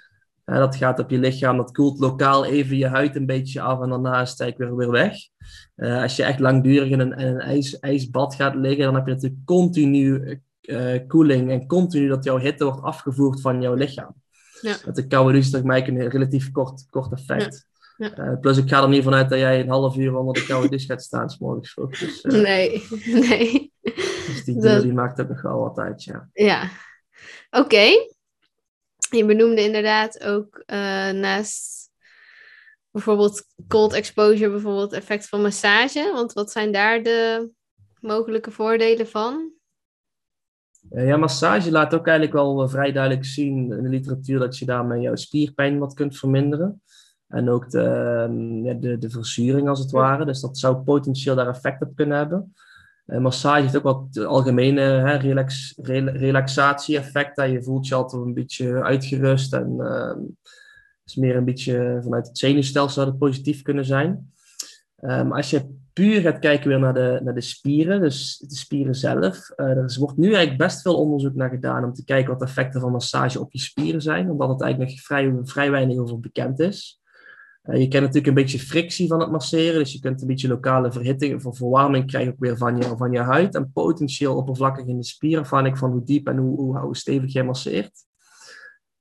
Ja, 0.45 0.57
dat 0.57 0.75
gaat 0.75 0.99
op 0.99 1.09
je 1.09 1.19
lichaam. 1.19 1.57
Dat 1.57 1.71
koelt 1.71 1.99
lokaal 1.99 2.45
even 2.45 2.77
je 2.77 2.87
huid 2.87 3.15
een 3.15 3.25
beetje 3.25 3.61
af 3.61 3.81
en 3.81 3.89
daarna 3.89 4.21
is 4.21 4.35
het 4.37 4.57
weer, 4.57 4.75
weer 4.75 4.91
weg. 4.91 5.15
Eh, 5.75 6.01
als 6.01 6.15
je 6.15 6.23
echt 6.23 6.39
langdurig 6.39 6.89
in 6.89 6.99
een, 6.99 7.13
in 7.13 7.27
een 7.27 7.39
ijs, 7.39 7.79
ijsbad 7.79 8.35
gaat 8.35 8.55
liggen, 8.55 8.85
dan 8.85 8.95
heb 8.95 9.05
je 9.05 9.13
natuurlijk 9.13 9.45
continu 9.45 10.39
eh, 10.61 11.07
koeling 11.07 11.51
en 11.51 11.67
continu 11.67 12.07
dat 12.07 12.23
jouw 12.23 12.37
hitte 12.37 12.63
wordt 12.63 12.81
afgevoerd 12.81 13.41
van 13.41 13.61
jouw 13.61 13.73
lichaam. 13.73 14.15
Ja. 14.61 14.77
Met 14.85 14.95
de 14.95 15.07
koude 15.07 15.31
douche 15.33 15.57
is 15.57 15.63
mij 15.63 15.87
een 15.87 16.09
relatief 16.09 16.51
kort, 16.51 16.85
kort 16.89 17.11
effect. 17.11 17.67
Ja. 17.97 18.13
Eh, 18.13 18.39
plus 18.39 18.57
ik 18.57 18.69
ga 18.69 18.81
er 18.81 18.89
niet 18.89 19.03
vanuit 19.03 19.29
dat 19.29 19.39
jij 19.39 19.59
een 19.59 19.69
half 19.69 19.97
uur 19.97 20.15
onder 20.15 20.33
de 20.33 20.45
koude 20.45 20.69
douche 20.69 20.85
gaat 20.85 21.03
staan, 21.03 21.29
's 21.29 21.37
morgens 21.37 21.71
vroeg. 21.71 21.97
Dus, 21.97 22.21
eh, 22.21 22.41
nee, 22.41 22.87
nee. 23.29 23.73
dus 24.27 24.43
die 24.45 24.61
Dat- 24.61 24.81
die 24.81 24.93
maakt 24.93 25.21
ook 25.21 25.29
nog 25.29 25.41
wel 25.41 25.59
wat 25.59 25.77
uit, 25.77 26.03
ja. 26.03 26.29
Ja, 26.33 26.69
oké. 27.49 28.07
Je 29.11 29.25
benoemde 29.25 29.61
inderdaad 29.63 30.23
ook 30.23 30.63
eh, 30.65 31.09
naast 31.09 31.89
bijvoorbeeld 32.91 33.45
cold 33.67 33.93
exposure, 33.93 34.51
bijvoorbeeld 34.51 34.93
effect 34.93 35.27
van 35.27 35.41
massage. 35.41 36.11
Want 36.13 36.33
wat 36.33 36.51
zijn 36.51 36.71
daar 36.71 37.03
de 37.03 37.49
mogelijke 37.99 38.51
voordelen 38.51 39.07
van? 39.07 39.51
Eh, 40.89 41.07
ja, 41.07 41.17
massage 41.17 41.71
laat 41.71 41.93
ook 41.93 42.07
eigenlijk 42.07 42.37
wel 42.37 42.63
eh, 42.63 42.69
vrij 42.69 42.91
duidelijk 42.91 43.25
zien 43.25 43.71
in 43.71 43.83
de 43.83 43.89
literatuur 43.89 44.39
dat 44.39 44.57
je 44.57 44.65
daarmee 44.65 45.01
jouw 45.01 45.15
spierpijn 45.15 45.79
wat 45.79 45.93
kunt 45.93 46.17
verminderen. 46.17 46.81
En 47.27 47.49
ook 47.49 47.69
de, 47.69 47.83
ehm, 47.83 48.79
de, 48.79 48.97
de 48.97 49.09
verzuring 49.09 49.69
als 49.69 49.79
het 49.79 49.91
ware. 49.91 50.25
Dus 50.25 50.41
dat 50.41 50.57
zou 50.57 50.75
potentieel 50.75 51.35
daar 51.35 51.47
effect 51.47 51.81
op 51.81 51.95
kunnen 51.95 52.17
hebben. 52.17 52.53
Uh, 53.05 53.19
massage 53.19 53.61
heeft 53.61 53.77
ook 53.77 53.83
wat 53.83 54.17
algemene 54.17 54.81
hè, 54.81 55.15
relax, 55.15 55.73
relaxatie-effecten. 55.81 57.51
Je 57.51 57.63
voelt 57.63 57.87
je 57.87 57.95
altijd 57.95 58.21
een 58.21 58.33
beetje 58.33 58.83
uitgerust 58.83 59.53
en 59.53 59.75
uh, 59.77 60.15
is 61.05 61.15
meer 61.15 61.35
een 61.35 61.45
beetje 61.45 61.99
vanuit 62.03 62.27
het 62.27 62.37
zenuwstelsel 62.37 62.93
zou 62.93 63.07
het 63.07 63.17
positief 63.17 63.61
kunnen 63.61 63.85
zijn. 63.85 64.33
Um, 65.01 65.31
als 65.31 65.49
je 65.49 65.77
puur 65.93 66.21
gaat 66.21 66.39
kijken 66.39 66.69
weer 66.69 66.79
naar 66.79 66.93
de, 66.93 67.19
naar 67.23 67.33
de 67.33 67.41
spieren, 67.41 68.01
dus 68.01 68.37
de 68.47 68.55
spieren 68.55 68.95
zelf, 68.95 69.51
uh, 69.55 69.65
er 69.65 69.95
wordt 69.99 70.17
nu 70.17 70.27
eigenlijk 70.27 70.57
best 70.57 70.81
veel 70.81 70.97
onderzoek 70.97 71.35
naar 71.35 71.49
gedaan 71.49 71.83
om 71.83 71.93
te 71.93 72.05
kijken 72.05 72.29
wat 72.29 72.39
de 72.39 72.45
effecten 72.45 72.81
van 72.81 72.91
massage 72.91 73.39
op 73.39 73.51
je 73.51 73.59
spieren 73.59 74.01
zijn, 74.01 74.31
omdat 74.31 74.49
het 74.49 74.61
eigenlijk 74.61 74.91
nog 74.91 75.01
vrij, 75.01 75.39
vrij 75.43 75.71
weinig 75.71 75.97
over 75.97 76.19
bekend 76.19 76.59
is. 76.59 77.01
Uh, 77.63 77.79
je 77.79 77.87
kent 77.87 78.01
natuurlijk 78.01 78.27
een 78.27 78.43
beetje 78.43 78.59
frictie 78.59 79.07
van 79.07 79.19
het 79.19 79.31
masseren, 79.31 79.79
dus 79.79 79.93
je 79.93 79.99
kunt 79.99 80.21
een 80.21 80.27
beetje 80.27 80.47
lokale 80.47 80.91
verhitting 80.91 81.45
of 81.45 81.57
verwarming 81.57 82.05
krijgen 82.05 82.31
ook 82.31 82.39
weer 82.39 82.57
van 82.57 82.77
je, 82.77 82.83
van 82.97 83.11
je 83.11 83.19
huid 83.19 83.55
en 83.55 83.71
potentieel 83.71 84.35
oppervlakkig 84.35 84.85
in 84.85 84.97
de 84.97 85.05
spieren, 85.05 85.41
afhankelijk 85.41 85.77
van 85.77 85.91
hoe 85.91 86.03
diep 86.03 86.27
en 86.27 86.37
hoe, 86.37 86.55
hoe, 86.55 86.79
hoe 86.79 86.97
stevig 86.97 87.33
je 87.33 87.43
masseert. 87.43 88.07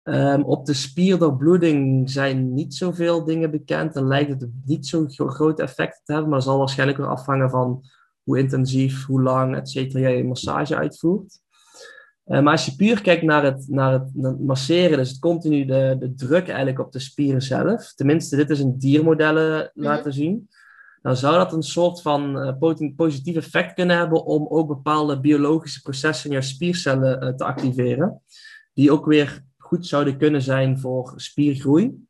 Um, 0.09 0.43
op 0.43 0.67
de 0.67 0.75
spierdoorbloeding 0.75 2.11
zijn 2.11 2.55
niet 2.55 2.75
zoveel 2.75 3.25
dingen 3.25 3.51
bekend 3.51 3.97
en 3.97 4.07
lijkt 4.07 4.31
het 4.31 4.51
niet 4.65 4.87
zo'n 4.87 5.11
groot 5.11 5.61
effect 5.61 6.01
te 6.05 6.13
hebben, 6.13 6.31
maar 6.31 6.43
zal 6.43 6.59
waarschijnlijk 6.59 6.99
weer 6.99 7.09
afhangen 7.09 7.51
van 7.51 7.85
hoe 8.23 8.39
intensief, 8.39 9.07
hoe 9.07 9.23
lang, 9.23 9.57
et 9.57 9.69
cetera, 9.69 10.01
jij 10.01 10.17
je 10.17 10.25
massage 10.25 10.77
uitvoert. 10.77 11.39
Uh, 12.27 12.41
maar 12.41 12.53
als 12.53 12.67
je 12.67 12.77
puur 12.77 13.03
kijkt 13.03 13.23
naar 13.23 13.45
het, 13.45 13.69
naar 13.69 13.93
het, 13.93 14.41
masseren, 14.41 14.99
dus 14.99 15.09
het 15.09 15.19
continu 15.19 15.65
de, 15.65 15.97
de 15.99 16.15
druk 16.15 16.49
eigenlijk 16.49 16.79
op 16.79 16.93
de 16.93 16.99
spieren 16.99 17.43
zelf, 17.43 17.93
tenminste 17.95 18.37
dit 18.37 18.51
is 18.51 18.61
een 18.61 18.79
diermodellen 18.79 19.71
mm 19.75 19.85
laten 19.85 20.13
zien, 20.13 20.49
dan 21.03 21.17
zou 21.17 21.37
dat 21.37 21.53
een 21.53 21.63
soort 21.63 22.03
van 22.03 22.37
uh, 22.63 22.91
positief 22.97 23.37
effect 23.37 23.75
kunnen 23.75 23.97
hebben 23.97 24.25
om 24.25 24.47
ook 24.49 24.69
bepaalde 24.69 25.21
biologische 25.21 25.83
processen 25.83 26.31
in 26.31 26.37
je 26.37 26.43
spiercellen 26.43 27.25
uh, 27.25 27.35
te 27.35 27.45
activeren, 27.45 28.23
die 28.73 28.93
ook 28.93 29.07
weer 29.07 29.47
goed 29.69 29.87
zouden 29.87 30.19
kunnen 30.19 30.43
zijn 30.43 30.79
voor 30.79 31.13
spiergroei. 31.17 32.07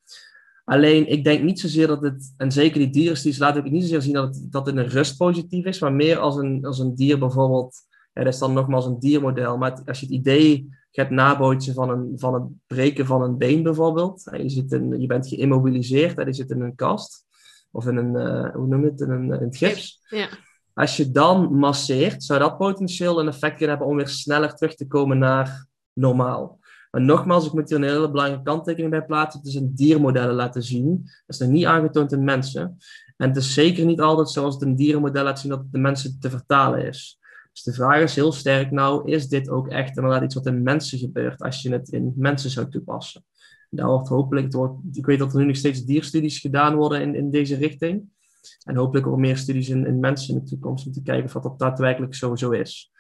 Alleen, 0.65 1.09
ik 1.09 1.25
denk 1.25 1.43
niet 1.43 1.61
zozeer 1.61 1.87
dat 1.87 2.03
het, 2.03 2.35
en 2.37 2.53
zeker 2.53 2.79
die 2.79 2.91
dierenstudies 2.91 3.39
laten 3.39 3.65
ook 3.65 3.71
niet 3.71 3.83
zozeer 3.83 4.03
zien 4.03 4.13
dat 4.13 4.35
het, 4.35 4.53
dat 4.53 4.67
het 4.67 4.77
een 4.77 4.89
rust 4.89 5.17
positief 5.17 5.65
is, 5.65 5.81
maar 5.81 5.93
meer 5.93 6.19
als 6.19 6.37
een, 6.37 6.65
als 6.65 6.79
een 6.79 6.95
dier 6.95 7.19
bijvoorbeeld, 7.19 7.77
ja, 8.13 8.25
dat 8.25 8.33
is 8.33 8.39
dan 8.39 8.53
nogmaals 8.53 8.87
een 8.87 8.99
diermodel, 8.99 9.57
maar 9.57 9.83
als 9.85 10.01
je 10.01 10.07
het 10.07 10.15
idee 10.15 10.69
gaat 10.91 11.11
nabootsen 11.11 11.75
van, 11.75 11.91
een, 11.91 12.13
van 12.17 12.35
het 12.35 12.43
breken 12.67 13.07
van 13.07 13.23
een 13.23 13.39
been 13.39 13.63
bijvoorbeeld, 13.63 14.31
je, 14.33 14.49
zit 14.49 14.73
in, 14.73 15.01
je 15.01 15.07
bent 15.07 15.29
geïmmobiliseerd, 15.29 16.19
en 16.19 16.27
je 16.27 16.33
zit 16.33 16.51
in 16.51 16.61
een 16.61 16.75
kast, 16.75 17.27
of 17.71 17.87
in 17.87 17.97
een, 17.97 18.15
uh, 18.15 18.55
hoe 18.55 18.67
noem 18.67 18.85
je 18.85 18.91
het, 18.91 19.01
in 19.01 19.11
een, 19.11 19.33
in 19.33 19.47
het 19.47 19.57
gips. 19.57 20.01
Ja. 20.09 20.29
Als 20.75 20.97
je 20.97 21.11
dan 21.11 21.55
masseert, 21.55 22.25
zou 22.25 22.39
dat 22.39 22.59
potentieel 22.59 23.21
een 23.21 23.29
effect 23.29 23.57
kunnen 23.57 23.69
hebben 23.69 23.87
om 23.87 23.97
weer 23.97 24.09
sneller 24.09 24.55
terug 24.55 24.75
te 24.75 24.87
komen 24.87 25.19
naar 25.19 25.67
normaal. 25.93 26.58
Maar 26.91 27.01
nogmaals, 27.01 27.47
ik 27.47 27.53
moet 27.53 27.69
hier 27.69 27.79
een 27.79 27.85
hele 27.85 28.11
belangrijke 28.11 28.45
kanttekening 28.45 28.91
bij 28.91 29.05
plaatsen. 29.05 29.41
Het 29.41 29.49
is 29.49 29.55
een 29.55 29.75
diermodellen 29.75 30.35
laten 30.35 30.63
zien. 30.63 31.03
Dat 31.03 31.13
is 31.27 31.39
nog 31.39 31.49
niet 31.49 31.65
aangetoond 31.65 32.13
in 32.13 32.25
mensen. 32.25 32.77
En 33.17 33.29
het 33.29 33.37
is 33.37 33.55
zeker 33.55 33.85
niet 33.85 34.01
altijd 34.01 34.29
zoals 34.29 34.55
het 34.55 34.63
een 34.63 34.77
dierenmodel 34.77 35.25
laat 35.25 35.41
zien 35.41 35.51
dat 35.51 35.59
het 35.59 35.73
de 35.73 35.79
mensen 35.79 36.21
te 36.21 36.31
vertalen 36.31 36.87
is. 36.87 37.19
Dus 37.53 37.63
de 37.63 37.73
vraag 37.73 38.03
is 38.03 38.15
heel 38.15 38.33
sterk 38.33 38.71
nou, 38.71 39.11
is 39.11 39.29
dit 39.29 39.49
ook 39.49 39.69
echt 39.69 39.97
inderdaad 39.97 40.23
iets 40.23 40.35
wat 40.35 40.47
in 40.47 40.63
mensen 40.63 40.99
gebeurt 40.99 41.43
als 41.43 41.63
je 41.63 41.73
het 41.73 41.89
in 41.89 42.13
mensen 42.17 42.51
zou 42.51 42.71
toepassen? 42.71 43.25
Daar 43.71 43.87
wordt 43.87 44.09
hopelijk, 44.09 44.55
ik 44.93 45.07
weet 45.07 45.19
dat 45.19 45.33
er 45.33 45.39
nu 45.39 45.47
nog 45.47 45.57
steeds 45.57 45.85
dierstudies 45.85 46.39
gedaan 46.39 46.75
worden 46.75 47.03
in, 47.03 47.15
in 47.15 47.31
deze 47.31 47.57
richting. 47.57 48.17
En 48.65 48.77
hopelijk 48.77 49.07
ook 49.07 49.19
meer 49.19 49.37
studies 49.37 49.69
in, 49.69 49.87
in 49.87 50.01
mensen 50.01 50.35
in 50.35 50.41
de 50.41 50.51
toekomst 50.51 50.87
om 50.87 50.93
te 50.93 51.03
kijken 51.03 51.37
of 51.37 51.43
dat 51.43 51.59
daadwerkelijk 51.59 52.15
zo, 52.15 52.37
zo 52.37 52.51
is. 52.51 52.93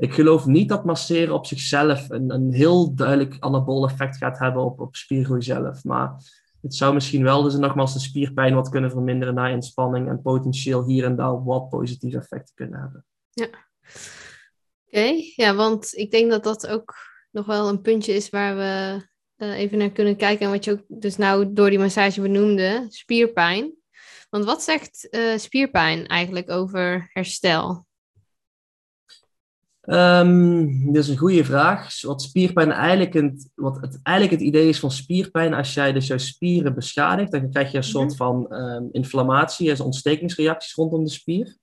Ik 0.00 0.14
geloof 0.14 0.46
niet 0.46 0.68
dat 0.68 0.84
masseren 0.84 1.34
op 1.34 1.46
zichzelf 1.46 2.10
een, 2.10 2.30
een 2.30 2.52
heel 2.52 2.94
duidelijk 2.94 3.36
anabool 3.38 3.84
effect 3.84 4.16
gaat 4.16 4.38
hebben 4.38 4.64
op, 4.64 4.80
op 4.80 4.96
spiergroei 4.96 5.42
zelf. 5.42 5.84
Maar 5.84 6.14
het 6.62 6.74
zou 6.74 6.94
misschien 6.94 7.22
wel 7.22 7.42
dus 7.42 7.54
nogmaals 7.54 7.92
de 7.92 7.98
spierpijn 7.98 8.54
wat 8.54 8.68
kunnen 8.68 8.90
verminderen 8.90 9.34
na 9.34 9.48
inspanning 9.48 10.08
en 10.08 10.22
potentieel 10.22 10.86
hier 10.86 11.04
en 11.04 11.16
daar 11.16 11.44
wat 11.44 11.68
positieve 11.68 12.18
effecten 12.18 12.54
kunnen 12.54 12.80
hebben. 12.80 13.04
Ja. 13.30 13.48
Oké, 14.86 15.22
ja, 15.34 15.54
want 15.54 15.96
ik 15.96 16.10
denk 16.10 16.30
dat 16.30 16.44
dat 16.44 16.66
ook 16.66 16.94
nog 17.30 17.46
wel 17.46 17.68
een 17.68 17.80
puntje 17.80 18.12
is 18.12 18.28
waar 18.28 18.56
we 18.56 19.04
uh, 19.36 19.58
even 19.58 19.78
naar 19.78 19.90
kunnen 19.90 20.16
kijken. 20.16 20.46
En 20.46 20.52
wat 20.52 20.64
je 20.64 20.72
ook 20.72 20.84
dus 20.88 21.16
nou 21.16 21.52
door 21.52 21.70
die 21.70 21.78
massage 21.78 22.20
benoemde, 22.20 22.86
spierpijn. 22.88 23.74
Want 24.30 24.44
wat 24.44 24.62
zegt 24.62 25.08
uh, 25.10 25.36
spierpijn 25.36 26.06
eigenlijk 26.06 26.50
over 26.50 27.10
herstel? 27.12 27.88
Um, 29.82 30.92
dat 30.92 31.02
is 31.02 31.08
een 31.08 31.16
goede 31.16 31.44
vraag. 31.44 32.02
Wat 32.02 32.22
spierpijn 32.22 32.72
eigenlijk, 32.72 33.12
het, 33.12 33.48
wat 33.54 33.80
het, 33.80 34.00
eigenlijk 34.02 34.38
het 34.38 34.48
idee 34.48 34.68
is 34.68 34.80
van 34.80 34.90
spierpijn, 34.90 35.54
als 35.54 35.74
jij 35.74 35.92
dus 35.92 36.06
jouw 36.06 36.18
spieren 36.18 36.74
beschadigt, 36.74 37.32
dan 37.32 37.50
krijg 37.50 37.70
je 37.70 37.76
een 37.76 37.84
soort 37.84 38.08
mhm. 38.08 38.16
van 38.16 38.54
um, 38.54 38.88
inflammatie, 38.92 39.70
en 39.70 39.80
ontstekingsreacties 39.80 40.74
rondom 40.74 41.04
de 41.04 41.10
spier. 41.10 41.56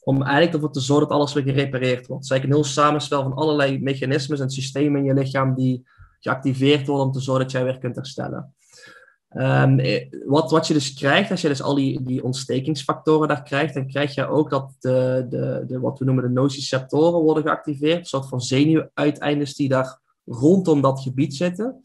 Om 0.00 0.22
eigenlijk 0.22 0.54
ervoor 0.54 0.72
te 0.72 0.80
zorgen 0.80 1.08
dat 1.08 1.16
alles 1.16 1.32
weer 1.32 1.42
gerepareerd 1.42 2.06
wordt. 2.06 2.22
Het 2.22 2.24
is 2.24 2.30
eigenlijk 2.30 2.44
een 2.44 2.64
heel 2.64 2.82
samenspel 2.82 3.22
van 3.22 3.34
allerlei 3.34 3.78
mechanismes 3.78 4.40
en 4.40 4.50
systemen 4.50 5.00
in 5.00 5.06
je 5.06 5.14
lichaam 5.14 5.54
die 5.54 5.88
geactiveerd 6.20 6.86
worden 6.86 7.06
om 7.06 7.12
te 7.12 7.20
zorgen 7.20 7.42
dat 7.42 7.52
jij 7.52 7.64
weer 7.64 7.78
kunt 7.78 7.96
herstellen. 7.96 8.54
Um, 9.34 9.80
wat, 10.26 10.50
wat 10.50 10.66
je 10.66 10.74
dus 10.74 10.94
krijgt, 10.94 11.30
als 11.30 11.40
je 11.40 11.48
dus 11.48 11.62
al 11.62 11.74
die, 11.74 12.02
die 12.02 12.24
ontstekingsfactoren 12.24 13.28
daar 13.28 13.42
krijgt, 13.42 13.74
dan 13.74 13.86
krijg 13.86 14.14
je 14.14 14.26
ook 14.26 14.50
dat 14.50 14.74
de, 14.78 15.26
de, 15.28 15.64
de, 15.66 15.80
wat 15.80 15.98
we 15.98 16.04
noemen 16.04 16.24
de 16.24 16.30
nociceptoren 16.30 17.20
worden 17.20 17.42
geactiveerd. 17.42 17.98
Een 17.98 18.04
soort 18.04 18.28
van 18.28 18.40
zenuwuiteindes 18.40 19.54
die 19.54 19.68
daar 19.68 20.00
rondom 20.24 20.80
dat 20.80 21.00
gebied 21.00 21.34
zitten. 21.34 21.82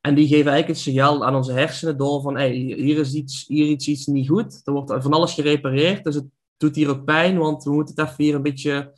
En 0.00 0.14
die 0.14 0.26
geven 0.26 0.50
eigenlijk 0.50 0.68
een 0.68 0.84
signaal 0.84 1.24
aan 1.24 1.34
onze 1.34 1.52
hersenen 1.52 1.96
door 1.96 2.22
van 2.22 2.38
hier 2.38 2.98
is 2.98 3.14
iets, 3.14 3.44
hier 3.46 3.66
iets, 3.66 3.86
iets 3.86 4.06
niet 4.06 4.28
goed. 4.28 4.60
Er 4.64 4.72
wordt 4.72 4.92
van 4.98 5.12
alles 5.12 5.34
gerepareerd, 5.34 6.04
dus 6.04 6.14
het 6.14 6.26
doet 6.56 6.76
hier 6.76 6.88
ook 6.88 7.04
pijn, 7.04 7.38
want 7.38 7.64
we 7.64 7.72
moeten 7.72 7.94
het 7.96 8.04
even 8.04 8.24
hier 8.24 8.34
een 8.34 8.42
beetje 8.42 8.92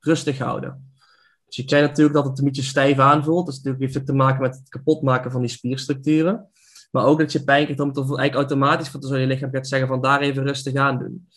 rustig 0.00 0.38
houden. 0.38 0.92
Dus 1.46 1.56
je 1.56 1.64
krijgt 1.64 1.88
natuurlijk 1.88 2.16
dat 2.16 2.26
het 2.26 2.38
een 2.38 2.44
beetje 2.44 2.62
stijf 2.62 2.98
aanvoelt. 2.98 3.46
Dus 3.46 3.56
natuurlijk 3.56 3.92
heeft 3.92 4.06
te 4.06 4.12
maken 4.12 4.42
met 4.42 4.54
het 4.54 4.68
kapotmaken 4.68 5.30
van 5.30 5.40
die 5.40 5.50
spierstructuren. 5.50 6.48
Maar 6.90 7.04
ook 7.04 7.18
dat 7.18 7.32
je 7.32 7.44
pijn 7.44 7.64
krijgt, 7.64 7.82
omdat 7.82 8.10
er 8.10 8.18
eigenlijk 8.18 8.50
automatisch 8.50 8.88
van 8.88 9.02
zo 9.02 9.16
je 9.16 9.26
lichaam 9.26 9.50
gaat 9.50 9.68
zeggen 9.68 9.88
van 9.88 10.00
daar 10.00 10.20
even 10.20 10.44
rustig 10.44 10.74
aan 10.74 10.98
doen. 10.98 11.28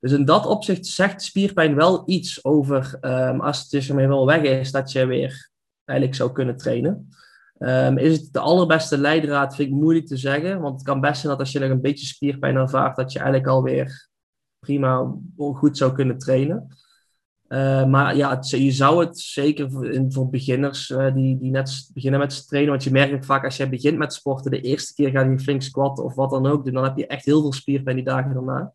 Dus 0.00 0.12
in 0.12 0.24
dat 0.24 0.46
opzicht 0.46 0.86
zegt 0.86 1.22
spierpijn 1.22 1.74
wel 1.74 2.02
iets 2.06 2.44
over, 2.44 2.98
um, 3.00 3.40
als 3.40 3.60
het 3.60 3.70
dus 3.70 3.88
ermee 3.88 4.08
wel 4.08 4.26
weg 4.26 4.42
is, 4.42 4.70
dat 4.70 4.92
je 4.92 5.06
weer 5.06 5.50
eigenlijk 5.84 6.18
zou 6.18 6.32
kunnen 6.32 6.56
trainen. 6.56 7.08
Um, 7.58 7.98
is 7.98 8.16
het 8.16 8.32
de 8.32 8.38
allerbeste 8.38 8.98
leidraad, 8.98 9.54
vind 9.54 9.68
ik 9.68 9.74
moeilijk 9.74 10.06
te 10.06 10.16
zeggen. 10.16 10.60
Want 10.60 10.74
het 10.74 10.82
kan 10.82 11.00
best 11.00 11.20
zijn 11.20 11.32
dat 11.32 11.40
als 11.40 11.52
je 11.52 11.58
nog 11.58 11.70
een 11.70 11.80
beetje 11.80 12.06
spierpijn 12.06 12.56
ervaart, 12.56 12.96
dat 12.96 13.12
je 13.12 13.18
eigenlijk 13.18 13.48
alweer 13.48 14.08
prima 14.58 15.14
goed 15.36 15.76
zou 15.76 15.92
kunnen 15.92 16.18
trainen. 16.18 16.68
Uh, 17.48 17.86
maar 17.86 18.16
ja, 18.16 18.38
je 18.40 18.70
zou 18.70 19.04
het 19.04 19.18
zeker 19.18 19.70
voor, 19.70 20.04
voor 20.08 20.28
beginners 20.28 20.90
uh, 20.90 21.14
die, 21.14 21.38
die 21.38 21.50
net 21.50 21.90
beginnen 21.94 22.20
met 22.20 22.48
trainen, 22.48 22.70
want 22.70 22.84
je 22.84 22.90
merkt 22.90 23.26
vaak 23.26 23.44
als 23.44 23.56
je 23.56 23.68
begint 23.68 23.98
met 23.98 24.12
sporten, 24.12 24.50
de 24.50 24.60
eerste 24.60 24.94
keer 24.94 25.10
ga 25.10 25.20
je 25.20 25.38
flink 25.38 25.62
squatten 25.62 26.04
of 26.04 26.14
wat 26.14 26.30
dan 26.30 26.46
ook 26.46 26.64
doen, 26.64 26.74
dan 26.74 26.84
heb 26.84 26.96
je 26.96 27.06
echt 27.06 27.24
heel 27.24 27.40
veel 27.40 27.52
spierpijn 27.52 27.96
die 27.96 28.04
dagen 28.04 28.34
daarna. 28.34 28.72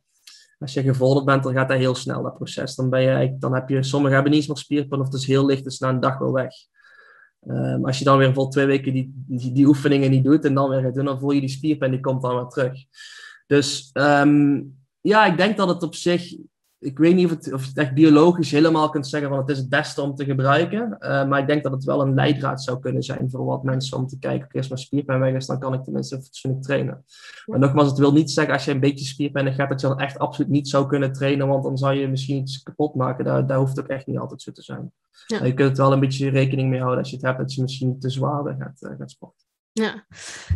Als 0.59 0.73
je 0.73 0.81
gevorderd 0.81 1.25
bent, 1.25 1.43
dan 1.43 1.53
gaat 1.53 1.67
dat 1.69 1.77
heel 1.77 1.95
snel, 1.95 2.23
dat 2.23 2.35
proces. 2.35 2.75
Dan, 2.75 2.89
ben 2.89 3.01
je, 3.01 3.35
dan 3.39 3.53
heb 3.53 3.69
je, 3.69 3.83
sommigen 3.83 4.13
hebben 4.13 4.31
niet 4.31 4.41
eens 4.41 4.49
meer 4.49 4.63
spierpijn 4.63 5.01
of 5.01 5.07
het 5.07 5.15
is 5.15 5.27
heel 5.27 5.45
licht, 5.45 5.63
dus 5.63 5.79
na 5.79 5.89
een 5.89 5.99
dag 5.99 6.17
wel 6.17 6.33
weg. 6.33 6.53
Um, 7.47 7.85
als 7.85 7.99
je 7.99 8.05
dan 8.05 8.17
weer 8.17 8.33
vol 8.33 8.47
twee 8.47 8.65
weken 8.65 8.93
die, 8.93 9.13
die, 9.27 9.51
die, 9.51 9.65
oefeningen 9.65 10.11
niet 10.11 10.23
doet 10.23 10.45
en 10.45 10.53
dan 10.53 10.69
weer 10.69 10.81
gaat 10.81 10.95
doen, 10.95 11.05
dan 11.05 11.19
voel 11.19 11.31
je 11.31 11.39
die 11.39 11.49
spierpijn, 11.49 11.91
die 11.91 11.99
komt 11.99 12.21
dan 12.21 12.35
weer 12.35 12.47
terug. 12.47 12.73
Dus 13.47 13.89
um, 13.93 14.77
ja, 15.01 15.25
ik 15.25 15.37
denk 15.37 15.57
dat 15.57 15.67
het 15.67 15.83
op 15.83 15.95
zich 15.95 16.35
ik 16.83 16.97
weet 16.97 17.15
niet 17.15 17.25
of, 17.25 17.31
het, 17.31 17.53
of 17.53 17.61
je 17.61 17.67
het 17.67 17.77
echt 17.77 17.93
biologisch 17.93 18.51
helemaal 18.51 18.89
kunt 18.89 19.07
zeggen 19.07 19.29
van 19.29 19.37
het 19.37 19.49
is 19.49 19.57
het 19.57 19.69
beste 19.69 20.01
om 20.01 20.15
te 20.15 20.25
gebruiken. 20.25 20.97
Uh, 20.99 21.27
maar 21.27 21.39
ik 21.39 21.47
denk 21.47 21.63
dat 21.63 21.71
het 21.71 21.83
wel 21.83 22.01
een 22.01 22.13
leidraad 22.13 22.63
zou 22.63 22.79
kunnen 22.79 23.03
zijn 23.03 23.29
voor 23.29 23.45
wat 23.45 23.63
mensen 23.63 23.97
om 23.97 24.07
te 24.07 24.19
kijken. 24.19 24.57
Als 24.57 24.67
mijn 24.67 24.81
spierpijn 24.81 25.19
weg 25.19 25.33
is, 25.33 25.45
dan 25.45 25.59
kan 25.59 25.73
ik 25.73 25.83
tenminste 25.83 26.21
fatsoenlijk 26.21 26.63
trainen. 26.63 27.05
Maar 27.45 27.59
nogmaals, 27.59 27.89
het 27.89 27.97
wil 27.97 28.13
niet 28.13 28.31
zeggen 28.31 28.53
als 28.53 28.65
je 28.65 28.71
een 28.71 28.79
beetje 28.79 29.05
spierpijn 29.05 29.47
hebt, 29.47 29.69
dat 29.69 29.81
je 29.81 29.87
dan 29.87 29.99
echt 29.99 30.19
absoluut 30.19 30.51
niet 30.51 30.67
zou 30.67 30.87
kunnen 30.87 31.13
trainen. 31.13 31.47
Want 31.47 31.63
dan 31.63 31.77
zou 31.77 31.93
je 31.93 32.07
misschien 32.07 32.37
iets 32.37 32.63
kapot 32.63 32.95
maken. 32.95 33.25
Daar, 33.25 33.47
daar 33.47 33.57
hoeft 33.57 33.75
het 33.75 33.85
ook 33.85 33.91
echt 33.91 34.07
niet 34.07 34.17
altijd 34.17 34.41
zo 34.41 34.51
te 34.51 34.61
zijn. 34.61 34.91
Ja. 35.27 35.45
je 35.45 35.53
kunt 35.53 35.69
het 35.69 35.77
wel 35.77 35.91
een 35.91 35.99
beetje 35.99 36.29
rekening 36.29 36.69
mee 36.69 36.79
houden 36.79 36.99
als 36.99 37.09
je 37.09 37.15
het 37.15 37.25
hebt 37.25 37.37
dat 37.37 37.53
je 37.53 37.61
misschien 37.61 37.99
te 37.99 38.09
zwaar 38.09 38.55
gaat, 38.59 38.81
uh, 38.81 38.97
gaat 38.97 39.11
sporten. 39.11 39.45
Ja. 39.73 40.05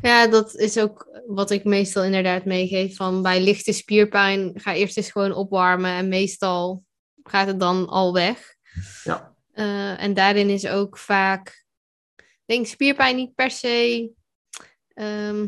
ja, 0.01 0.27
dat 0.27 0.55
is 0.55 0.77
ook 0.79 1.21
wat 1.25 1.51
ik 1.51 1.63
meestal 1.63 2.03
inderdaad 2.03 2.45
meegeef. 2.45 2.95
Van 2.95 3.21
bij 3.21 3.41
lichte 3.41 3.73
spierpijn 3.73 4.51
ga 4.53 4.73
eerst 4.73 4.97
eens 4.97 5.11
gewoon 5.11 5.33
opwarmen 5.33 5.91
en 5.91 6.07
meestal 6.07 6.83
gaat 7.23 7.47
het 7.47 7.59
dan 7.59 7.87
al 7.87 8.13
weg. 8.13 8.55
Ja. 9.03 9.35
Eh, 9.51 10.03
en 10.03 10.13
daarin 10.13 10.49
is 10.49 10.67
ook 10.67 10.97
vaak, 10.97 11.65
ik 12.15 12.43
denk 12.45 12.65
spierpijn 12.65 13.15
niet 13.15 13.35
per 13.35 13.51
se. 13.51 14.11
ehm, 14.93 15.47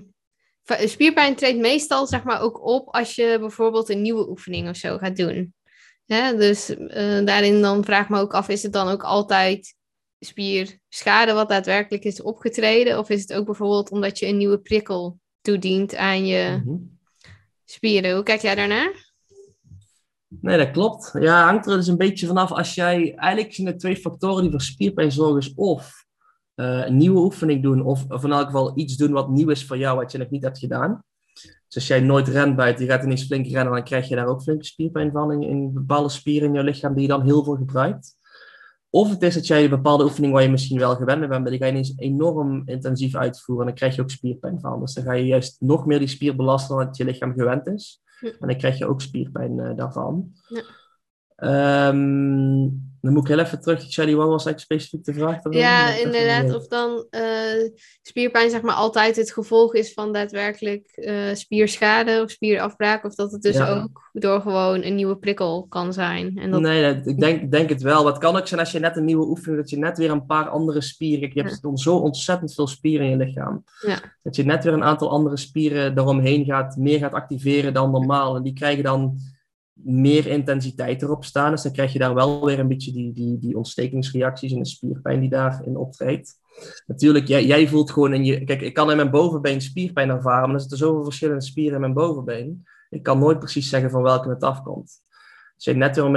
spierpijn 0.85 1.35
treedt 1.35 1.59
meestal 1.59 2.07
zeg 2.07 2.23
maar 2.23 2.41
ook 2.41 2.65
op 2.65 2.95
als 2.95 3.15
je 3.15 3.37
bijvoorbeeld 3.39 3.89
een 3.89 4.01
nieuwe 4.01 4.29
oefening 4.29 4.69
of 4.69 4.75
zo 4.75 4.97
gaat 4.97 5.15
doen. 5.15 5.53
Hè? 6.05 6.35
Dus 6.35 6.69
eh, 6.69 7.25
daarin 7.25 7.61
dan 7.61 7.83
vraag 7.83 8.03
ik 8.03 8.09
me 8.09 8.19
ook 8.19 8.33
af, 8.33 8.49
is 8.49 8.63
het 8.63 8.73
dan 8.73 8.87
ook 8.87 9.03
altijd 9.03 9.75
spierschade 10.19 11.33
wat 11.33 11.49
daadwerkelijk 11.49 12.03
is 12.03 12.21
opgetreden? 12.21 12.99
Of 12.99 13.09
is 13.09 13.21
het 13.21 13.33
ook 13.33 13.45
bijvoorbeeld 13.45 13.91
omdat 13.91 14.19
je 14.19 14.27
een 14.27 14.37
nieuwe 14.37 14.59
prikkel 14.59 15.19
toedient 15.41 15.95
aan 15.95 16.25
je 16.25 16.61
Mhm. 16.65 16.77
spieren? 17.65 18.13
Hoe 18.13 18.23
kijk 18.23 18.41
jij 18.41 18.55
daarnaar? 18.55 19.07
Nee, 20.27 20.57
dat 20.57 20.71
klopt. 20.71 21.11
Ja, 21.19 21.43
hangt 21.43 21.67
er 21.67 21.77
dus 21.77 21.87
een 21.87 21.97
beetje 21.97 22.27
vanaf 22.27 22.51
als 22.51 22.75
jij... 22.75 23.15
Eigenlijk 23.15 23.53
zijn 23.53 23.67
er 23.67 23.77
twee 23.77 23.95
factoren 23.97 24.41
die 24.41 24.51
voor 24.51 24.61
spierpijn 24.61 25.11
zorgen. 25.11 25.37
Is 25.37 25.53
of 25.53 26.05
eh, 26.55 26.85
een 26.85 26.97
nieuwe 26.97 27.19
oefening 27.19 27.63
doen, 27.63 27.85
of, 27.85 28.05
of 28.07 28.23
in 28.23 28.31
elk 28.31 28.45
geval 28.45 28.71
iets 28.75 28.97
doen 28.97 29.11
wat 29.11 29.29
nieuw 29.29 29.49
is 29.49 29.65
voor 29.65 29.77
jou, 29.77 29.97
wat 29.97 30.11
je 30.11 30.17
nog 30.17 30.29
niet 30.29 30.43
hebt 30.43 30.59
gedaan. 30.59 31.03
Dus 31.33 31.75
als 31.75 31.87
jij 31.87 31.99
nooit 31.99 32.27
rent 32.27 32.55
buiten, 32.55 32.85
je 32.85 32.91
gaat 32.91 33.03
ineens 33.03 33.25
flink 33.25 33.47
rennen, 33.47 33.73
dan 33.73 33.83
krijg 33.83 34.07
je 34.07 34.15
daar 34.15 34.27
ook 34.27 34.41
flinke 34.41 34.65
spierpijn 34.65 35.11
van 35.11 35.31
in, 35.31 35.43
in 35.43 35.73
bepaalde 35.73 36.09
spieren 36.09 36.47
in 36.47 36.53
je 36.53 36.63
lichaam 36.63 36.93
die 36.93 37.01
je 37.01 37.07
dan 37.07 37.23
heel 37.23 37.43
veel 37.43 37.55
gebruikt. 37.55 38.15
Of 38.89 39.09
het 39.09 39.21
is 39.21 39.33
dat 39.33 39.47
jij 39.47 39.63
een 39.63 39.69
bepaalde 39.69 40.03
oefening 40.03 40.33
waar 40.33 40.41
je 40.41 40.49
misschien 40.49 40.79
wel 40.79 40.95
gewend 40.95 41.19
bent, 41.19 41.41
maar 41.41 41.51
die 41.51 41.59
ga 41.59 41.65
je 41.65 41.71
ineens 41.71 41.93
enorm 41.95 42.61
intensief 42.65 43.15
uitvoeren 43.15 43.65
en 43.65 43.69
dan 43.69 43.77
krijg 43.77 43.95
je 43.95 44.01
ook 44.01 44.09
spierpijn 44.09 44.59
van. 44.59 44.79
Dus 44.79 44.93
dan 44.93 45.03
ga 45.03 45.13
je 45.13 45.25
juist 45.25 45.61
nog 45.61 45.85
meer 45.85 45.99
die 45.99 46.07
spier 46.07 46.35
belasten 46.35 46.77
dan 46.77 46.85
dat 46.85 46.97
je 46.97 47.05
lichaam 47.05 47.33
gewend 47.33 47.67
is. 47.67 48.01
En 48.19 48.47
dan 48.47 48.57
krijg 48.57 48.77
je 48.77 48.85
ook 48.85 49.01
spierpijn 49.01 49.59
eh, 49.59 49.75
daarvan. 49.75 50.31
Ja. 50.47 50.63
Ehm, 51.39 52.67
dan 53.01 53.13
moet 53.13 53.21
ik 53.21 53.27
heel 53.27 53.39
even 53.45 53.61
terug. 53.61 53.81
Shelly, 53.91 54.15
wat 54.15 54.27
was 54.27 54.45
eigenlijk 54.45 54.59
specifiek 54.59 55.03
de 55.05 55.13
vraag? 55.13 55.37
Ja, 55.49 55.95
inderdaad. 55.97 56.55
Of 56.55 56.67
dan 56.67 57.05
eh, 57.09 57.69
spierpijn 58.01 58.49
zeg 58.49 58.61
maar 58.61 58.75
altijd 58.75 59.15
het 59.15 59.31
gevolg 59.31 59.73
is 59.75 59.93
van 59.93 60.13
daadwerkelijk 60.13 60.87
eh, 60.87 61.33
spierschade 61.33 62.21
of 62.23 62.31
spierafbraak. 62.31 63.05
Of 63.05 63.15
dat 63.15 63.31
het 63.31 63.41
dus 63.41 63.55
Ja. 63.55 63.69
ook 63.81 64.09
door 64.13 64.41
gewoon 64.41 64.83
een 64.83 64.95
nieuwe 64.95 65.17
prikkel 65.17 65.65
kan 65.69 65.93
zijn. 65.93 66.37
En 66.37 66.51
dat, 66.51 66.61
Nee, 66.61 66.93
dat- 66.95 67.07
ik 67.07 67.19
denk, 67.19 67.51
denk 67.51 67.69
het 67.69 67.81
wel. 67.81 68.05
Het 68.05 68.17
kan 68.17 68.35
ook 68.37 68.47
zijn 68.47 68.59
als 68.59 68.71
je 68.71 68.79
net 68.79 68.97
een 68.97 69.05
nieuwe 69.05 69.25
oefening, 69.27 69.61
dat 69.61 69.69
je 69.69 69.77
net 69.77 69.97
weer 69.97 70.11
een 70.11 70.25
paar 70.25 70.49
andere 70.49 70.81
spieren. 70.81 71.31
Je 71.33 71.41
hebt 71.41 71.61
dan 71.61 71.77
zo 71.77 71.95
ontzettend 71.95 72.53
veel 72.53 72.67
spieren 72.67 73.05
in 73.05 73.17
je 73.17 73.25
lichaam. 73.25 73.63
Ja. 73.87 73.99
Dat 74.23 74.35
je 74.35 74.43
net 74.43 74.63
weer 74.63 74.73
een 74.73 74.83
aantal 74.83 75.09
andere 75.09 75.37
spieren 75.37 75.97
eromheen 75.97 76.45
gaat, 76.45 76.75
meer 76.77 76.99
gaat 76.99 77.13
activeren 77.13 77.73
dan 77.73 77.91
normaal. 77.91 78.35
En 78.35 78.43
die 78.43 78.53
krijgen 78.53 78.83
dan 78.83 79.17
meer 79.83 80.27
intensiteit 80.27 81.01
erop 81.01 81.25
staan. 81.25 81.51
Dus 81.51 81.61
dan 81.61 81.71
krijg 81.71 81.93
je 81.93 81.99
daar 81.99 82.13
wel 82.13 82.45
weer 82.45 82.59
een 82.59 82.67
beetje 82.67 82.91
die, 82.91 83.13
die, 83.13 83.37
die 83.39 83.57
ontstekingsreacties 83.57 84.51
en 84.51 84.59
de 84.59 84.65
spierpijn 84.65 85.19
die 85.19 85.29
daarin 85.29 85.77
optreedt. 85.77 86.39
Natuurlijk, 86.85 87.27
jij, 87.27 87.45
jij 87.45 87.67
voelt 87.67 87.91
gewoon 87.91 88.13
in 88.13 88.25
je. 88.25 88.43
Kijk, 88.43 88.61
ik 88.61 88.73
kan 88.73 88.89
in 88.89 88.95
mijn 88.95 89.11
bovenbeen 89.11 89.61
spierpijn 89.61 90.09
ervaren, 90.09 90.45
maar 90.45 90.55
er 90.55 90.59
zitten 90.59 90.77
zoveel 90.77 91.03
verschillende 91.03 91.41
spieren 91.41 91.73
in 91.73 91.79
mijn 91.79 91.93
bovenbeen. 91.93 92.63
Ik 92.89 93.03
kan 93.03 93.19
nooit 93.19 93.39
precies 93.39 93.69
zeggen 93.69 93.89
van 93.89 94.01
welke 94.01 94.29
het 94.29 94.43
afkomt. 94.43 95.01
Als 95.55 95.63
je 95.63 95.73
net 95.73 95.95
weer 95.95 96.09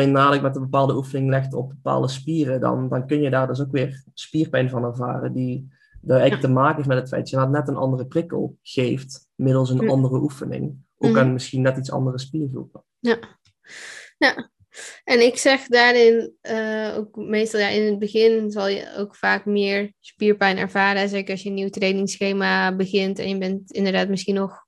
met 0.42 0.56
een 0.56 0.62
bepaalde 0.62 0.96
oefening 0.96 1.30
legt 1.30 1.54
op 1.54 1.68
bepaalde 1.68 2.08
spieren, 2.08 2.60
dan, 2.60 2.88
dan 2.88 3.06
kun 3.06 3.20
je 3.20 3.30
daar 3.30 3.46
dus 3.46 3.60
ook 3.60 3.72
weer 3.72 4.04
spierpijn 4.14 4.70
van 4.70 4.84
ervaren. 4.84 5.32
Die 5.32 5.68
er 6.06 6.10
eigenlijk 6.10 6.40
te 6.42 6.52
maken 6.52 6.76
heeft 6.76 6.88
met 6.88 6.98
het 6.98 7.08
feit 7.08 7.30
dat 7.30 7.42
je 7.42 7.48
net 7.48 7.68
een 7.68 7.76
andere 7.76 8.06
prikkel 8.06 8.56
geeft 8.62 9.28
middels 9.34 9.70
een 9.70 9.88
andere 9.88 10.20
oefening. 10.20 10.76
Ook 10.98 11.10
Mhm. 11.10 11.18
aan 11.18 11.32
misschien 11.32 11.62
net 11.62 11.76
iets 11.76 11.90
andere 11.90 12.18
spiergroepen. 12.18 12.84
Ja. 12.98 13.18
En 15.04 15.20
ik 15.20 15.36
zeg 15.36 15.66
daarin 15.66 16.36
eh, 16.40 16.94
ook 16.96 17.16
meestal 17.16 17.60
ja, 17.60 17.68
in 17.68 17.86
het 17.86 17.98
begin 17.98 18.50
zal 18.50 18.68
je 18.68 18.94
ook 18.96 19.16
vaak 19.16 19.44
meer 19.44 19.92
spierpijn 20.00 20.58
ervaren. 20.58 21.08
Zeker 21.08 21.30
als 21.30 21.42
je 21.42 21.48
een 21.48 21.54
nieuw 21.54 21.68
trainingsschema 21.68 22.76
begint 22.76 23.18
en 23.18 23.28
je 23.28 23.38
bent 23.38 23.72
inderdaad 23.72 24.08
misschien 24.08 24.34
nog 24.34 24.64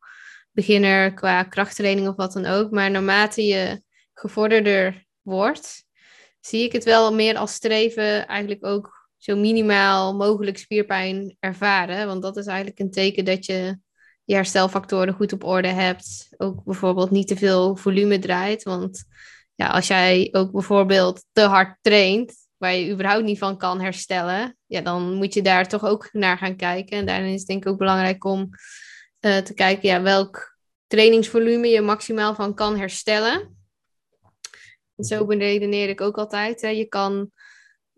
beginner 0.50 1.14
qua 1.14 1.42
krachttraining 1.42 2.08
of 2.08 2.16
wat 2.16 2.32
dan 2.32 2.46
ook. 2.46 2.70
Maar 2.70 2.90
naarmate 2.90 3.46
je 3.46 3.82
gevorderder 4.14 5.06
wordt, 5.22 5.84
zie 6.40 6.62
ik 6.64 6.72
het 6.72 6.84
wel 6.84 7.14
meer 7.14 7.36
als 7.36 7.52
streven 7.52 8.26
eigenlijk 8.26 8.66
ook 8.66 9.08
zo 9.16 9.36
minimaal 9.36 10.14
mogelijk 10.14 10.58
spierpijn 10.58 11.36
ervaren. 11.40 12.06
Want 12.06 12.22
dat 12.22 12.36
is 12.36 12.46
eigenlijk 12.46 12.78
een 12.78 12.90
teken 12.90 13.24
dat 13.24 13.46
je 13.46 13.78
je 14.24 14.34
herstelfactoren 14.34 15.14
goed 15.14 15.32
op 15.32 15.44
orde 15.44 15.68
hebt. 15.68 16.28
Ook 16.36 16.64
bijvoorbeeld 16.64 17.10
niet 17.10 17.28
te 17.28 17.36
veel 17.36 17.76
volume 17.76 18.18
draait. 18.18 18.62
Want 18.62 19.04
ja, 19.54 19.66
als 19.66 19.86
jij 19.86 20.28
ook 20.32 20.52
bijvoorbeeld 20.52 21.24
te 21.32 21.40
hard 21.40 21.78
traint, 21.80 22.34
waar 22.56 22.74
je 22.74 22.92
überhaupt 22.92 23.24
niet 23.24 23.38
van 23.38 23.58
kan 23.58 23.80
herstellen, 23.80 24.56
ja, 24.66 24.80
dan 24.80 25.14
moet 25.14 25.34
je 25.34 25.42
daar 25.42 25.68
toch 25.68 25.84
ook 25.84 26.08
naar 26.12 26.38
gaan 26.38 26.56
kijken. 26.56 26.98
En 26.98 27.06
daarin 27.06 27.32
is 27.32 27.38
het 27.38 27.48
denk 27.48 27.64
ik 27.64 27.70
ook 27.70 27.78
belangrijk 27.78 28.24
om 28.24 28.48
eh, 29.20 29.36
te 29.36 29.54
kijken 29.54 29.88
ja, 29.88 30.02
welk 30.02 30.56
trainingsvolume 30.86 31.68
je 31.68 31.80
maximaal 31.80 32.34
van 32.34 32.54
kan 32.54 32.78
herstellen. 32.78 33.56
En 34.96 35.04
zo 35.04 35.26
beredeneer 35.26 35.88
ik 35.88 36.00
ook 36.00 36.18
altijd. 36.18 36.60
Hè. 36.60 36.68
Je 36.68 36.84
kan 36.84 37.30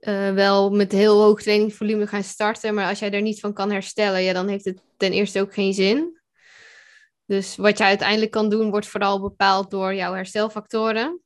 eh, 0.06 0.32
wel 0.32 0.70
met 0.70 0.92
heel 0.92 1.22
hoog 1.22 1.42
trainingsvolume 1.42 2.06
gaan 2.06 2.22
starten, 2.22 2.74
maar 2.74 2.88
als 2.88 2.98
jij 2.98 3.10
er 3.10 3.22
niet 3.22 3.40
van 3.40 3.52
kan 3.52 3.70
herstellen, 3.70 4.22
ja, 4.22 4.32
dan 4.32 4.48
heeft 4.48 4.64
het 4.64 4.82
ten 4.96 5.12
eerste 5.12 5.40
ook 5.40 5.54
geen 5.54 5.74
zin. 5.74 6.20
Dus 7.24 7.56
wat 7.56 7.78
je 7.78 7.84
uiteindelijk 7.84 8.30
kan 8.30 8.48
doen, 8.48 8.70
wordt 8.70 8.86
vooral 8.86 9.20
bepaald 9.20 9.70
door 9.70 9.94
jouw 9.94 10.14
herstelfactoren. 10.14 11.20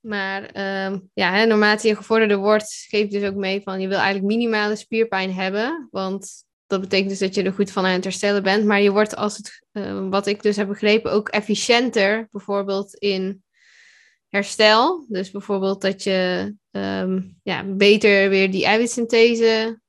Maar 0.00 0.44
ehm, 0.44 0.98
ja, 1.14 1.32
hè, 1.32 1.46
naarmate 1.46 1.88
je 1.88 1.96
gevorderder 1.96 2.36
wordt, 2.36 2.86
geeft 2.88 3.10
dus 3.10 3.28
ook 3.28 3.34
mee 3.34 3.62
van 3.62 3.80
je 3.80 3.88
wil 3.88 3.98
eigenlijk 3.98 4.26
minimale 4.26 4.76
spierpijn 4.76 5.32
hebben. 5.34 5.88
Want 5.90 6.44
dat 6.66 6.80
betekent 6.80 7.08
dus 7.08 7.18
dat 7.18 7.34
je 7.34 7.42
er 7.42 7.52
goed 7.52 7.70
van 7.70 7.84
aan 7.84 7.92
het 7.92 8.04
herstellen 8.04 8.42
bent. 8.42 8.64
Maar 8.64 8.80
je 8.80 8.90
wordt 8.90 9.16
als 9.16 9.36
het, 9.36 9.66
eh, 9.72 10.08
wat 10.08 10.26
ik 10.26 10.42
dus 10.42 10.56
heb 10.56 10.68
begrepen, 10.68 11.12
ook 11.12 11.28
efficiënter. 11.28 12.28
Bijvoorbeeld 12.30 12.94
in 12.94 13.44
herstel. 14.36 15.04
Dus 15.08 15.30
bijvoorbeeld 15.30 15.80
dat 15.80 16.02
je 16.02 16.54
ehm, 16.70 17.22
ja, 17.42 17.64
beter 17.64 18.28
weer 18.28 18.50
die 18.50 18.64
eiwitsynthese 18.64 19.80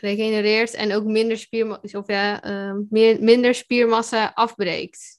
regenereert. 0.00 0.74
En 0.74 0.92
ook 0.92 1.04
minder, 1.04 1.38
spierma- 1.38 1.80
of 1.92 2.06
ja, 2.06 2.42
ehm, 2.42 2.82
meer, 2.90 3.22
minder 3.22 3.54
spiermassa 3.54 4.32
afbreekt. 4.34 5.18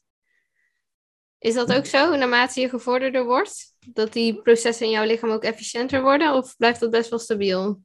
Is 1.38 1.53
dat 1.53 1.74
ook 1.74 1.86
zo, 1.86 2.16
naarmate 2.16 2.62
je 2.62 2.70
gevorderder 2.70 3.26
wordt? 3.26 3.74
Dat 3.93 4.14
die 4.14 4.41
processen 4.41 4.86
in 4.86 4.91
jouw 4.91 5.06
lichaam 5.06 5.30
ook 5.30 5.43
efficiënter 5.43 6.01
worden? 6.01 6.34
Of 6.34 6.58
blijft 6.58 6.80
dat 6.80 6.89
best 6.89 7.10
wel 7.10 7.20
stabiel? 7.20 7.82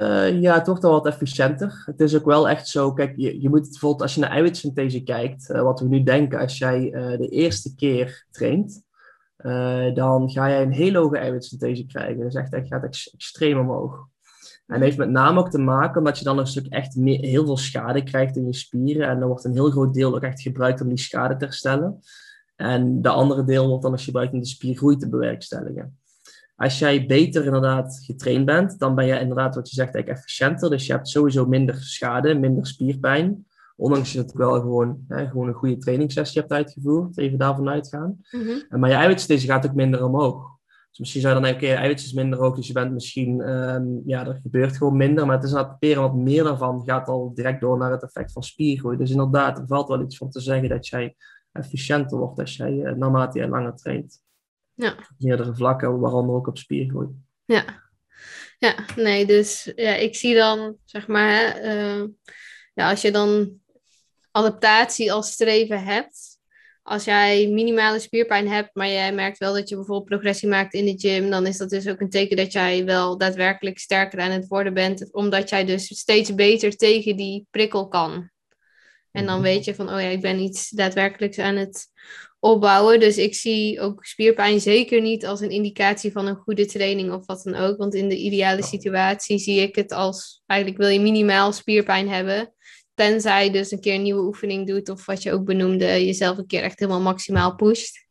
Eh, 0.00 0.40
ja, 0.40 0.54
het 0.54 0.66
wordt 0.66 0.82
wat 0.82 1.06
efficiënter. 1.06 1.82
Het 1.86 2.00
is 2.00 2.14
ook 2.14 2.24
wel 2.24 2.48
echt 2.48 2.68
zo, 2.68 2.92
kijk, 2.92 3.12
je, 3.16 3.40
je 3.40 3.48
moet 3.48 3.70
bijvoorbeeld 3.70 4.02
als 4.02 4.14
je 4.14 4.20
naar 4.20 4.30
eiwitsynthese 4.30 5.02
kijkt, 5.02 5.50
eh, 5.50 5.62
wat 5.62 5.80
we 5.80 5.88
nu 5.88 6.02
denken, 6.02 6.38
als 6.38 6.58
jij 6.58 6.92
eh, 6.92 7.18
de 7.18 7.28
eerste 7.28 7.74
keer 7.74 8.26
traint, 8.30 8.82
eh, 9.42 9.94
dan 9.94 10.30
ga 10.30 10.48
jij 10.48 10.62
een 10.62 10.72
hele 10.72 10.98
hoge 10.98 11.18
eiwitsynthese 11.18 11.86
krijgen. 11.86 12.20
Dus 12.20 12.34
echt, 12.34 12.52
echt 12.52 12.66
gaat 12.66 12.84
ex- 12.84 13.10
extreem 13.10 13.58
omhoog. 13.58 14.08
En 14.66 14.80
heeft 14.80 14.96
met 14.96 15.10
name 15.10 15.40
ook 15.40 15.50
te 15.50 15.58
maken 15.58 15.98
omdat 15.98 16.18
je 16.18 16.24
dan 16.24 16.38
een 16.38 16.46
stuk 16.46 16.66
echt 16.66 16.94
heel 17.04 17.44
veel 17.44 17.56
schade 17.56 18.02
krijgt 18.02 18.36
in 18.36 18.46
je 18.46 18.54
spieren. 18.54 19.08
En 19.08 19.18
dan 19.18 19.28
wordt 19.28 19.44
een 19.44 19.52
heel 19.52 19.70
groot 19.70 19.94
deel 19.94 20.14
ook 20.14 20.22
echt 20.22 20.42
gebruikt 20.42 20.80
om 20.80 20.88
die 20.88 20.98
schade 20.98 21.36
te 21.36 21.44
herstellen. 21.44 22.00
En 22.56 23.02
de 23.02 23.08
andere 23.08 23.44
deel 23.44 23.68
wordt 23.68 23.82
dan 23.82 23.92
als 23.92 24.04
gebruikt 24.04 24.32
om 24.32 24.40
de 24.40 24.46
spiergroei 24.46 24.96
te 24.96 25.08
bewerkstelligen. 25.08 25.98
Als 26.56 26.78
jij 26.78 27.06
beter 27.06 27.44
inderdaad 27.44 28.00
getraind 28.04 28.44
bent, 28.44 28.78
dan 28.78 28.94
ben 28.94 29.06
je 29.06 29.20
inderdaad 29.20 29.54
wat 29.54 29.68
je 29.68 29.74
zegt 29.74 29.94
eigenlijk 29.94 30.18
efficiënter. 30.18 30.70
Dus 30.70 30.86
je 30.86 30.92
hebt 30.92 31.08
sowieso 31.08 31.46
minder 31.46 31.74
schade, 31.74 32.34
minder 32.34 32.66
spierpijn. 32.66 33.46
Ondanks 33.80 34.12
dat 34.12 34.30
je 34.32 34.38
wel 34.38 34.60
gewoon, 34.60 35.04
hè, 35.08 35.28
gewoon 35.28 35.48
een 35.48 35.54
goede 35.54 35.76
trainingssessie 35.78 36.40
hebt 36.40 36.52
uitgevoerd. 36.52 37.18
Even 37.18 37.38
daarvan 37.38 37.68
uitgaan. 37.68 38.18
En 38.68 38.80
Maar 38.80 38.90
je 38.90 38.96
eiwitsynthese 38.96 39.46
gaat 39.46 39.66
ook 39.66 39.74
minder 39.74 40.04
omhoog. 40.04 40.58
Dus 40.90 40.98
misschien 40.98 41.20
zou 41.20 41.34
je 41.34 41.40
dan 41.40 41.50
denken, 41.50 41.68
oké, 41.68 41.76
je 41.76 41.80
eiwit 41.80 42.00
is 42.00 42.12
minder 42.12 42.38
hoog, 42.38 42.56
dus 42.56 42.66
je 42.66 42.72
bent 42.72 42.92
misschien, 42.92 43.40
ehm, 43.40 43.84
ja, 44.06 44.26
er 44.26 44.38
gebeurt 44.42 44.76
gewoon 44.76 44.96
minder. 44.96 45.26
Maar 45.26 45.34
het 45.34 45.44
is 45.44 45.50
inderdaad 45.50 45.78
proberen 45.78 46.02
wat 46.02 46.14
meer 46.14 46.44
daarvan 46.44 46.82
gaat 46.84 47.08
al 47.08 47.34
direct 47.34 47.60
door 47.60 47.78
naar 47.78 47.90
het 47.90 48.02
effect 48.02 48.32
van 48.32 48.42
spiergroei. 48.42 48.96
Dus 48.96 49.10
inderdaad, 49.10 49.58
er 49.58 49.66
valt 49.66 49.88
wel 49.88 50.02
iets 50.02 50.16
van 50.16 50.30
te 50.30 50.40
zeggen 50.40 50.68
dat 50.68 50.86
jij 50.86 51.16
efficiënter 51.52 52.18
wordt 52.18 52.38
als 52.38 52.56
jij, 52.56 52.82
eh, 52.82 52.94
naarmate 52.94 53.38
je 53.38 53.48
langer 53.48 53.74
traint. 53.74 54.22
Ja. 54.74 54.92
Op 54.92 55.14
meerdere 55.18 55.54
vlakken, 55.54 56.00
waaronder 56.00 56.34
ook 56.34 56.46
op 56.46 56.58
spiergroei. 56.58 57.08
Ja. 57.44 57.64
Ja, 58.58 58.74
nee, 58.96 59.26
dus 59.26 59.72
ja, 59.76 59.94
ik 59.94 60.14
zie 60.14 60.34
dan, 60.34 60.76
zeg 60.84 61.06
maar, 61.06 61.28
hè, 61.28 61.46
eh, 61.46 62.08
ja, 62.74 62.90
als 62.90 63.02
je 63.02 63.12
dan 63.12 63.59
adaptatie 64.30 65.12
als 65.12 65.32
streven 65.32 65.84
hebt, 65.84 66.38
als 66.82 67.04
jij 67.04 67.48
minimale 67.48 67.98
spierpijn 67.98 68.48
hebt, 68.48 68.70
maar 68.72 68.88
jij 68.88 69.12
merkt 69.12 69.38
wel 69.38 69.54
dat 69.54 69.68
je 69.68 69.74
bijvoorbeeld 69.74 70.08
progressie 70.08 70.48
maakt 70.48 70.74
in 70.74 70.84
de 70.84 70.98
gym, 71.08 71.30
dan 71.30 71.46
is 71.46 71.56
dat 71.56 71.70
dus 71.70 71.88
ook 71.88 72.00
een 72.00 72.10
teken 72.10 72.36
dat 72.36 72.52
jij 72.52 72.84
wel 72.84 73.18
daadwerkelijk 73.18 73.78
sterker 73.78 74.20
aan 74.20 74.30
het 74.30 74.48
worden 74.48 74.74
bent, 74.74 75.12
omdat 75.12 75.48
jij 75.48 75.64
dus 75.64 75.98
steeds 75.98 76.34
beter 76.34 76.76
tegen 76.76 77.16
die 77.16 77.46
prikkel 77.50 77.88
kan. 77.88 78.30
En 79.12 79.26
dan 79.26 79.34
Mhm. 79.34 79.42
weet 79.44 79.64
je 79.64 79.74
van, 79.74 79.86
oh 79.92 80.00
ja, 80.00 80.08
ik 80.08 80.20
ben 80.20 80.38
iets 80.40 80.70
daadwerkelijks 80.70 81.38
aan 81.38 81.56
het 81.56 81.86
opbouwen. 82.38 83.00
Dus 83.00 83.16
ik 83.18 83.34
zie 83.34 83.80
ook 83.80 84.04
spierpijn 84.04 84.60
zeker 84.60 85.00
niet 85.00 85.26
als 85.26 85.40
een 85.40 85.50
indicatie 85.50 86.12
van 86.12 86.26
een 86.26 86.36
goede 86.36 86.66
training 86.66 87.12
of 87.12 87.26
wat 87.26 87.42
dan 87.42 87.54
ook. 87.54 87.78
Want 87.78 87.94
in 87.94 88.08
de 88.08 88.16
ideale 88.16 88.62
situatie 88.62 89.38
zie 89.38 89.60
ik 89.60 89.74
het 89.74 89.92
als, 89.92 90.42
eigenlijk 90.46 90.80
wil 90.80 90.90
je 90.90 91.00
minimaal 91.00 91.52
spierpijn 91.52 92.08
hebben. 92.08 92.54
Tenzij 93.00 93.44
je 93.44 93.50
dus 93.50 93.70
een 93.70 93.80
keer 93.80 93.94
een 93.94 94.02
nieuwe 94.02 94.26
oefening 94.26 94.66
doet 94.66 94.88
of 94.88 95.06
wat 95.06 95.22
je 95.22 95.32
ook 95.32 95.44
benoemde, 95.44 96.06
jezelf 96.06 96.38
een 96.38 96.46
keer 96.46 96.62
echt 96.62 96.78
helemaal 96.78 97.00
maximaal 97.00 97.54
pusht. 97.54 98.06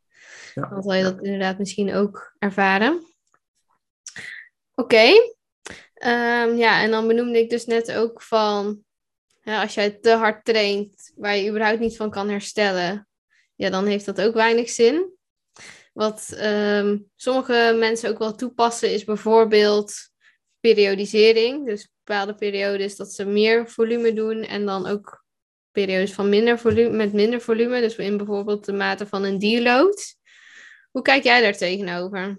Ja. 0.56 0.70
Dan 0.70 0.84
zal 0.84 0.94
je 0.94 1.04
dat 1.04 1.24
inderdaad 1.24 1.58
misschien 1.58 1.94
ook 1.94 2.36
ervaren. 2.40 3.06
Oké. 4.76 5.12
Ehm, 5.94 6.56
ja, 6.56 6.82
en 6.82 6.92
dan 6.92 7.08
benoemde 7.08 7.40
ik 7.40 7.50
dus 7.50 7.66
net 7.66 7.92
ook 7.92 8.22
van, 8.22 8.84
ja, 9.42 9.62
als 9.62 9.74
jij 9.74 9.90
te 9.90 10.12
hard 10.12 10.46
traint, 10.46 11.12
waar 11.16 11.36
je 11.36 11.50
überhaupt 11.50 11.80
niet 11.80 11.98
van 11.98 12.10
kan 12.10 12.30
herstellen, 12.30 13.08
ja, 13.56 13.70
dan 13.70 13.86
heeft 13.86 14.06
dat 14.06 14.22
ook 14.22 14.34
weinig 14.34 14.70
zin. 14.70 15.14
Wat 15.94 16.34
ehm, 16.38 16.98
sommige 17.16 17.76
mensen 17.80 18.10
ook 18.10 18.20
wel 18.20 18.36
toepassen, 18.36 18.94
is 18.94 19.04
bijvoorbeeld 19.04 20.09
periodisering. 20.60 21.66
Dus 21.66 21.90
bepaalde 22.04 22.36
periodes 22.36 22.96
dat 22.96 23.14
ze 23.14 23.26
meer 23.26 23.70
volume 23.70 24.14
doen 24.14 24.42
en 24.42 24.66
dan 24.66 24.86
ook 24.88 25.24
periodes 25.72 26.14
van 26.14 26.30
minder 26.30 26.60
volume, 26.60 26.96
met 26.98 27.14
minder 27.14 27.42
volume. 27.42 27.82
Dus 27.82 27.96
in 27.96 28.18
bijvoorbeeld 28.18 28.66
de 28.66 28.74
mate 28.74 29.08
van 29.08 29.24
een 29.24 29.40
deload. 29.40 30.16
Hoe 30.92 31.02
kijk 31.02 31.24
jij 31.24 31.42
daar 31.42 31.58
tegenover? 31.58 32.38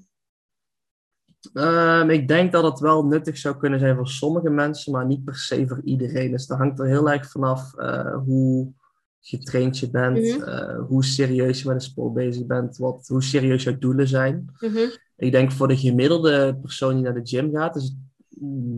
Ehm, 1.53 2.11
ik 2.11 2.29
denk 2.29 2.53
dat 2.53 2.65
het 2.65 2.79
wel 2.81 3.05
nuttig 3.05 3.39
zou 3.39 3.57
kunnen 3.57 3.79
zijn 3.79 3.97
voor 3.97 4.09
sommige 4.09 4.51
mensen, 4.51 4.93
maar 4.93 5.07
niet 5.07 5.25
per 5.25 5.37
se 5.37 5.67
voor 5.69 5.81
iedereen. 5.85 6.31
Dus 6.31 6.47
dat 6.47 6.59
hangt 6.59 6.79
er 6.79 6.87
heel 6.87 7.11
erg 7.11 7.31
vanaf 7.31 7.75
eh, 7.77 8.17
hoe 8.25 8.73
getraind 9.21 9.79
je 9.79 9.91
bent, 9.91 10.19
Mhm. 10.19 10.43
eh, 10.43 10.79
hoe 10.89 11.05
serieus 11.05 11.61
je 11.63 11.67
met 11.67 11.75
een 11.77 11.81
sport 11.91 12.15
bezig 12.15 12.47
bent, 12.47 12.77
wat, 12.77 13.07
hoe 13.09 13.23
serieus 13.23 13.63
jouw 13.63 13.79
doelen 13.79 14.09
zijn. 14.09 14.55
Mhm, 14.59 14.89
Ik 15.17 15.33
denk 15.33 15.53
voor 15.53 15.69
de 15.69 15.77
gemiddelde 15.77 16.59
persoon 16.63 16.95
die 16.95 17.03
naar 17.05 17.15
de 17.15 17.27
gym 17.27 17.55
gaat, 17.55 17.77
is 17.77 17.83
het 17.83 17.95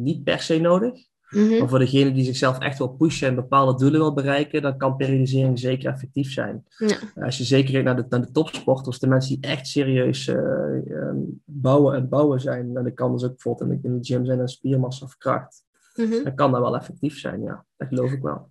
niet 0.02 0.24
per 0.24 0.40
se 0.40 0.58
nodig. 0.58 0.92
mhm, 1.30 1.58
Maar 1.58 1.68
voor 1.68 1.78
degene 1.78 2.12
die 2.12 2.24
zichzelf 2.24 2.58
echt 2.58 2.78
wil 2.78 2.88
pushen 2.88 3.28
en 3.28 3.34
bepaalde 3.34 3.78
doelen 3.78 4.00
wil 4.00 4.14
bereiken, 4.14 4.62
dan 4.62 4.76
kan 4.76 4.96
periodisering 4.96 5.58
zeker 5.58 5.92
effectief 5.92 6.32
zijn. 6.32 6.64
Ja. 6.78 6.96
Als 7.24 7.38
je 7.38 7.44
zeker 7.44 7.70
kijkt 7.70 7.86
naar 7.86 7.96
de, 7.96 8.04
naar 8.08 8.20
de 8.20 8.30
topsporters, 8.30 8.98
de 8.98 9.06
mensen 9.06 9.40
die 9.40 9.50
echt 9.50 9.66
serieus 9.66 10.28
eh, 10.28 10.36
ehm, 10.36 11.16
bouwen 11.44 11.96
en 11.96 12.08
bouwen 12.08 12.40
zijn, 12.40 12.76
en 12.76 12.84
dat 12.84 12.94
kan 12.94 13.12
dus 13.12 13.24
ook 13.24 13.30
bijvoorbeeld 13.30 13.70
in 13.70 13.80
de, 13.80 13.88
in 13.88 13.98
de 13.98 14.04
gym 14.04 14.24
zijn 14.24 14.40
en 14.40 14.48
spiermassa 14.48 15.04
of 15.04 15.16
kracht, 15.16 15.64
mhm. 15.94 16.24
dan 16.24 16.34
kan 16.34 16.52
dat 16.52 16.60
wel 16.60 16.76
effectief 16.76 17.18
zijn, 17.18 17.42
ja. 17.42 17.64
Dat 17.76 17.88
geloof 17.88 18.12
ik 18.12 18.22
wel. 18.22 18.50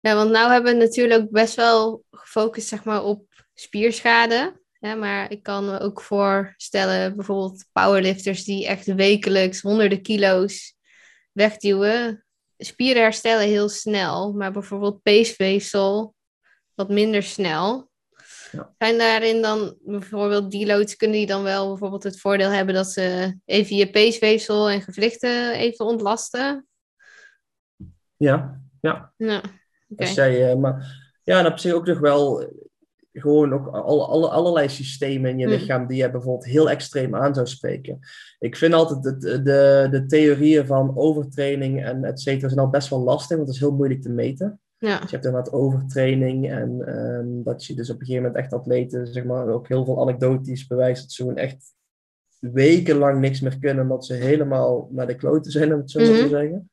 Ja, 0.00 0.14
want 0.14 0.30
nou 0.30 0.52
hebben 0.52 0.72
we 0.72 0.78
natuurlijk 0.78 1.30
best 1.30 1.54
wel 1.54 2.02
gefocust 2.10 2.68
zeg 2.68 2.84
maar, 2.84 3.04
op 3.04 3.24
spierschade. 3.54 4.60
Ja, 4.80 4.94
maar 4.94 5.30
ik 5.30 5.42
kan 5.42 5.64
me 5.64 5.78
ook 5.80 6.00
voorstellen, 6.00 7.16
bijvoorbeeld 7.16 7.66
powerlifters 7.72 8.44
die 8.44 8.66
echt 8.66 8.94
wekelijks 8.94 9.60
honderden 9.60 10.02
kilo's 10.02 10.76
wegduwen. 11.32 12.24
Spieren 12.58 13.02
herstellen 13.02 13.46
heel 13.46 13.68
snel, 13.68 14.32
maar 14.32 14.52
bijvoorbeeld 14.52 15.02
peesvezel 15.02 16.14
wat 16.74 16.88
minder 16.88 17.22
snel. 17.22 17.90
Ja. 18.52 18.74
Zijn 18.78 18.98
daarin 18.98 19.42
dan 19.42 19.76
bijvoorbeeld 19.80 20.50
deloads, 20.50 20.96
kunnen 20.96 21.16
die 21.16 21.26
dan 21.26 21.42
wel 21.42 21.68
bijvoorbeeld 21.68 22.02
het 22.02 22.20
voordeel 22.20 22.50
hebben 22.50 22.74
dat 22.74 22.90
ze 22.90 23.36
even 23.44 23.76
je 23.76 23.90
peesvezel 23.90 24.68
en 24.68 24.82
gewrichten 24.82 25.52
even 25.52 25.84
ontlasten? 25.84 26.66
Ja, 28.16 28.60
ja. 28.80 29.12
Ja, 29.16 29.42
oké. 29.88 30.02
Als 30.02 30.14
jij, 30.14 30.50
eh, 30.50 30.56
maar 30.56 31.04
ja, 31.22 31.38
en 31.38 31.46
op 31.46 31.58
zich 31.58 31.72
ook 31.72 31.86
nog 31.86 31.98
wel 31.98 32.52
gewoon 33.20 33.52
ook 33.52 33.66
alle, 33.66 34.04
alle, 34.04 34.28
allerlei 34.28 34.68
systemen 34.68 35.30
in 35.30 35.38
je 35.38 35.46
Hmm. 35.46 35.54
lichaam 35.54 35.86
die 35.86 35.96
je 35.96 36.10
bijvoorbeeld 36.10 36.44
heel 36.44 36.70
extreem 36.70 37.14
aan 37.14 37.34
zou 37.34 37.46
spreken. 37.46 37.98
Ik 38.38 38.56
vind 38.56 38.74
altijd 38.74 39.20
de, 39.20 39.42
de, 39.42 39.88
de 39.90 40.06
theorieën 40.06 40.66
van 40.66 40.96
overtraining 40.96 41.84
en 41.84 42.04
et 42.04 42.20
cetera 42.20 42.48
zijn 42.48 42.60
al 42.60 42.70
best 42.70 42.88
wel 42.88 43.00
lastig, 43.02 43.36
want 43.36 43.48
het 43.48 43.56
is 43.56 43.62
heel 43.62 43.74
moeilijk 43.76 44.02
te 44.02 44.10
meten. 44.10 44.60
Ja, 44.78 44.98
Dus 45.00 45.10
je 45.10 45.16
hebt 45.16 45.24
inderdaad 45.26 45.52
overtraining 45.52 46.50
en 46.50 46.82
ehm, 46.86 47.42
dat 47.42 47.64
je 47.64 47.74
dus 47.74 47.90
op 47.90 48.00
een 48.00 48.06
gegeven 48.06 48.22
moment 48.26 48.42
echt 48.42 48.52
atleten, 48.52 49.06
zeg 49.06 49.24
maar, 49.24 49.48
ook 49.48 49.68
heel 49.68 49.84
veel 49.84 50.00
anekdotisch 50.00 50.66
bewijst 50.66 51.02
dat 51.02 51.12
ze 51.12 51.22
gewoon 51.22 51.36
echt 51.36 51.74
wekenlang 52.38 53.20
niks 53.20 53.40
meer 53.40 53.58
kunnen, 53.58 53.82
omdat 53.82 54.04
ze 54.06 54.14
helemaal 54.14 54.88
naar 54.92 55.06
de 55.06 55.14
kloten 55.14 55.52
zijn, 55.52 55.72
om 55.74 55.80
het 55.80 55.90
zo 55.90 56.00
maar 56.00 56.10
Mhm. 56.10 56.22
te 56.22 56.28
zeggen. 56.28 56.70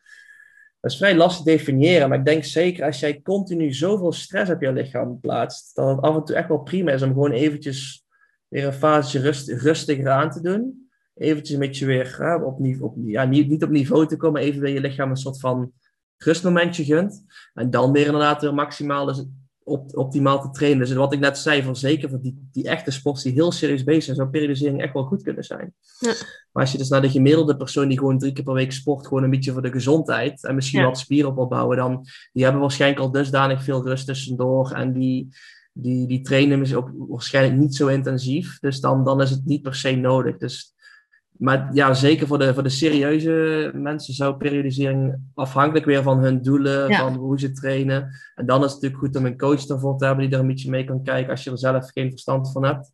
Dat 0.83 0.91
is 0.91 0.97
vrij 0.97 1.15
lastig 1.15 1.45
te 1.45 1.51
definiëren, 1.51 2.09
maar 2.09 2.17
ik 2.17 2.25
denk 2.25 2.43
zeker 2.43 2.85
als 2.85 2.99
jij 2.99 3.21
continu 3.21 3.73
zoveel 3.73 4.11
stress 4.11 4.51
op 4.51 4.61
je 4.61 4.73
lichaam 4.73 5.19
plaatst, 5.19 5.75
dat 5.75 5.87
het 5.87 6.01
af 6.01 6.15
en 6.15 6.23
toe 6.23 6.35
echt 6.35 6.47
wel 6.47 6.59
prima 6.59 6.91
is 6.91 7.01
om 7.01 7.13
gewoon 7.13 7.31
eventjes 7.31 8.05
weer 8.47 8.65
een 8.65 8.73
fase 8.73 9.19
rust, 9.19 9.49
rustiger 9.49 10.09
aan 10.09 10.31
te 10.31 10.41
doen. 10.41 10.89
Eventjes 11.15 11.53
een 11.53 11.59
beetje 11.59 11.85
weer 11.85 12.41
op, 12.43 12.59
op, 12.79 12.95
ja, 13.05 13.25
niet, 13.25 13.47
niet 13.47 13.63
op 13.63 13.69
niveau 13.69 14.07
te 14.07 14.17
komen, 14.17 14.41
even 14.41 14.61
weer 14.61 14.73
je 14.73 14.81
lichaam 14.81 15.09
een 15.09 15.15
soort 15.15 15.39
van 15.39 15.71
rustmomentje 16.17 16.83
gunt. 16.83 17.23
En 17.53 17.69
dan 17.69 17.91
weer 17.91 18.05
inderdaad 18.05 18.41
weer 18.41 18.53
maximaal 18.53 19.05
dus 19.05 19.25
op, 19.63 19.97
optimaal 19.97 20.41
te 20.41 20.49
trainen. 20.49 20.79
Dus 20.79 20.93
wat 20.93 21.13
ik 21.13 21.19
net 21.19 21.37
zei, 21.37 21.63
voor 21.63 21.75
zeker 21.75 22.09
voor 22.09 22.21
die, 22.21 22.47
die 22.51 22.67
echte 22.67 22.91
sports 22.91 23.23
die 23.23 23.33
heel 23.33 23.51
serieus 23.51 23.83
bezig 23.83 24.03
zijn, 24.03 24.15
zou 24.15 24.29
periodisering 24.29 24.81
echt 24.81 24.93
wel 24.93 25.03
goed 25.03 25.23
kunnen 25.23 25.43
zijn. 25.43 25.73
Ja. 25.99 26.13
Maar 26.51 26.63
als 26.63 26.71
je 26.71 26.77
dus 26.77 26.89
naar 26.89 27.01
de 27.01 27.09
gemiddelde 27.09 27.57
persoon 27.57 27.87
die 27.87 27.97
gewoon 27.97 28.17
drie 28.17 28.33
keer 28.33 28.43
per 28.43 28.53
week 28.53 28.71
sport, 28.71 29.07
gewoon 29.07 29.23
een 29.23 29.29
beetje 29.29 29.51
voor 29.51 29.61
de 29.61 29.71
gezondheid 29.71 30.43
en 30.43 30.55
misschien 30.55 30.79
Ja. 30.79 30.85
wat 30.85 30.97
spieren 30.97 31.29
op 31.29 31.35
wil 31.35 31.47
bouwen, 31.47 31.77
dan 31.77 32.05
die 32.33 32.43
hebben 32.43 32.61
waarschijnlijk 32.61 33.01
al 33.01 33.11
dusdanig 33.11 33.63
veel 33.63 33.83
rust 33.83 34.05
tussendoor 34.05 34.71
en 34.71 34.93
die, 34.93 35.29
die, 35.73 36.07
die 36.07 36.21
trainen 36.21 36.61
is 36.61 36.75
ook 36.75 36.91
waarschijnlijk 36.95 37.59
niet 37.59 37.75
zo 37.75 37.87
intensief. 37.87 38.59
Dus 38.59 38.79
dan, 38.79 39.03
dan 39.03 39.21
is 39.21 39.29
het 39.29 39.45
niet 39.45 39.61
per 39.61 39.75
se 39.75 39.95
nodig. 39.95 40.37
Dus 40.37 40.72
maar 41.43 41.69
ja, 41.73 41.93
zeker 41.93 42.27
voor 42.27 42.39
de, 42.39 42.53
voor 42.53 42.63
de 42.63 42.69
serieuze 42.69 43.71
mensen 43.73 44.13
zou 44.13 44.35
periodisering 44.35 45.15
afhankelijk 45.33 45.85
weer 45.85 46.03
van 46.03 46.19
hun 46.19 46.41
doelen, 46.41 46.89
Ja. 46.89 46.97
van 46.97 47.13
hoe 47.15 47.39
ze 47.39 47.51
trainen. 47.51 48.09
En 48.35 48.45
dan 48.45 48.63
is 48.63 48.71
het 48.71 48.81
natuurlijk 48.81 49.01
goed 49.03 49.15
om 49.15 49.25
een 49.25 49.37
coach 49.37 49.67
ervoor 49.67 49.97
te 49.97 50.05
hebben 50.05 50.25
die 50.25 50.33
er 50.33 50.39
een 50.41 50.47
beetje 50.47 50.69
mee 50.69 50.83
kan 50.83 51.03
kijken 51.03 51.31
als 51.31 51.43
je 51.43 51.51
er 51.51 51.57
zelf 51.57 51.91
geen 51.91 52.09
verstand 52.09 52.51
van 52.51 52.65
hebt. 52.65 52.91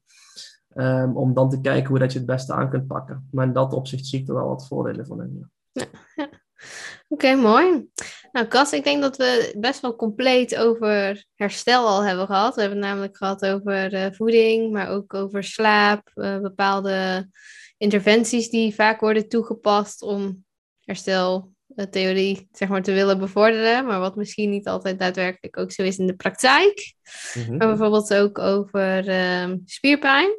Ehm, 0.74 1.12
om 1.16 1.34
dan 1.34 1.50
te 1.50 1.62
kijken 1.62 1.90
hoe 1.90 2.00
dat 2.00 2.12
je 2.12 2.18
het 2.18 2.28
beste 2.28 2.54
aan 2.54 2.70
kunt 2.70 2.88
pakken. 2.88 3.28
Maar 3.32 3.46
in 3.46 3.54
dat 3.54 3.74
opzicht 3.74 4.06
zie 4.06 4.20
ik 4.22 4.28
er 4.28 4.34
wel 4.34 4.48
wat 4.48 4.68
voordelen 4.68 5.06
van 5.06 5.22
in. 5.22 5.52
ja. 5.72 5.86
Oké, 7.08 7.36
mooi. 7.36 7.88
Nou, 8.32 8.48
Cas, 8.48 8.74
ik 8.74 8.84
denk 8.84 9.02
dat 9.02 9.18
we 9.18 9.56
best 9.58 9.82
wel 9.82 9.96
compleet 9.96 10.58
over 10.58 11.26
herstel 11.36 11.88
al 11.88 12.04
hebben 12.04 12.26
gehad. 12.26 12.56
We 12.56 12.62
hebben 12.62 12.80
het 12.80 12.88
namelijk 12.88 13.18
gehad 13.18 13.46
over 13.46 13.94
eh, 13.94 14.12
voeding, 14.12 14.72
maar 14.72 14.90
ook 14.90 15.14
over 15.14 15.44
slaap, 15.44 16.12
eh, 16.14 16.40
bepaalde 16.40 17.28
interventies 17.80 18.50
die 18.50 18.76
vaak 18.76 19.00
worden 19.00 19.30
toegepast 19.30 20.02
om 20.02 20.46
hersteltheorie 20.80 22.48
zeg 22.52 22.70
maar, 22.70 22.82
te 22.82 22.92
willen 22.92 23.20
bevorderen, 23.20 23.86
maar 23.86 24.00
wat 24.00 24.16
misschien 24.16 24.50
niet 24.50 24.68
altijd 24.68 25.00
daadwerkelijk 25.00 25.58
ook 25.58 25.72
zo 25.72 25.84
is 25.84 25.98
in 25.98 26.08
de 26.08 26.16
praktijk. 26.16 26.94
Mhm. 27.34 27.58
Maar 27.58 27.68
bijvoorbeeld 27.68 28.14
ook 28.14 28.40
over 28.40 29.08
ehm, 29.08 29.58
spierpijn. 29.66 30.30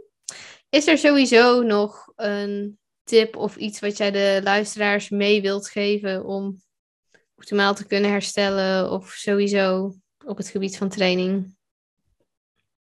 Is 0.69 0.87
er 0.87 0.99
sowieso 0.99 1.63
nog 1.63 2.13
een 2.17 2.79
tip 3.05 3.37
of 3.37 3.57
iets 3.57 3.81
wat 3.81 3.97
jij 3.97 4.11
de 4.11 4.41
luisteraars 4.45 5.09
mee 5.09 5.43
wilt 5.43 5.69
geven 5.69 6.25
om 6.25 6.61
optimaal 7.37 7.75
te 7.75 7.87
kunnen 7.87 8.11
herstellen 8.11 8.91
of 8.91 9.11
sowieso 9.11 9.95
op 10.25 10.37
het 10.37 10.49
gebied 10.49 10.77
van 10.77 10.89
training? 10.89 11.59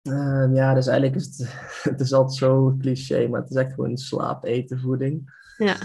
Ehm, 0.02 0.54
ja, 0.54 0.74
dus 0.74 0.86
eigenlijk 0.86 1.20
is 1.20 1.26
het, 1.26 1.54
het 1.92 2.00
is 2.00 2.12
altijd 2.12 2.36
zo 2.36 2.76
cliché, 2.78 3.28
maar 3.28 3.40
het 3.40 3.50
is 3.50 3.56
echt 3.56 3.72
gewoon 3.72 3.96
slaap, 3.96 4.44
eten, 4.44 4.80
voeding. 4.80 5.40
Ja. 5.56 5.76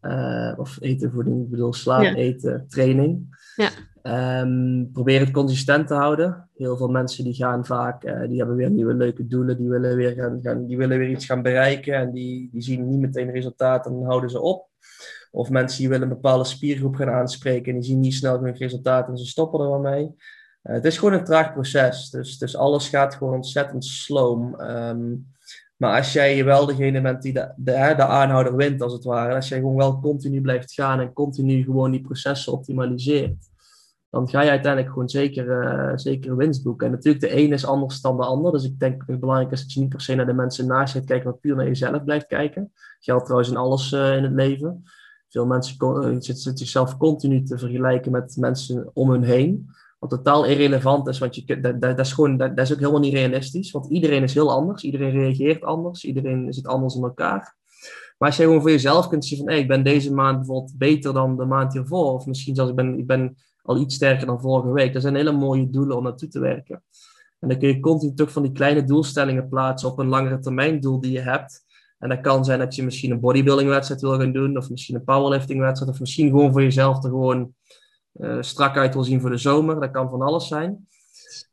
Eh, 0.00 0.58
of 0.58 0.78
eten, 0.80 1.10
voeding, 1.10 1.42
ik 1.42 1.50
bedoel 1.50 1.72
slaap, 1.72 2.02
Ja. 2.02 2.14
eten, 2.14 2.66
training. 2.68 3.38
Ja. 3.56 3.70
Ehm, 4.02 4.84
probeer 4.92 5.20
het 5.20 5.30
consistent 5.30 5.86
te 5.86 5.94
houden. 5.94 6.48
Heel 6.54 6.76
veel 6.76 6.88
mensen 6.88 7.24
die 7.24 7.34
gaan 7.34 7.66
vaak, 7.66 8.04
eh, 8.04 8.28
die 8.28 8.38
hebben 8.38 8.56
weer 8.56 8.70
nieuwe 8.70 8.94
leuke 8.94 9.26
doelen, 9.26 9.56
die 9.56 9.68
willen 9.68 9.96
weer, 9.96 10.12
gaan, 10.12 10.38
gaan, 10.42 10.66
die 10.66 10.76
willen 10.76 10.98
weer 10.98 11.10
iets 11.10 11.26
gaan 11.26 11.42
bereiken 11.42 11.94
en 11.94 12.12
die, 12.12 12.48
die 12.52 12.62
zien 12.62 12.88
niet 12.88 13.00
meteen 13.00 13.30
resultaat 13.30 13.86
en 13.86 13.92
dan 13.92 14.04
houden 14.04 14.30
ze 14.30 14.40
op. 14.40 14.68
Of 15.30 15.50
mensen 15.50 15.78
die 15.78 15.88
willen 15.88 16.02
een 16.08 16.14
bepaalde 16.14 16.44
spiergroep 16.44 16.94
gaan 16.94 17.10
aanspreken 17.10 17.72
en 17.72 17.80
die 17.80 17.88
zien 17.88 18.00
niet 18.00 18.14
snel 18.14 18.38
genoeg 18.38 18.58
resultaat 18.58 19.08
en 19.08 19.16
ze 19.16 19.26
stoppen 19.26 19.60
er 19.60 19.68
wel 19.68 19.80
mee. 19.80 20.14
Eh, 20.62 20.74
het 20.74 20.84
is 20.84 20.98
gewoon 20.98 21.14
een 21.14 21.24
traag 21.24 21.52
proces, 21.52 22.10
dus, 22.10 22.38
dus 22.38 22.56
alles 22.56 22.88
gaat 22.88 23.14
gewoon 23.14 23.34
ontzettend 23.34 23.84
sloom. 23.84 24.60
Ehm, 24.60 25.14
maar 25.76 25.96
als 25.96 26.12
jij 26.12 26.44
wel 26.44 26.66
degene 26.66 27.00
bent 27.00 27.22
die 27.22 27.32
de, 27.32 27.52
de, 27.56 28.04
aanhouder 28.04 28.56
wint, 28.56 28.82
als 28.82 28.92
het 28.92 29.04
ware, 29.04 29.34
als 29.34 29.48
jij 29.48 29.58
gewoon 29.58 29.76
wel 29.76 30.00
continu 30.00 30.40
blijft 30.40 30.72
gaan 30.72 31.00
en 31.00 31.12
continu 31.12 31.64
gewoon 31.64 31.90
die 31.90 32.00
processen 32.00 32.52
optimaliseert, 32.52 33.48
dan 34.10 34.28
ga 34.28 34.42
je 34.42 34.50
uiteindelijk 34.50 34.92
gewoon 34.92 35.08
zeker, 35.08 35.60
eh, 35.60 35.92
zeker 35.94 36.36
winst 36.36 36.62
boeken. 36.62 36.86
En 36.86 36.92
natuurlijk, 36.92 37.24
de 37.24 37.36
een 37.36 37.52
is 37.52 37.66
anders 37.66 38.00
dan 38.00 38.16
de 38.16 38.24
ander. 38.24 38.52
Dus 38.52 38.64
ik 38.64 38.78
denk 38.78 38.98
dat 38.98 39.08
het 39.08 39.20
belangrijk 39.20 39.52
is 39.52 39.60
dat 39.60 39.72
je 39.72 39.80
niet 39.80 39.88
per 39.88 40.00
se 40.00 40.14
naar 40.14 40.26
de 40.26 40.32
mensen 40.32 40.66
naast 40.66 40.92
je 40.92 40.98
gaat 40.98 41.08
kijken, 41.08 41.30
maar 41.30 41.38
puur 41.38 41.56
naar 41.56 41.66
jezelf 41.66 42.04
blijft 42.04 42.26
kijken. 42.26 42.72
Geldt 43.00 43.24
trouwens 43.24 43.50
in 43.50 43.56
alles 43.56 43.92
eh, 43.92 44.16
in 44.16 44.22
het 44.22 44.32
leven. 44.32 44.82
Veel 45.28 45.46
mensen 45.46 46.22
zitten 46.22 46.58
zichzelf 46.58 46.96
continu 46.96 47.42
te 47.42 47.58
vergelijken 47.58 48.12
met 48.12 48.36
mensen 48.36 48.90
om 48.92 49.10
hun 49.10 49.22
heen. 49.22 49.70
Wat 50.00 50.10
totaal 50.10 50.44
irrelevant 50.44 51.08
is, 51.08 51.18
want 51.18 51.34
je, 51.34 51.60
dat, 51.60 51.80
dat, 51.80 51.98
is 51.98 52.12
gewoon, 52.12 52.36
dat, 52.36 52.58
is 52.58 52.72
ook 52.72 52.78
helemaal 52.78 53.00
niet 53.00 53.12
realistisch. 53.12 53.70
Want 53.70 53.90
iedereen 53.90 54.22
is 54.22 54.34
heel 54.34 54.50
anders, 54.50 54.82
iedereen 54.82 55.10
reageert 55.10 55.64
anders, 55.64 56.04
iedereen 56.04 56.52
zit 56.52 56.66
anders 56.66 56.94
in 56.94 57.02
elkaar. 57.02 57.56
Maar 58.18 58.28
als 58.28 58.36
je 58.36 58.44
gewoon 58.44 58.60
voor 58.60 58.70
jezelf 58.70 59.08
kunt 59.08 59.24
zien 59.24 59.38
van, 59.38 59.48
ik 59.48 59.68
ben 59.68 59.84
deze 59.84 60.14
maand 60.14 60.36
bijvoorbeeld 60.36 60.78
beter 60.78 61.12
dan 61.12 61.36
de 61.36 61.44
maand 61.44 61.72
hiervoor, 61.72 62.12
of 62.12 62.26
misschien 62.26 62.54
zelfs 62.54 62.70
ik 62.70 62.76
ben, 62.76 62.98
ik 62.98 63.06
ben 63.06 63.36
al 63.62 63.80
iets 63.80 63.94
sterker 63.94 64.26
dan 64.26 64.40
vorige 64.40 64.72
week. 64.72 64.92
Dat 64.92 65.02
zijn 65.02 65.14
hele 65.14 65.32
mooie 65.32 65.70
doelen 65.70 65.96
om 65.96 66.02
naartoe 66.02 66.28
te 66.28 66.40
werken. 66.40 66.82
En 67.40 67.48
dan 67.48 67.58
kun 67.58 67.68
je 67.68 67.80
continu 67.80 68.14
toch 68.14 68.32
van 68.32 68.42
die 68.42 68.52
kleine 68.52 68.84
doelstellingen 68.84 69.48
plaatsen 69.48 69.88
op 69.88 69.98
een 69.98 70.08
langere 70.08 70.38
termijn 70.38 70.80
doel 70.80 71.00
die 71.00 71.12
je 71.12 71.20
hebt. 71.20 71.64
En 71.98 72.08
dat 72.08 72.20
kan 72.20 72.44
zijn 72.44 72.58
dat 72.58 72.74
je 72.74 72.82
misschien 72.82 73.10
een 73.10 73.20
bodybuilding 73.20 73.68
wedstrijd 73.68 74.00
wil 74.00 74.18
gaan 74.18 74.32
doen, 74.32 74.56
of 74.56 74.70
misschien 74.70 74.94
een 74.94 75.04
powerlifting 75.04 75.60
wedstrijd, 75.60 75.92
of 75.92 76.00
misschien 76.00 76.28
gewoon 76.28 76.52
voor 76.52 76.62
jezelf 76.62 77.04
er 77.04 77.10
gewoon 77.10 77.54
uh, 78.20 78.36
strak 78.40 78.76
uit 78.76 78.94
wil 78.94 79.04
zien 79.04 79.20
voor 79.20 79.30
de 79.30 79.36
zomer. 79.36 79.80
Dat 79.80 79.90
kan 79.90 80.10
van 80.10 80.22
alles 80.22 80.48
zijn. 80.48 80.88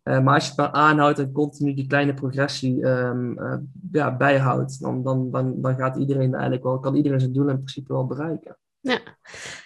Uh, 0.03 0.19
maar 0.19 0.33
als 0.33 0.43
je 0.43 0.49
het 0.49 0.59
maar 0.59 0.71
aanhoudt 0.71 1.19
en 1.19 1.31
continu 1.31 1.73
die 1.73 1.87
kleine 1.87 2.13
progressie 2.13 2.85
um, 2.85 3.39
uh, 3.39 3.57
ja, 3.91 4.17
bijhoudt, 4.17 4.81
dan, 4.81 5.03
dan, 5.03 5.31
dan, 5.31 5.61
dan 5.61 5.75
gaat 5.75 5.97
iedereen 5.97 6.33
eigenlijk 6.33 6.63
wel, 6.63 6.79
kan 6.79 6.95
iedereen 6.95 7.19
zijn 7.19 7.33
doel 7.33 7.47
in 7.49 7.55
principe 7.55 7.93
wel 7.93 8.05
bereiken. 8.05 8.57
Ja, 8.79 8.99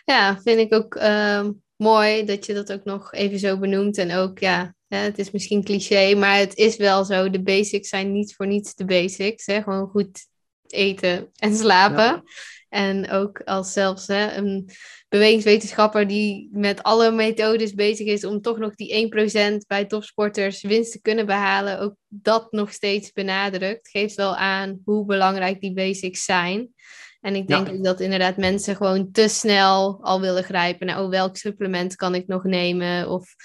ja 0.06 0.42
vind 0.42 0.60
ik 0.60 0.74
ook 0.74 0.96
ehm, 0.96 1.52
mooi 1.76 2.26
dat 2.26 2.46
je 2.46 2.54
dat 2.54 2.74
ook 2.74 2.84
nog 2.84 3.14
even 3.14 3.40
zo 3.40 3.58
benoemt. 3.58 3.98
En 3.98 4.16
ook, 4.16 4.40
ja, 4.40 4.76
ja, 4.88 4.98
het 4.98 5.18
is 5.18 5.32
misschien 5.32 5.64
cliché, 5.64 6.16
maar 6.16 6.38
het 6.38 6.56
is 6.56 6.78
wel 6.78 7.06
zo. 7.06 7.30
De 7.30 7.44
basics 7.44 7.90
zijn 7.90 8.12
niet 8.12 8.36
voor 8.36 8.48
niets 8.48 8.76
de 8.76 8.86
basics. 8.86 9.46
Hè? 9.46 9.62
Gewoon 9.62 9.88
goed 9.88 10.28
eten 10.68 11.30
en 11.36 11.56
slapen. 11.56 12.24
En 12.72 13.10
ook 13.10 13.42
als 13.42 13.74
zelfs 13.74 14.08
hè, 14.08 14.34
een 14.34 14.70
bewegingswetenschapper 15.10 16.08
die 16.08 16.50
met 16.52 16.84
alle 16.84 17.12
methodes 17.12 17.74
bezig 17.74 18.08
is 18.08 18.26
om 18.26 18.42
toch 18.42 18.58
nog 18.58 18.76
die 18.76 19.12
1% 19.54 19.58
bij 19.68 19.86
topsporters 19.86 20.62
winst 20.62 20.92
te 20.92 21.02
kunnen 21.02 21.26
behalen, 21.26 21.80
ook 21.80 21.96
dat 22.08 22.52
nog 22.52 22.72
steeds 22.72 23.12
benadrukt, 23.12 23.90
geeft 23.90 24.16
wel 24.16 24.36
aan 24.36 24.82
hoe 24.86 25.06
belangrijk 25.06 25.62
die 25.62 25.74
basics 25.74 26.24
zijn. 26.26 26.74
En 27.22 27.36
ik 27.36 27.48
denk 27.48 27.68
ja. 27.68 27.78
dat 27.82 28.00
inderdaad 28.00 28.38
mensen 28.38 28.76
gewoon 28.76 29.12
te 29.12 29.28
snel 29.28 30.00
al 30.02 30.22
willen 30.22 30.44
grijpen 30.44 30.88
naar, 30.88 31.04
oh, 31.04 31.10
welk 31.10 31.38
supplement 31.38 31.96
kan 31.96 32.16
ik 32.16 32.28
nog 32.28 32.44
nemen? 32.44 33.10
Of 33.10 33.36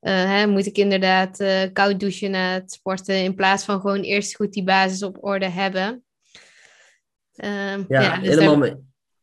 uh, 0.00 0.12
hè, 0.12 0.46
moet 0.46 0.66
ik 0.66 0.76
inderdaad 0.76 1.40
uh, 1.40 1.62
koud 1.72 2.00
douchen 2.00 2.30
na 2.30 2.52
het 2.52 2.72
sporten, 2.72 3.22
in 3.22 3.34
plaats 3.34 3.64
van 3.64 3.80
gewoon 3.80 4.00
eerst 4.00 4.34
goed 4.34 4.52
die 4.52 4.64
basis 4.64 5.02
op 5.02 5.24
orde 5.24 5.48
hebben. 5.48 6.05
Uh, 7.36 7.88
ja, 7.88 8.00
ja 8.00 8.20
dus 8.20 8.28
helemaal 8.28 8.60
daar... 8.60 8.76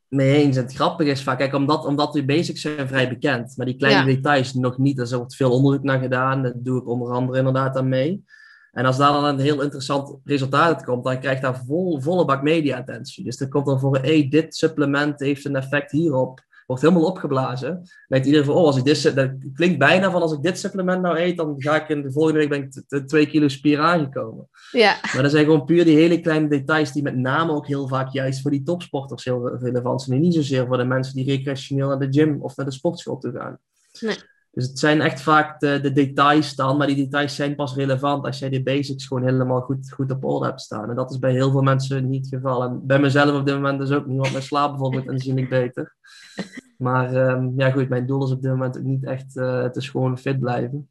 mee, 0.07 0.33
eens. 0.33 0.57
En 0.57 0.63
het 0.63 0.73
grappige 0.73 1.09
is 1.09 1.23
vaak, 1.23 1.37
kijk, 1.37 1.53
omdat, 1.53 1.85
omdat 1.85 2.13
die 2.13 2.25
basics 2.25 2.61
zijn 2.61 2.87
vrij 2.87 3.09
bekend, 3.09 3.57
maar 3.57 3.65
die 3.65 3.75
kleine 3.75 3.99
ja. 3.99 4.15
details 4.15 4.53
nog 4.53 4.77
niet. 4.77 4.99
Er 4.99 5.17
wordt 5.17 5.35
veel 5.35 5.51
onderzoek 5.51 5.83
naar 5.83 5.99
gedaan, 5.99 6.43
dat 6.43 6.53
doe 6.55 6.79
ik 6.79 6.87
onder 6.87 7.11
andere 7.11 7.37
inderdaad 7.37 7.77
aan 7.77 7.89
mee. 7.89 8.23
En 8.71 8.85
als 8.85 8.97
daar 8.97 9.11
dan 9.11 9.23
een 9.23 9.39
heel 9.39 9.61
interessant 9.61 10.19
resultaat 10.23 10.75
uit 10.75 10.83
komt, 10.83 11.03
dan 11.03 11.19
krijgt 11.19 11.41
daar 11.41 11.63
vol, 11.65 12.01
volle 12.01 12.25
bak 12.25 12.41
media-attentie. 12.41 13.23
Dus 13.23 13.37
dan 13.37 13.49
komt 13.49 13.65
dan 13.65 13.79
voor, 13.79 13.97
hey, 13.97 14.27
dit 14.29 14.55
supplement 14.55 15.19
heeft 15.19 15.45
een 15.45 15.55
effect 15.55 15.91
hierop. 15.91 16.41
Wordt 16.73 16.87
helemaal 16.87 17.09
opgeblazen. 17.09 17.81
Denkt 18.07 18.25
iedereen 18.25 18.47
van, 18.47 18.55
oh, 18.55 18.65
als 18.65 18.77
ik 18.77 18.83
dit, 18.83 19.15
dat 19.15 19.31
klinkt 19.53 19.79
bijna 19.79 20.11
van 20.11 20.21
als 20.21 20.33
ik 20.33 20.41
dit 20.41 20.59
supplement 20.59 21.01
nou 21.01 21.17
eet, 21.17 21.37
dan 21.37 21.55
ga 21.57 21.75
ik 21.75 21.89
in 21.89 22.01
de 22.01 22.11
volgende 22.11 22.39
week 22.39 22.49
ben 22.49 22.63
ik 22.63 23.07
twee 23.07 23.25
kilo 23.25 23.47
spier 23.47 23.79
aangekomen. 23.79 24.49
Ja. 24.71 24.97
Maar 25.13 25.21
dat 25.21 25.31
zijn 25.31 25.45
gewoon 25.45 25.65
puur 25.65 25.85
die 25.85 25.95
hele 25.95 26.19
kleine 26.19 26.47
details 26.47 26.91
die 26.91 27.03
met 27.03 27.15
name 27.15 27.51
ook 27.51 27.67
heel 27.67 27.87
vaak 27.87 28.09
juist 28.09 28.41
voor 28.41 28.51
die 28.51 28.63
topsporters 28.63 29.23
heel 29.23 29.57
relevant 29.57 30.01
zijn. 30.01 30.17
En 30.17 30.23
niet 30.23 30.33
zozeer 30.33 30.67
voor 30.67 30.77
de 30.77 30.83
mensen 30.83 31.15
die 31.15 31.25
recreationeel 31.25 31.87
naar 31.87 31.99
de 31.99 32.19
gym 32.19 32.41
of 32.41 32.55
naar 32.55 32.65
de 32.65 32.71
sportschool 32.71 33.17
toe 33.17 33.31
gaan. 33.31 33.57
Nee. 33.99 34.15
Dus 34.53 34.67
het 34.67 34.79
zijn 34.79 35.01
echt 35.01 35.21
vaak 35.21 35.59
de, 35.59 35.79
de, 35.81 35.91
details 35.91 36.55
dan, 36.55 36.77
maar 36.77 36.87
die 36.87 36.95
details 36.95 37.35
zijn 37.35 37.55
pas 37.55 37.75
relevant 37.75 38.25
als 38.25 38.39
jij 38.39 38.49
de 38.49 38.63
basics 38.63 39.07
gewoon 39.07 39.23
helemaal 39.23 39.61
goed, 39.61 39.91
goed 39.91 40.11
op 40.11 40.25
orde 40.25 40.45
hebt 40.45 40.61
staan. 40.61 40.89
En 40.89 40.95
dat 40.95 41.11
is 41.11 41.19
bij 41.19 41.31
heel 41.31 41.51
veel 41.51 41.61
mensen 41.61 42.09
niet 42.09 42.25
het 42.25 42.33
geval. 42.33 42.63
En 42.63 42.87
bij 42.87 42.99
mezelf 42.99 43.39
op 43.39 43.45
dit 43.45 43.55
moment 43.55 43.79
dus 43.79 43.91
ook 43.91 44.05
niet, 44.05 44.17
want 44.17 44.31
mijn 44.31 44.43
slaap 44.43 44.69
bijvoorbeeld 44.69 45.09
aanzienlijk 45.09 45.49
beter. 45.49 45.95
Maar 46.83 47.15
um, 47.15 47.53
ja 47.57 47.71
goed, 47.71 47.89
mijn 47.89 48.05
doel 48.05 48.25
is 48.25 48.31
op 48.31 48.41
dit 48.41 48.51
moment 48.51 48.77
ook 48.77 48.83
niet 48.83 49.05
echt, 49.05 49.35
uh, 49.35 49.61
het 49.61 49.75
is 49.75 49.89
gewoon 49.89 50.17
fit 50.17 50.39
blijven. 50.39 50.89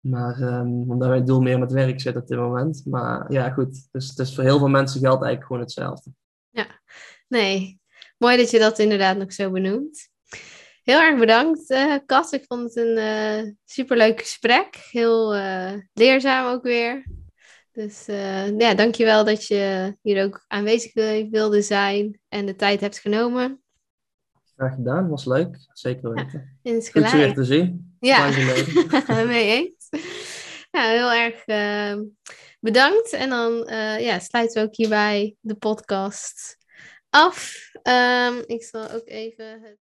Maar 0.00 0.40
um, 0.40 0.90
omdat 0.90 1.08
mijn 1.08 1.24
doel 1.24 1.40
meer 1.40 1.58
met 1.58 1.72
werk 1.72 2.00
zit 2.00 2.16
op 2.16 2.26
dit 2.26 2.38
moment. 2.38 2.82
Maar 2.84 3.32
ja 3.32 3.50
goed, 3.50 3.88
dus, 3.92 4.14
dus 4.14 4.34
voor 4.34 4.44
heel 4.44 4.58
veel 4.58 4.68
mensen 4.68 5.00
geldt 5.00 5.22
eigenlijk 5.22 5.46
gewoon 5.46 5.62
hetzelfde. 5.62 6.10
Ja, 6.50 6.66
nee. 7.28 7.80
Mooi 8.18 8.36
dat 8.36 8.50
je 8.50 8.58
dat 8.58 8.78
inderdaad 8.78 9.16
nog 9.16 9.32
zo 9.32 9.50
benoemt. 9.50 10.08
Heel 10.82 11.00
erg 11.00 11.18
bedankt, 11.18 11.70
uh, 11.70 11.96
Kas. 12.06 12.30
Ik 12.30 12.44
vond 12.46 12.62
het 12.62 12.76
een 12.76 12.96
uh, 12.96 13.52
superleuk 13.64 14.20
gesprek. 14.20 14.76
Heel 14.90 15.36
uh, 15.36 15.72
leerzaam 15.92 16.52
ook 16.52 16.62
weer. 16.62 17.06
Dus 17.72 18.04
ja, 18.58 18.74
dankjewel 18.74 19.24
dat 19.24 19.46
je 19.46 19.96
hier 20.02 20.24
ook 20.24 20.44
aanwezig 20.46 20.92
wilde 21.30 21.62
zijn 21.62 22.20
en 22.28 22.46
de 22.46 22.56
tijd 22.56 22.80
hebt 22.80 22.98
genomen. 22.98 23.62
Graag 24.56 24.74
gedaan, 24.74 25.08
was 25.08 25.24
leuk. 25.24 25.56
Zeker 25.72 26.12
weten. 26.12 26.58
Ja, 26.62 26.72
Goed 26.72 27.10
je 27.10 27.16
weer 27.16 27.34
te 27.34 27.44
zien. 27.44 27.96
Ja, 28.00 28.28
mee 29.26 29.50
eens. 29.50 29.88
Ja, 30.70 30.88
heel 30.88 31.12
erg 31.12 31.44
bedankt. 32.60 33.12
En 33.12 33.28
dan 33.28 33.52
ja, 34.00 34.18
sluiten 34.18 34.62
we 34.62 34.68
ook 34.68 34.76
hierbij 34.76 35.36
de 35.40 35.54
podcast 35.54 36.56
af. 37.10 37.70
Um, 37.82 38.42
ik 38.46 38.62
zal 38.62 38.90
ook 38.90 39.08
even 39.08 39.62
het 39.62 39.78